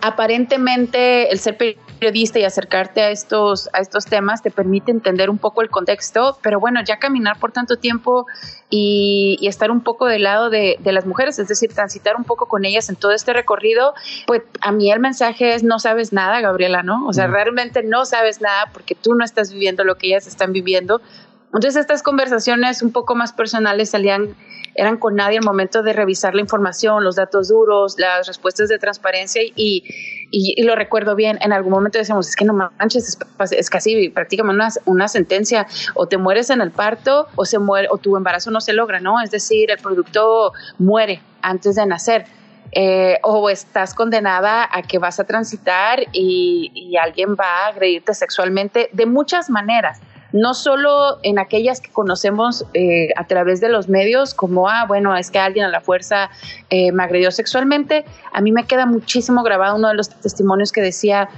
aparentemente 0.07 1.33
el 1.33 1.41
ser 1.41 1.57
periodista 1.57 2.39
y 2.39 2.45
acercarte 2.45 3.03
a 3.03 3.11
estos, 3.11 3.69
a 3.73 3.81
estos 3.81 4.05
temas 4.05 4.41
te 4.41 4.53
permite 4.53 4.93
entender 4.93 5.31
un 5.31 5.39
poco 5.39 5.63
el 5.63 5.69
contexto, 5.69 6.39
pero 6.43 6.61
bueno, 6.61 6.81
ya 6.85 6.99
caminar 6.99 7.41
por 7.41 7.51
tanto 7.51 7.77
tiempo 7.77 8.27
y, 8.71 9.39
estar 9.43 9.71
un 9.71 9.81
poco 9.81 10.07
del 10.07 10.23
lado 10.23 10.49
de, 10.51 10.79
las 10.85 11.07
mujeres, 11.07 11.39
es 11.39 11.49
decir, 11.49 11.73
transitar 11.73 12.17
un 12.17 12.25
poco 12.25 12.47
con 12.47 12.65
ellas 12.65 12.89
en 12.89 12.97
todo 12.97 13.13
este 13.13 13.33
recorrido, 13.33 13.95
pues 14.27 14.43
a 14.61 14.71
mí 14.71 14.93
el 14.93 15.01
mensaje 15.01 15.55
es 15.55 15.65
no 15.65 15.79
sabes 15.79 16.13
nada, 16.13 16.41
Gabriela, 16.41 16.83
¿no? 16.83 17.07
O 17.07 17.13
sea, 17.13 17.27
realmente 17.27 17.83
no 17.83 18.05
sabes 18.05 18.41
nada 18.41 18.71
porque 18.73 18.95
tú 18.95 19.15
no 19.15 19.25
estás 19.25 19.53
viviendo 19.53 19.83
lo 19.83 19.97
que 19.97 20.09
ellas 20.09 20.27
están 20.27 20.53
viviendo. 20.53 21.01
Entonces 21.47 21.77
estas 21.77 22.03
conversaciones 22.03 22.83
un 22.83 22.93
poco 22.93 23.15
más 23.15 23.33
personales 23.33 23.91
salían 23.91 24.37
eran 24.77 24.99
con 24.99 25.17
nadie 25.17 25.39
al 25.39 25.45
momento 25.45 25.83
de 25.83 25.93
revisar 25.93 26.35
la 26.35 26.41
información, 26.41 27.03
los 27.03 27.17
datos 27.17 27.49
duros, 27.49 27.97
las 27.99 28.27
respuestas 28.27 28.69
de 28.69 28.79
transparencia 28.79 29.43
y, 29.43 29.85
y, 30.31 30.63
lo 30.63 30.77
recuerdo 30.77 31.15
bien, 31.15 31.39
en 31.41 31.53
algún 31.53 31.73
momento 31.73 31.99
decíamos, 31.99 32.29
es 32.29 32.37
que 32.37 32.45
no 32.45 32.53
manches, 32.53 33.19
es, 33.51 33.71
casi 33.71 34.11
prácticamente 34.11 34.57
una, 34.57 34.69
una, 34.85 35.09
sentencia, 35.09 35.67
o 35.95 36.07
te 36.07 36.19
mueres 36.19 36.51
en 36.51 36.61
el 36.61 36.71
parto 36.71 37.27
o, 37.37 37.45
se 37.45 37.59
muere, 37.59 37.89
o 37.91 37.99
tu 37.99 38.17
embarazo 38.17 38.51
no 38.51 38.61
se 38.61 38.73
logra, 38.73 39.01
¿no? 39.01 39.21
Es 39.21 39.31
decir, 39.31 39.71
el 39.71 39.79
producto 39.79 40.53
muere 40.79 41.21
antes 41.43 41.77
de 41.77 41.87
nacer. 41.87 42.27
Eh, 42.73 43.21
o 43.23 43.49
estás 43.49 43.95
condenada 43.95 44.69
a 44.71 44.83
que 44.83 44.99
vas 44.99 45.21
a 45.21 45.25
transitar 45.25 46.01
y, 46.13 46.73
y 46.75 46.97
alguien 46.97 47.37
va 47.39 47.65
a 47.65 47.67
agredirte 47.69 48.13
sexualmente 48.13 48.91
de 48.93 49.07
muchas 49.07 49.49
maneras 49.49 50.01
no 50.37 50.55
solo 50.55 51.19
en 51.23 51.39
aquellas 51.39 51.81
que 51.81 51.91
conocemos 51.91 52.65
eh, 52.75 53.09
a 53.17 53.27
través 53.27 53.61
de 53.61 53.69
los 53.69 53.89
medios, 53.89 54.35
como, 54.35 54.69
ah, 54.69 54.85
bueno, 54.87 55.17
es 55.17 55.31
que 55.31 55.39
alguien 55.39 55.65
a 55.65 55.69
la 55.69 55.81
fuerza 55.81 56.31
eh, 56.71 56.93
me 56.93 57.03
agredió 57.03 57.31
sexualmente, 57.31 58.05
a 58.33 58.41
mí 58.41 58.53
me 58.53 58.65
queda 58.65 58.87
muchísimo 58.87 59.43
grabado 59.43 59.77
uno 59.77 59.89
de 59.89 59.95
los 59.95 60.09
testimonios 60.09 60.73
que 60.73 60.83
decía, 60.83 61.29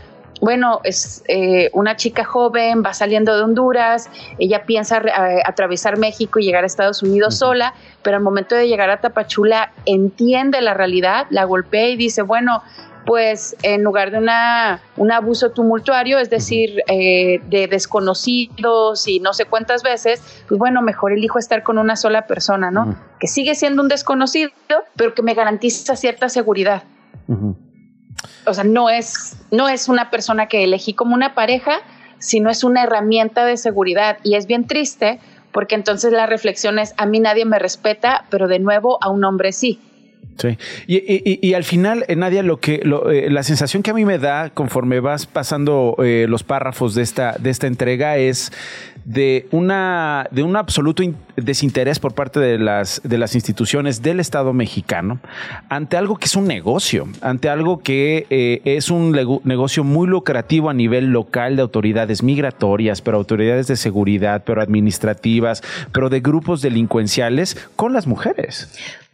bueno, 0.40 0.80
es 0.84 1.24
eh, 1.26 1.68
una 1.72 1.96
chica 1.96 2.24
joven, 2.24 2.82
va 2.84 2.94
saliendo 2.94 3.36
de 3.36 3.42
Honduras, 3.42 4.08
ella 4.38 4.64
piensa 4.66 5.02
atravesar 5.44 5.98
México 5.98 6.38
y 6.38 6.44
llegar 6.44 6.62
a 6.62 6.66
Estados 6.66 7.02
Unidos 7.02 7.38
sola, 7.38 7.74
pero 8.02 8.16
al 8.16 8.22
momento 8.22 8.54
de 8.54 8.68
llegar 8.68 8.90
a 8.90 9.00
Tapachula 9.00 9.72
entiende 9.84 10.60
la 10.60 10.74
realidad, 10.74 11.26
la 11.30 11.44
golpea 11.44 11.88
y 11.88 11.96
dice, 11.96 12.22
bueno, 12.22 12.62
pues 13.08 13.56
en 13.62 13.84
lugar 13.84 14.10
de 14.10 14.18
una, 14.18 14.82
un 14.98 15.10
abuso 15.10 15.50
tumultuario, 15.50 16.18
es 16.18 16.28
decir, 16.28 16.82
eh, 16.88 17.40
de 17.48 17.66
desconocidos 17.66 19.08
y 19.08 19.18
no 19.18 19.32
sé 19.32 19.46
cuántas 19.46 19.82
veces, 19.82 20.20
pues 20.46 20.58
bueno, 20.58 20.82
mejor 20.82 21.14
elijo 21.14 21.38
estar 21.38 21.62
con 21.62 21.78
una 21.78 21.96
sola 21.96 22.26
persona, 22.26 22.70
¿no? 22.70 22.94
Que 23.18 23.26
sigue 23.26 23.54
siendo 23.54 23.80
un 23.80 23.88
desconocido, 23.88 24.50
pero 24.94 25.14
que 25.14 25.22
me 25.22 25.32
garantiza 25.32 25.96
cierta 25.96 26.28
seguridad. 26.28 26.82
O 28.44 28.52
sea, 28.52 28.64
no 28.64 28.90
es, 28.90 29.38
no 29.50 29.70
es 29.70 29.88
una 29.88 30.10
persona 30.10 30.46
que 30.46 30.62
elegí 30.62 30.92
como 30.92 31.14
una 31.14 31.34
pareja, 31.34 31.78
sino 32.18 32.50
es 32.50 32.62
una 32.62 32.82
herramienta 32.82 33.46
de 33.46 33.56
seguridad. 33.56 34.18
Y 34.22 34.34
es 34.34 34.46
bien 34.46 34.66
triste 34.66 35.18
porque 35.50 35.76
entonces 35.76 36.12
la 36.12 36.26
reflexión 36.26 36.78
es, 36.78 36.92
a 36.98 37.06
mí 37.06 37.20
nadie 37.20 37.46
me 37.46 37.58
respeta, 37.58 38.26
pero 38.28 38.48
de 38.48 38.58
nuevo 38.58 38.98
a 39.00 39.08
un 39.08 39.24
hombre 39.24 39.52
sí. 39.52 39.80
Sí. 40.38 40.56
Y, 40.86 41.54
al 41.54 41.64
final, 41.64 42.04
eh, 42.06 42.14
Nadia, 42.14 42.44
lo 42.44 42.58
que 42.60 42.82
eh, 42.84 43.28
la 43.28 43.42
sensación 43.42 43.82
que 43.82 43.90
a 43.90 43.94
mí 43.94 44.04
me 44.04 44.18
da 44.18 44.50
conforme 44.50 45.00
vas 45.00 45.26
pasando 45.26 45.96
eh, 45.98 46.26
los 46.28 46.44
párrafos 46.44 46.94
de 46.94 47.02
esta, 47.02 47.34
de 47.38 47.50
esta 47.50 47.66
entrega 47.66 48.16
es 48.18 48.52
de 49.04 49.48
una 49.52 50.28
de 50.30 50.42
un 50.42 50.54
absoluto 50.56 51.02
desinterés 51.36 51.98
por 51.98 52.14
parte 52.14 52.40
de 52.40 52.58
las 52.58 53.00
de 53.04 53.16
las 53.16 53.34
instituciones 53.34 54.02
del 54.02 54.20
Estado 54.20 54.52
mexicano 54.52 55.18
ante 55.70 55.96
algo 55.96 56.16
que 56.16 56.26
es 56.26 56.36
un 56.36 56.46
negocio, 56.46 57.08
ante 57.22 57.48
algo 57.48 57.78
que 57.78 58.60
es 58.64 58.90
un 58.90 59.12
negocio 59.44 59.82
muy 59.82 60.06
lucrativo 60.08 60.68
a 60.68 60.74
nivel 60.74 61.06
local 61.06 61.56
de 61.56 61.62
autoridades 61.62 62.22
migratorias, 62.22 63.00
pero 63.00 63.16
autoridades 63.16 63.66
de 63.66 63.76
seguridad, 63.76 64.42
pero 64.44 64.60
administrativas, 64.60 65.62
pero 65.90 66.10
de 66.10 66.20
grupos 66.20 66.60
delincuenciales 66.60 67.56
con 67.76 67.94
las 67.94 68.06
mujeres 68.06 68.68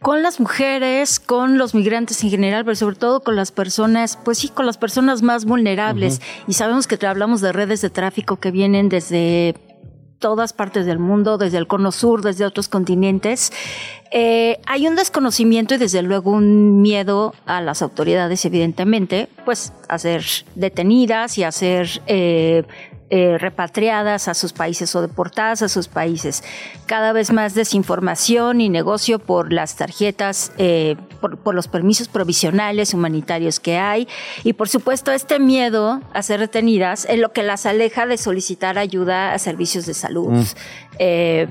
con 0.05 0.21
las 0.21 0.39
mujeres, 0.39 1.19
con 1.19 1.57
los 1.57 1.73
migrantes 1.73 2.23
en 2.23 2.29
general, 2.29 2.63
pero 2.63 2.75
sobre 2.75 2.95
todo 2.95 3.21
con 3.21 3.35
las 3.35 3.51
personas, 3.51 4.19
pues 4.23 4.37
sí, 4.37 4.49
con 4.49 4.67
las 4.67 4.77
personas 4.77 5.23
más 5.23 5.45
vulnerables. 5.45 6.21
Y 6.47 6.53
sabemos 6.53 6.85
que 6.85 7.03
hablamos 7.07 7.41
de 7.41 7.51
redes 7.51 7.81
de 7.81 7.89
tráfico 7.89 8.35
que 8.35 8.51
vienen 8.51 8.87
desde 8.87 9.55
todas 10.19 10.53
partes 10.53 10.85
del 10.85 10.99
mundo, 10.99 11.39
desde 11.39 11.57
el 11.57 11.65
cono 11.65 11.91
sur, 11.91 12.21
desde 12.21 12.45
otros 12.45 12.69
continentes. 12.69 13.51
Eh, 14.11 14.59
hay 14.67 14.87
un 14.87 14.95
desconocimiento 14.95 15.73
y 15.73 15.77
desde 15.79 16.03
luego 16.03 16.29
un 16.29 16.83
miedo 16.83 17.33
a 17.47 17.59
las 17.61 17.81
autoridades, 17.81 18.45
evidentemente, 18.45 19.27
pues 19.43 19.73
a 19.89 19.97
ser 19.97 20.23
detenidas 20.53 21.39
y 21.39 21.43
a 21.43 21.51
ser 21.51 21.89
eh, 22.05 22.63
eh, 23.17 23.37
repatriadas 23.37 24.27
a 24.27 24.33
sus 24.33 24.51
países 24.51 24.93
o 24.93 25.01
deportadas 25.01 25.61
a 25.61 25.69
sus 25.69 25.87
países. 25.87 26.43
Cada 26.85 27.13
vez 27.13 27.31
más 27.31 27.55
desinformación 27.55 28.59
y 28.59 28.67
negocio 28.67 29.19
por 29.19 29.53
las 29.53 29.77
tarjetas, 29.77 30.51
eh, 30.57 30.97
por, 31.21 31.55
los 31.55 31.69
permisos 31.69 32.09
provisionales 32.09 32.93
humanitarios 32.93 33.61
que 33.61 33.77
hay 33.77 34.09
y 34.43 34.51
por 34.51 34.67
supuesto 34.67 35.13
este 35.13 35.39
miedo 35.39 36.01
a 36.13 36.21
ser 36.23 36.41
retenidas 36.41 37.05
es 37.05 37.17
lo 37.17 37.31
que 37.31 37.41
las 37.41 37.65
aleja 37.65 38.05
de 38.05 38.17
solicitar 38.17 38.77
ayuda 38.77 39.33
a 39.33 39.39
servicios 39.39 39.85
de 39.85 39.93
salud. 39.93 40.31
Mm. 40.31 40.43
Eh, 40.99 41.47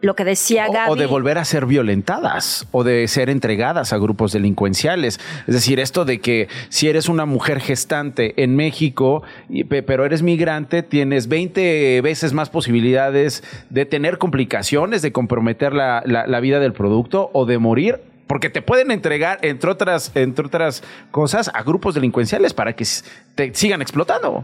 lo 0.00 0.14
que 0.14 0.24
decía 0.24 0.68
Gaby. 0.68 0.92
O, 0.92 0.96
de 0.96 1.06
volver 1.06 1.38
a 1.38 1.44
ser 1.44 1.66
violentadas 1.66 2.66
o 2.70 2.84
de 2.84 3.08
ser 3.08 3.30
entregadas 3.30 3.92
a 3.92 3.98
grupos 3.98 4.32
delincuenciales. 4.32 5.20
Es 5.46 5.54
decir, 5.54 5.80
esto 5.80 6.04
de 6.04 6.20
que 6.20 6.48
si 6.68 6.88
eres 6.88 7.08
una 7.08 7.26
mujer 7.26 7.60
gestante 7.60 8.42
en 8.42 8.56
México, 8.56 9.22
pero 9.68 10.04
eres 10.04 10.22
migrante, 10.22 10.82
tienes 10.82 11.28
20 11.28 12.00
veces 12.02 12.32
más 12.32 12.50
posibilidades 12.50 13.42
de 13.70 13.86
tener 13.86 14.18
complicaciones, 14.18 15.02
de 15.02 15.12
comprometer 15.12 15.72
la, 15.72 16.02
la 16.04 16.40
vida 16.40 16.60
del 16.60 16.72
producto 16.72 17.30
o 17.32 17.46
de 17.46 17.58
morir 17.58 18.00
porque 18.26 18.50
te 18.50 18.60
pueden 18.60 18.90
entregar, 18.90 19.38
entre 19.42 19.70
otras, 19.70 20.10
entre 20.14 20.46
otras 20.46 20.82
cosas, 21.10 21.50
a 21.54 21.62
grupos 21.62 21.94
delincuenciales 21.94 22.54
para 22.54 22.72
que 22.74 22.84
te 23.36 23.54
sigan 23.54 23.82
explotando. 23.82 24.42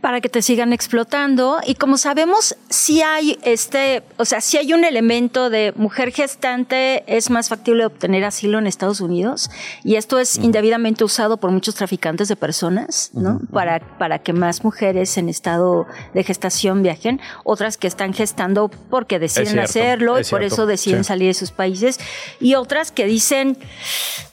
Para 0.00 0.20
que 0.20 0.28
te 0.28 0.42
sigan 0.42 0.72
explotando. 0.72 1.60
Y 1.66 1.76
como 1.76 1.96
sabemos, 1.96 2.56
si 2.68 3.00
hay 3.00 3.38
este, 3.42 4.02
o 4.18 4.24
sea, 4.24 4.40
si 4.40 4.58
hay 4.58 4.74
un 4.74 4.84
elemento 4.84 5.48
de 5.48 5.72
mujer 5.76 6.12
gestante, 6.12 7.04
es 7.06 7.30
más 7.30 7.48
factible 7.48 7.86
obtener 7.86 8.24
asilo 8.24 8.58
en 8.58 8.66
Estados 8.66 9.00
Unidos. 9.00 9.50
Y 9.82 9.96
esto 9.96 10.18
es 10.18 10.36
indebidamente 10.36 11.04
usado 11.04 11.38
por 11.38 11.50
muchos 11.50 11.74
traficantes 11.74 12.28
de 12.28 12.36
personas, 12.36 13.10
¿no? 13.14 13.40
para, 13.50 13.80
para 13.98 14.18
que 14.18 14.34
más 14.34 14.62
mujeres 14.62 15.16
en 15.16 15.30
estado 15.30 15.86
de 16.12 16.22
gestación 16.22 16.82
viajen. 16.82 17.20
Otras 17.44 17.78
que 17.78 17.86
están 17.86 18.12
gestando 18.12 18.68
porque 18.90 19.18
deciden 19.18 19.58
hacerlo 19.58 20.20
y 20.20 20.24
por 20.24 20.42
eso 20.42 20.66
deciden 20.66 21.04
salir 21.04 21.28
de 21.28 21.34
sus 21.34 21.50
países. 21.50 21.98
Y 22.38 22.56
otras 22.56 22.92
que 22.92 23.06
dicen 23.06 23.21
dicen, 23.22 23.56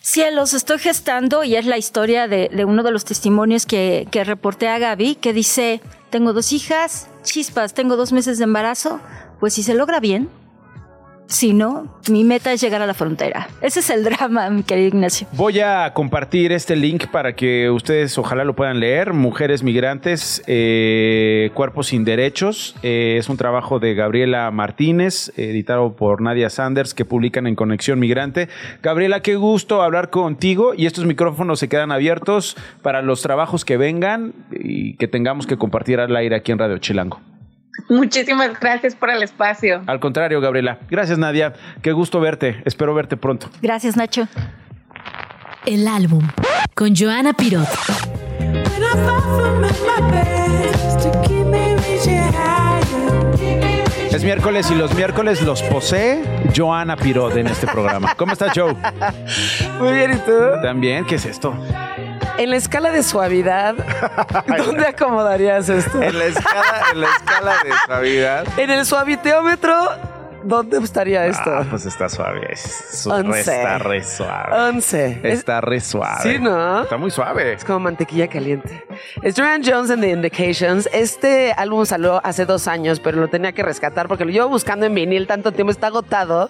cielos, 0.02 0.56
estoy 0.56 0.80
gestando, 0.80 1.44
y 1.44 1.56
es 1.56 1.68
la 1.68 1.78
historia 1.78 2.28
de, 2.28 2.50
uno 2.66 2.82
de 2.82 2.90
los 2.90 3.06
testimonios 3.06 3.68
que, 3.68 4.08
que 4.10 4.24
reporté 4.24 4.68
a 4.68 4.80
Gaby, 4.80 5.14
que 5.14 5.32
dice, 5.32 5.80
tengo 6.10 6.34
dos 6.34 6.52
hijas, 6.54 7.08
chispas, 7.22 7.76
tengo 7.76 7.98
dos 7.98 8.12
meses 8.12 8.40
de 8.40 8.46
embarazo, 8.46 9.00
pues 9.40 9.54
si 9.54 9.62
se 9.62 9.76
logra 9.76 10.00
bien, 10.00 10.28
si 11.30 11.54
no, 11.54 12.00
mi 12.10 12.24
meta 12.24 12.52
es 12.52 12.60
llegar 12.60 12.82
a 12.82 12.88
la 12.88 12.96
frontera. 12.96 13.48
Ese 13.62 13.82
es 13.82 13.90
el 13.92 14.04
drama, 14.10 14.50
mi 14.50 14.64
querido 14.64 14.88
Ignacio. 14.88 15.28
Voy 15.34 15.60
a 15.60 15.94
compartir 15.94 16.52
este 16.52 16.76
link 16.76 17.06
para 17.08 17.36
que 17.36 17.70
ustedes 17.70 18.18
ojalá 18.18 18.44
lo 18.44 18.56
puedan 18.56 18.80
leer. 18.80 19.14
Mujeres 19.14 19.62
migrantes, 19.62 20.44
eh, 20.48 21.52
cuerpos 21.54 21.88
sin 21.88 22.04
derechos. 22.04 22.76
Eh, 22.82 23.18
es 23.20 23.30
un 23.30 23.38
trabajo 23.38 23.80
de 23.80 23.94
Gabriela 23.94 24.50
Martínez, 24.50 25.32
editado 25.38 25.96
por 25.96 26.20
Nadia 26.20 26.50
Sanders, 26.50 26.96
que 26.96 27.06
publican 27.06 27.46
en 27.46 27.56
Conexión 27.56 28.00
Migrante. 28.00 28.50
Gabriela, 28.82 29.22
qué 29.22 29.36
gusto 29.36 29.84
hablar 29.84 30.10
contigo 30.10 30.74
y 30.76 30.88
estos 30.88 31.06
micrófonos 31.06 31.60
se 31.60 31.70
quedan 31.70 31.92
abiertos 31.92 32.58
para 32.82 33.04
los 33.04 33.22
trabajos 33.22 33.66
que 33.66 33.78
vengan 33.78 34.34
y 34.52 34.96
que 34.96 35.08
tengamos 35.08 35.46
que 35.46 35.58
compartir 35.58 36.00
al 36.00 36.16
aire 36.16 36.36
aquí 36.36 36.52
en 36.52 36.58
Radio 36.58 36.80
Chilango. 36.80 37.22
Muchísimas 37.88 38.60
gracias 38.60 38.96
por 38.96 39.10
el 39.10 39.24
espacio. 39.24 39.82
Al 39.88 40.00
contrario, 40.00 40.42
Gabriela. 40.42 40.80
Gracias, 40.90 41.18
Nadia. 41.18 41.54
Qué 41.82 41.92
gusto 41.92 42.20
verte. 42.20 42.62
Espero 42.66 42.94
verte 42.94 43.18
pronto. 43.18 43.50
Gracias, 43.62 43.96
Nacho. 43.96 44.28
El 45.66 45.88
álbum 45.88 46.28
con 46.76 46.96
Joana 46.96 47.34
Pirot. 47.34 47.68
Es 54.12 54.24
miércoles 54.26 54.70
y 54.72 54.76
los 54.76 54.94
miércoles 54.96 55.42
los 55.44 55.62
posee 55.64 56.22
Joana 56.56 56.98
Pirot 56.98 57.38
en 57.38 57.48
este 57.48 57.68
programa. 57.68 58.16
¿Cómo 58.16 58.34
estás, 58.34 58.52
Joe? 58.54 58.76
Muy 59.80 59.94
bien, 59.94 60.12
¿y 60.14 60.18
tú? 60.18 60.34
También, 60.62 61.06
¿qué 61.06 61.16
es 61.16 61.26
esto? 61.26 61.54
En 62.40 62.50
la 62.50 62.56
escala 62.58 62.92
de 62.92 63.04
suavidad, 63.04 63.76
¿dónde 64.58 64.88
acomodarías 64.88 65.70
esto? 65.70 66.02
En 66.02 66.18
la 66.18 66.26
escala, 66.26 66.82
en 66.94 67.02
la 67.02 67.08
escala 67.08 67.54
de 67.64 67.72
suavidad. 67.86 68.48
En 68.58 68.70
el 68.70 68.86
suaviteómetro, 68.86 69.76
¿dónde 70.44 70.78
estaría 70.78 71.26
esto? 71.28 71.52
Ah, 71.54 71.66
pues 71.70 71.86
está 71.86 72.08
suave. 72.10 72.48
Es 72.52 72.62
su- 73.04 73.12
Once. 73.12 73.40
Está 73.40 73.78
re 73.78 74.04
suave. 74.04 74.56
Once. 74.70 75.20
Es- 75.24 75.40
Está 75.40 75.62
re 75.62 75.80
suave. 75.82 76.22
Sí, 76.24 76.40
¿no? 76.40 76.84
Está 76.84 76.98
muy 76.98 77.12
suave. 77.12 77.54
Es 77.54 77.66
como 77.66 77.80
mantequilla 77.82 78.28
caliente. 78.28 78.84
Es 79.22 79.36
Duran 79.36 79.62
Jones 79.64 79.92
and 79.92 80.02
the 80.02 80.10
Indications. 80.10 80.90
Este 80.94 81.54
álbum 81.58 81.86
salió 81.86 82.22
hace 82.26 82.46
dos 82.46 82.68
años, 82.68 83.00
pero 83.00 83.20
lo 83.20 83.28
tenía 83.28 83.52
que 83.52 83.64
rescatar 83.64 84.08
porque 84.08 84.26
lo 84.26 84.32
llevo 84.32 84.48
buscando 84.50 84.86
en 84.86 84.96
vinil 84.96 85.28
tanto 85.28 85.52
tiempo, 85.52 85.72
está 85.72 85.88
agotado. 85.88 86.50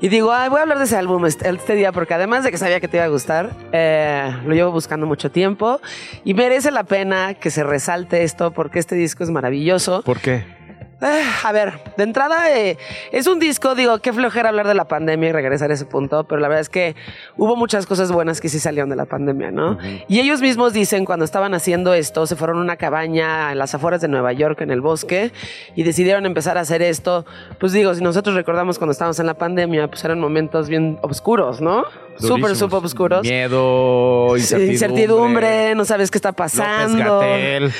Y 0.00 0.08
digo, 0.08 0.32
"Ay, 0.32 0.48
voy 0.48 0.58
a 0.58 0.62
hablar 0.62 0.78
de 0.78 0.84
ese 0.84 0.96
álbum 0.96 1.26
este, 1.26 1.48
este 1.48 1.74
día 1.74 1.92
porque 1.92 2.14
además 2.14 2.44
de 2.44 2.50
que 2.50 2.58
sabía 2.58 2.80
que 2.80 2.88
te 2.88 2.96
iba 2.98 3.04
a 3.04 3.08
gustar, 3.08 3.50
eh, 3.72 4.32
lo 4.44 4.54
llevo 4.54 4.70
buscando 4.72 5.06
mucho 5.06 5.30
tiempo 5.30 5.80
y 6.24 6.34
merece 6.34 6.70
la 6.70 6.84
pena 6.84 7.34
que 7.34 7.50
se 7.50 7.64
resalte 7.64 8.22
esto 8.22 8.52
porque 8.52 8.78
este 8.78 8.94
disco 8.94 9.24
es 9.24 9.30
maravilloso. 9.30 10.02
¿Por 10.02 10.20
qué? 10.20 10.57
Eh, 11.00 11.22
a 11.44 11.52
ver, 11.52 11.74
de 11.96 12.02
entrada 12.02 12.58
eh, 12.58 12.76
es 13.12 13.28
un 13.28 13.38
disco, 13.38 13.76
digo, 13.76 13.98
qué 14.00 14.12
flojera 14.12 14.48
hablar 14.48 14.66
de 14.66 14.74
la 14.74 14.86
pandemia 14.86 15.28
y 15.28 15.32
regresar 15.32 15.70
a 15.70 15.74
ese 15.74 15.84
punto, 15.84 16.24
pero 16.24 16.40
la 16.40 16.48
verdad 16.48 16.62
es 16.62 16.68
que 16.68 16.96
hubo 17.36 17.54
muchas 17.54 17.86
cosas 17.86 18.10
buenas 18.10 18.40
que 18.40 18.48
sí 18.48 18.58
salieron 18.58 18.90
de 18.90 18.96
la 18.96 19.04
pandemia, 19.04 19.52
¿no? 19.52 19.78
Y 20.08 20.18
ellos 20.18 20.40
mismos 20.40 20.72
dicen 20.72 21.04
cuando 21.04 21.24
estaban 21.24 21.54
haciendo 21.54 21.94
esto, 21.94 22.26
se 22.26 22.34
fueron 22.34 22.58
a 22.58 22.62
una 22.62 22.76
cabaña 22.76 23.52
en 23.52 23.58
las 23.58 23.76
afueras 23.76 24.00
de 24.00 24.08
Nueva 24.08 24.32
York, 24.32 24.60
en 24.60 24.72
el 24.72 24.80
bosque, 24.80 25.30
y 25.76 25.84
decidieron 25.84 26.26
empezar 26.26 26.58
a 26.58 26.62
hacer 26.62 26.82
esto. 26.82 27.24
Pues 27.60 27.72
digo, 27.72 27.94
si 27.94 28.02
nosotros 28.02 28.34
recordamos 28.34 28.78
cuando 28.78 28.92
estábamos 28.92 29.20
en 29.20 29.26
la 29.26 29.34
pandemia, 29.34 29.86
pues 29.86 30.04
eran 30.04 30.18
momentos 30.18 30.68
bien 30.68 30.98
oscuros, 31.02 31.60
¿no? 31.60 31.84
Súper, 32.18 32.56
súper 32.56 32.84
oscuros. 32.84 33.22
Miedo, 33.22 34.36
incertidumbre. 34.36 34.72
incertidumbre, 34.72 35.74
no 35.74 35.84
sabes 35.84 36.10
qué 36.10 36.18
está 36.18 36.32
pasando. 36.32 37.22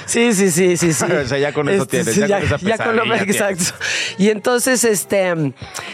Sí, 0.06 0.32
sí, 0.32 0.50
sí, 0.50 0.76
sí, 0.76 0.92
sí. 0.92 1.04
O 1.18 1.26
sea, 1.26 1.38
ya 1.38 1.52
con 1.52 1.68
eso 1.68 1.86
tienes, 1.86 2.14
sí, 2.14 2.20
ya 2.26 2.38
con 2.38 2.46
esa 2.46 2.58
ya 2.58 2.78
con 2.78 2.96
lo- 2.96 3.02
pesadilla 3.02 3.22
exacto. 3.24 3.64
Y 4.18 4.30
entonces, 4.30 4.84
este, 4.84 5.52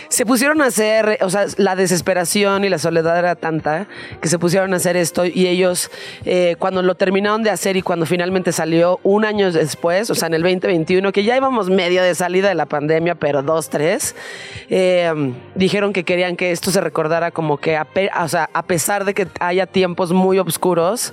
se 0.08 0.26
pusieron 0.26 0.60
a 0.62 0.66
hacer, 0.66 1.18
o 1.22 1.30
sea, 1.30 1.46
la 1.56 1.76
desesperación 1.76 2.64
y 2.64 2.68
la 2.68 2.78
soledad 2.78 3.18
era 3.18 3.34
tanta 3.34 3.86
que 4.20 4.28
se 4.28 4.38
pusieron 4.38 4.72
a 4.74 4.76
hacer 4.76 4.96
esto 4.96 5.24
y 5.26 5.46
ellos, 5.46 5.90
eh, 6.24 6.56
cuando 6.58 6.82
lo 6.82 6.94
terminaron 6.94 7.42
de 7.42 7.50
hacer 7.50 7.76
y 7.76 7.82
cuando 7.82 8.06
finalmente 8.06 8.52
salió 8.52 9.00
un 9.02 9.24
año 9.24 9.50
después, 9.50 10.10
o 10.10 10.14
sea, 10.14 10.28
en 10.28 10.34
el 10.34 10.42
2021, 10.42 11.12
que 11.12 11.24
ya 11.24 11.36
íbamos 11.36 11.70
medio 11.70 12.02
de 12.02 12.14
salida 12.14 12.48
de 12.48 12.54
la 12.54 12.66
pandemia, 12.66 13.14
pero 13.14 13.42
dos, 13.42 13.68
tres, 13.70 14.14
eh, 14.70 15.12
dijeron 15.54 15.92
que 15.92 16.04
querían 16.04 16.36
que 16.36 16.50
esto 16.50 16.70
se 16.70 16.80
recordara 16.80 17.30
como 17.30 17.58
que, 17.58 17.76
a, 17.76 17.86
sea, 18.34 18.50
a 18.52 18.62
pesar 18.62 19.04
de 19.04 19.14
que 19.14 19.28
haya 19.40 19.66
tiempos 19.66 20.12
muy 20.12 20.38
oscuros, 20.38 21.12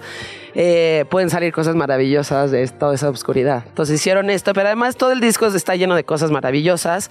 eh, 0.53 1.05
pueden 1.09 1.29
salir 1.29 1.53
cosas 1.53 1.75
maravillosas 1.75 2.51
de 2.51 2.67
toda 2.67 2.95
esa 2.95 3.09
oscuridad. 3.09 3.63
Entonces 3.67 3.99
hicieron 3.99 4.29
esto, 4.29 4.53
pero 4.53 4.67
además 4.67 4.95
todo 4.97 5.11
el 5.11 5.21
disco 5.21 5.47
está 5.47 5.75
lleno 5.75 5.95
de 5.95 6.03
cosas 6.03 6.31
maravillosas. 6.31 7.09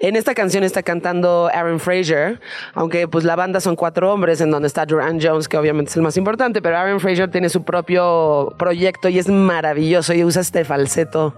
En 0.00 0.16
esta 0.16 0.34
canción 0.34 0.64
está 0.64 0.82
cantando 0.82 1.50
Aaron 1.52 1.78
Fraser, 1.78 2.40
aunque 2.74 3.06
pues 3.06 3.24
la 3.24 3.36
banda 3.36 3.60
son 3.60 3.76
cuatro 3.76 4.12
hombres, 4.12 4.40
en 4.40 4.50
donde 4.50 4.68
está 4.68 4.86
Duran 4.86 5.20
Jones, 5.20 5.48
que 5.48 5.56
obviamente 5.56 5.90
es 5.90 5.96
el 5.96 6.02
más 6.02 6.16
importante, 6.16 6.60
pero 6.60 6.76
Aaron 6.76 7.00
Fraser 7.00 7.30
tiene 7.30 7.48
su 7.48 7.64
propio 7.64 8.54
proyecto 8.58 9.08
y 9.08 9.18
es 9.18 9.28
maravilloso 9.28 10.14
y 10.14 10.24
usa 10.24 10.42
este 10.42 10.64
falseto 10.64 11.34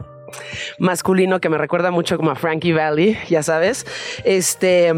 masculino 0.79 1.41
que 1.41 1.49
me 1.49 1.59
recuerda 1.59 1.91
mucho 1.91 2.17
como 2.17 2.31
a 2.31 2.35
Frankie 2.35 2.73
Valley, 2.73 3.19
ya 3.29 3.43
sabes. 3.43 3.87
Este. 4.25 4.93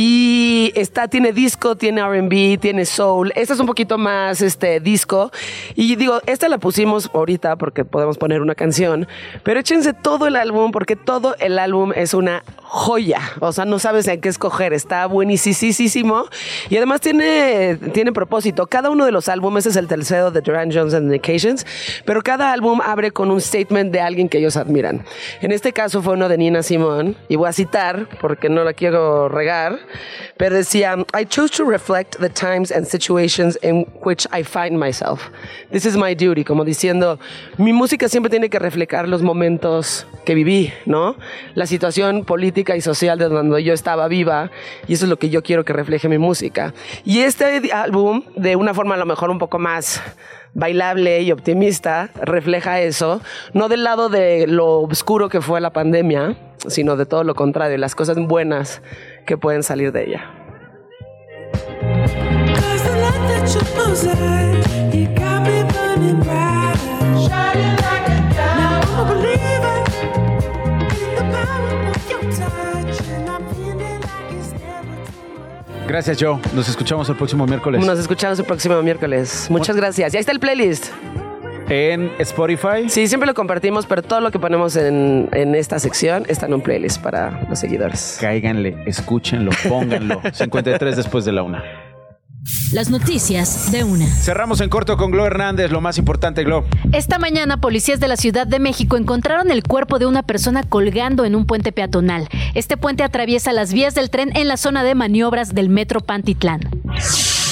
Y 0.00 0.70
está, 0.76 1.08
tiene 1.08 1.32
disco, 1.32 1.74
tiene 1.74 2.00
RB, 2.00 2.60
tiene 2.60 2.84
soul. 2.84 3.32
Esta 3.34 3.54
es 3.54 3.58
un 3.58 3.66
poquito 3.66 3.98
más 3.98 4.40
este 4.42 4.78
disco. 4.78 5.32
Y 5.74 5.96
digo, 5.96 6.20
esta 6.26 6.48
la 6.48 6.58
pusimos 6.58 7.10
ahorita 7.12 7.56
porque 7.56 7.84
podemos 7.84 8.16
poner 8.16 8.40
una 8.40 8.54
canción. 8.54 9.08
Pero 9.42 9.58
échense 9.58 9.94
todo 9.94 10.28
el 10.28 10.36
álbum 10.36 10.70
porque 10.70 10.94
todo 10.94 11.34
el 11.40 11.58
álbum 11.58 11.90
es 11.96 12.14
una 12.14 12.44
joya. 12.68 13.20
O 13.40 13.50
sea, 13.52 13.64
no 13.64 13.78
sabes 13.78 14.06
en 14.08 14.20
qué 14.20 14.28
escoger. 14.28 14.72
Está 14.72 15.06
buenísimo. 15.06 16.26
Y 16.68 16.76
además 16.76 17.00
tiene, 17.00 17.78
tiene 17.92 18.12
propósito. 18.12 18.66
Cada 18.66 18.90
uno 18.90 19.06
de 19.06 19.12
los 19.12 19.28
álbumes 19.28 19.66
es 19.66 19.76
el 19.76 19.88
tercero 19.88 20.30
de 20.30 20.40
Duran 20.40 20.70
Jones 20.72 20.94
and 20.94 21.08
the 21.08 21.16
Indications. 21.16 21.66
Pero 22.04 22.22
cada 22.22 22.52
álbum 22.52 22.80
abre 22.84 23.10
con 23.10 23.30
un 23.30 23.40
statement 23.40 23.92
de 23.92 24.00
alguien 24.00 24.28
que 24.28 24.38
ellos 24.38 24.56
admiran. 24.56 25.04
En 25.40 25.52
este 25.52 25.72
caso 25.72 26.02
fue 26.02 26.14
uno 26.14 26.28
de 26.28 26.36
Nina 26.36 26.62
Simone. 26.62 27.14
Y 27.28 27.36
voy 27.36 27.48
a 27.48 27.52
citar 27.52 28.08
porque 28.20 28.48
no 28.48 28.64
la 28.64 28.74
quiero 28.74 29.28
regar. 29.28 29.78
Pero 30.36 30.56
decía, 30.56 30.96
I 31.18 31.24
chose 31.24 31.56
to 31.56 31.64
reflect 31.64 32.16
the 32.18 32.28
times 32.28 32.70
and 32.70 32.86
situations 32.86 33.58
in 33.62 33.86
which 34.04 34.26
I 34.32 34.44
find 34.44 34.78
myself. 34.78 35.30
This 35.70 35.86
is 35.86 35.96
my 35.96 36.14
duty, 36.14 36.44
como 36.44 36.64
diciendo, 36.64 37.18
mi 37.56 37.72
música 37.72 38.08
siempre 38.08 38.30
tiene 38.30 38.50
que 38.50 38.58
reflejar 38.58 39.08
los 39.08 39.22
momentos 39.22 40.06
que 40.24 40.34
viví, 40.34 40.72
¿no? 40.86 41.16
La 41.54 41.66
situación 41.66 42.24
política 42.24 42.57
y 42.76 42.80
social 42.80 43.18
de 43.18 43.28
donde 43.28 43.62
yo 43.62 43.72
estaba 43.72 44.08
viva, 44.08 44.50
y 44.86 44.94
eso 44.94 45.04
es 45.04 45.08
lo 45.08 45.18
que 45.18 45.30
yo 45.30 45.42
quiero 45.42 45.64
que 45.64 45.72
refleje 45.72 46.08
mi 46.08 46.18
música. 46.18 46.74
Y 47.04 47.20
este 47.20 47.72
álbum, 47.72 48.22
de 48.36 48.56
una 48.56 48.74
forma 48.74 48.94
a 48.94 48.98
lo 48.98 49.06
mejor 49.06 49.30
un 49.30 49.38
poco 49.38 49.58
más 49.58 50.02
bailable 50.54 51.22
y 51.22 51.30
optimista, 51.30 52.10
refleja 52.20 52.80
eso, 52.80 53.20
no 53.52 53.68
del 53.68 53.84
lado 53.84 54.08
de 54.08 54.46
lo 54.46 54.80
oscuro 54.80 55.28
que 55.28 55.40
fue 55.40 55.60
la 55.60 55.70
pandemia, 55.70 56.36
sino 56.66 56.96
de 56.96 57.06
todo 57.06 57.22
lo 57.24 57.34
contrario, 57.34 57.78
las 57.78 57.94
cosas 57.94 58.16
buenas 58.18 58.82
que 59.26 59.36
pueden 59.36 59.62
salir 59.62 59.92
de 59.92 60.06
ella. 60.06 60.30
Gracias, 75.88 76.18
Joe. 76.20 76.38
Nos 76.54 76.68
escuchamos 76.68 77.08
el 77.08 77.16
próximo 77.16 77.46
miércoles. 77.46 77.84
Nos 77.84 77.98
escuchamos 77.98 78.38
el 78.38 78.44
próximo 78.44 78.80
miércoles. 78.82 79.46
Muchas 79.48 79.74
gracias. 79.74 80.12
Y 80.12 80.16
ahí 80.18 80.20
está 80.20 80.32
el 80.32 80.38
playlist. 80.38 80.88
En 81.70 82.10
Spotify. 82.18 82.88
Sí, 82.88 83.08
siempre 83.08 83.26
lo 83.26 83.34
compartimos, 83.34 83.86
pero 83.86 84.02
todo 84.02 84.20
lo 84.20 84.30
que 84.30 84.38
ponemos 84.38 84.76
en, 84.76 85.28
en 85.32 85.54
esta 85.54 85.78
sección 85.78 86.24
está 86.28 86.46
en 86.46 86.54
un 86.54 86.60
playlist 86.60 87.00
para 87.02 87.42
los 87.48 87.58
seguidores. 87.58 88.18
Cáiganle, 88.20 88.76
escúchenlo, 88.86 89.50
pónganlo. 89.68 90.20
53 90.32 90.96
después 90.96 91.24
de 91.24 91.32
la 91.32 91.42
una. 91.42 91.64
Las 92.72 92.90
noticias 92.90 93.72
de 93.72 93.84
una. 93.84 94.06
Cerramos 94.06 94.60
en 94.60 94.68
corto 94.68 94.96
con 94.96 95.10
Glo 95.10 95.26
Hernández, 95.26 95.70
lo 95.70 95.80
más 95.80 95.98
importante, 95.98 96.44
Glo. 96.44 96.64
Esta 96.92 97.18
mañana, 97.18 97.60
policías 97.60 97.98
de 98.00 98.08
la 98.08 98.16
Ciudad 98.16 98.46
de 98.46 98.58
México 98.58 98.96
encontraron 98.96 99.50
el 99.50 99.62
cuerpo 99.62 99.98
de 99.98 100.06
una 100.06 100.22
persona 100.22 100.62
colgando 100.62 101.24
en 101.24 101.34
un 101.34 101.46
puente 101.46 101.72
peatonal. 101.72 102.28
Este 102.54 102.76
puente 102.76 103.02
atraviesa 103.02 103.52
las 103.52 103.72
vías 103.72 103.94
del 103.94 104.10
tren 104.10 104.36
en 104.36 104.48
la 104.48 104.56
zona 104.56 104.84
de 104.84 104.94
maniobras 104.94 105.54
del 105.54 105.68
Metro 105.68 106.00
Pantitlán. 106.00 106.60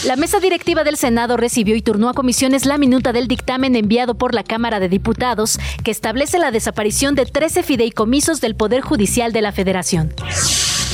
La 0.05 0.17
mesa 0.17 0.39
directiva 0.39 0.85
del 0.85 0.97
Senado 0.97 1.37
recibió 1.37 1.75
y 1.75 1.83
turnó 1.83 2.09
a 2.09 2.15
comisiones 2.15 2.65
la 2.65 2.79
minuta 2.79 3.13
del 3.13 3.27
dictamen 3.27 3.75
enviado 3.75 4.15
por 4.15 4.35
la 4.35 4.45
Cámara 4.45 4.79
de 4.79 4.89
Diputados 4.89 5.59
que 5.83 5.91
establece 5.91 6.39
la 6.39 6.51
desaparición 6.51 7.15
de 7.15 7.27
13 7.27 7.63
fideicomisos 7.63 8.41
del 8.41 8.55
Poder 8.55 8.83
Judicial 8.83 9.33
de 9.33 9.43
la 9.43 9.53
Federación. 9.53 10.15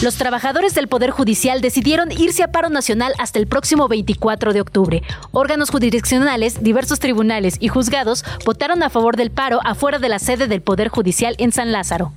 Los 0.02 0.16
trabajadores 0.16 0.74
del 0.74 0.88
Poder 0.88 1.12
Judicial 1.12 1.60
decidieron 1.60 2.10
irse 2.10 2.42
a 2.42 2.50
paro 2.50 2.70
nacional 2.70 3.12
hasta 3.18 3.38
el 3.38 3.46
próximo 3.46 3.86
24 3.86 4.52
de 4.52 4.60
octubre. 4.60 5.02
Órganos 5.30 5.70
jurisdiccionales, 5.70 6.60
diversos 6.60 6.98
tribunales 6.98 7.56
y 7.60 7.68
juzgados 7.68 8.24
votaron 8.44 8.82
a 8.82 8.90
favor 8.90 9.16
del 9.16 9.30
paro 9.30 9.60
afuera 9.64 10.00
de 10.00 10.08
la 10.08 10.18
sede 10.18 10.48
del 10.48 10.60
Poder 10.60 10.88
Judicial 10.88 11.36
en 11.38 11.52
San 11.52 11.70
Lázaro. 11.70 12.12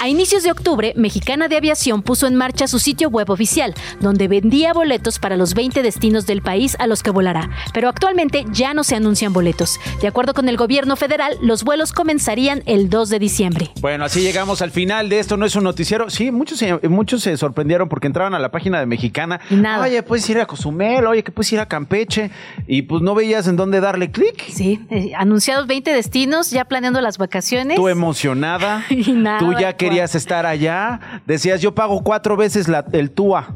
A 0.00 0.06
inicios 0.08 0.44
de 0.44 0.52
octubre, 0.52 0.92
Mexicana 0.96 1.48
de 1.48 1.56
Aviación 1.56 2.02
puso 2.02 2.28
en 2.28 2.36
marcha 2.36 2.68
su 2.68 2.78
sitio 2.78 3.08
web 3.08 3.28
oficial, 3.30 3.74
donde 4.00 4.28
vendía 4.28 4.72
boletos 4.72 5.18
para 5.18 5.36
los 5.36 5.54
20 5.54 5.82
destinos 5.82 6.24
del 6.24 6.40
país 6.40 6.76
a 6.78 6.86
los 6.86 7.02
que 7.02 7.10
volará. 7.10 7.50
Pero 7.74 7.88
actualmente 7.88 8.44
ya 8.52 8.74
no 8.74 8.84
se 8.84 8.94
anuncian 8.94 9.32
boletos. 9.32 9.80
De 10.00 10.06
acuerdo 10.06 10.34
con 10.34 10.48
el 10.48 10.56
gobierno 10.56 10.94
federal, 10.94 11.36
los 11.42 11.64
vuelos 11.64 11.92
comenzarían 11.92 12.62
el 12.66 12.90
2 12.90 13.08
de 13.08 13.18
diciembre. 13.18 13.70
Bueno, 13.80 14.04
así 14.04 14.20
llegamos 14.20 14.62
al 14.62 14.70
final 14.70 15.08
de 15.08 15.18
esto. 15.18 15.36
No 15.36 15.44
es 15.44 15.56
un 15.56 15.64
noticiero. 15.64 16.10
Sí, 16.10 16.30
muchos 16.30 16.60
se, 16.60 16.74
muchos 16.88 17.24
se 17.24 17.36
sorprendieron 17.36 17.88
porque 17.88 18.06
entraban 18.06 18.34
a 18.34 18.38
la 18.38 18.52
página 18.52 18.78
de 18.78 18.86
Mexicana. 18.86 19.40
nada. 19.50 19.84
Oye, 19.84 20.04
puedes 20.04 20.30
ir 20.30 20.38
a 20.38 20.46
Cozumel, 20.46 21.08
oye, 21.08 21.24
que 21.24 21.32
puedes 21.32 21.52
ir 21.52 21.58
a 21.58 21.66
Campeche. 21.66 22.30
Y 22.68 22.82
pues 22.82 23.02
no 23.02 23.16
veías 23.16 23.48
en 23.48 23.56
dónde 23.56 23.80
darle 23.80 24.12
clic. 24.12 24.44
Sí, 24.48 24.80
eh, 24.90 25.10
anunciados 25.16 25.66
20 25.66 25.92
destinos, 25.92 26.50
ya 26.52 26.66
planeando 26.66 27.00
las 27.00 27.18
vacaciones. 27.18 27.74
Tú 27.76 27.88
emocionada. 27.88 28.84
Y 28.90 29.12
nada, 29.12 29.38
Tú 29.38 29.52
ya 29.52 29.72
cual. 29.76 29.87
Querías 29.88 30.14
estar 30.14 30.46
allá. 30.46 31.00
Decías, 31.26 31.60
yo 31.60 31.74
pago 31.74 32.02
cuatro 32.02 32.36
veces 32.36 32.68
la- 32.68 32.84
el 32.92 33.10
TUA. 33.10 33.54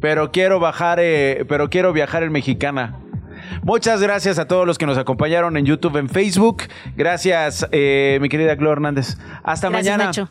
Pero 0.00 0.30
quiero 0.30 0.60
bajar, 0.60 0.98
eh, 1.00 1.44
pero 1.48 1.70
quiero 1.70 1.92
viajar 1.92 2.22
en 2.22 2.32
Mexicana. 2.32 3.00
Muchas 3.62 4.00
gracias 4.00 4.38
a 4.38 4.46
todos 4.46 4.66
los 4.66 4.78
que 4.78 4.86
nos 4.86 4.98
acompañaron 4.98 5.56
en 5.56 5.64
YouTube, 5.66 5.96
en 5.96 6.08
Facebook. 6.08 6.64
Gracias, 6.96 7.66
eh, 7.72 8.18
mi 8.20 8.28
querida 8.28 8.54
Glo 8.54 8.72
Hernández. 8.72 9.16
Hasta 9.42 9.68
Gracias, 9.68 9.96
mañana. 9.96 10.04
Nacho. 10.06 10.28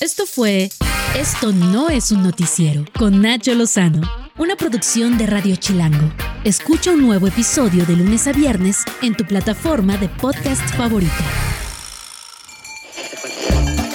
Esto 0.00 0.26
fue 0.26 0.68
Esto 1.16 1.52
no 1.52 1.88
es 1.90 2.10
un 2.10 2.24
noticiero 2.24 2.84
con 2.98 3.22
Nacho 3.22 3.54
Lozano, 3.54 4.00
una 4.36 4.56
producción 4.56 5.16
de 5.16 5.26
Radio 5.26 5.54
Chilango. 5.54 6.10
Escucha 6.42 6.90
un 6.90 7.02
nuevo 7.06 7.28
episodio 7.28 7.86
de 7.86 7.94
lunes 7.96 8.26
a 8.26 8.32
viernes 8.32 8.84
en 9.02 9.14
tu 9.14 9.24
plataforma 9.24 9.96
de 9.96 10.08
podcast 10.08 10.62
favorita. 10.74 11.14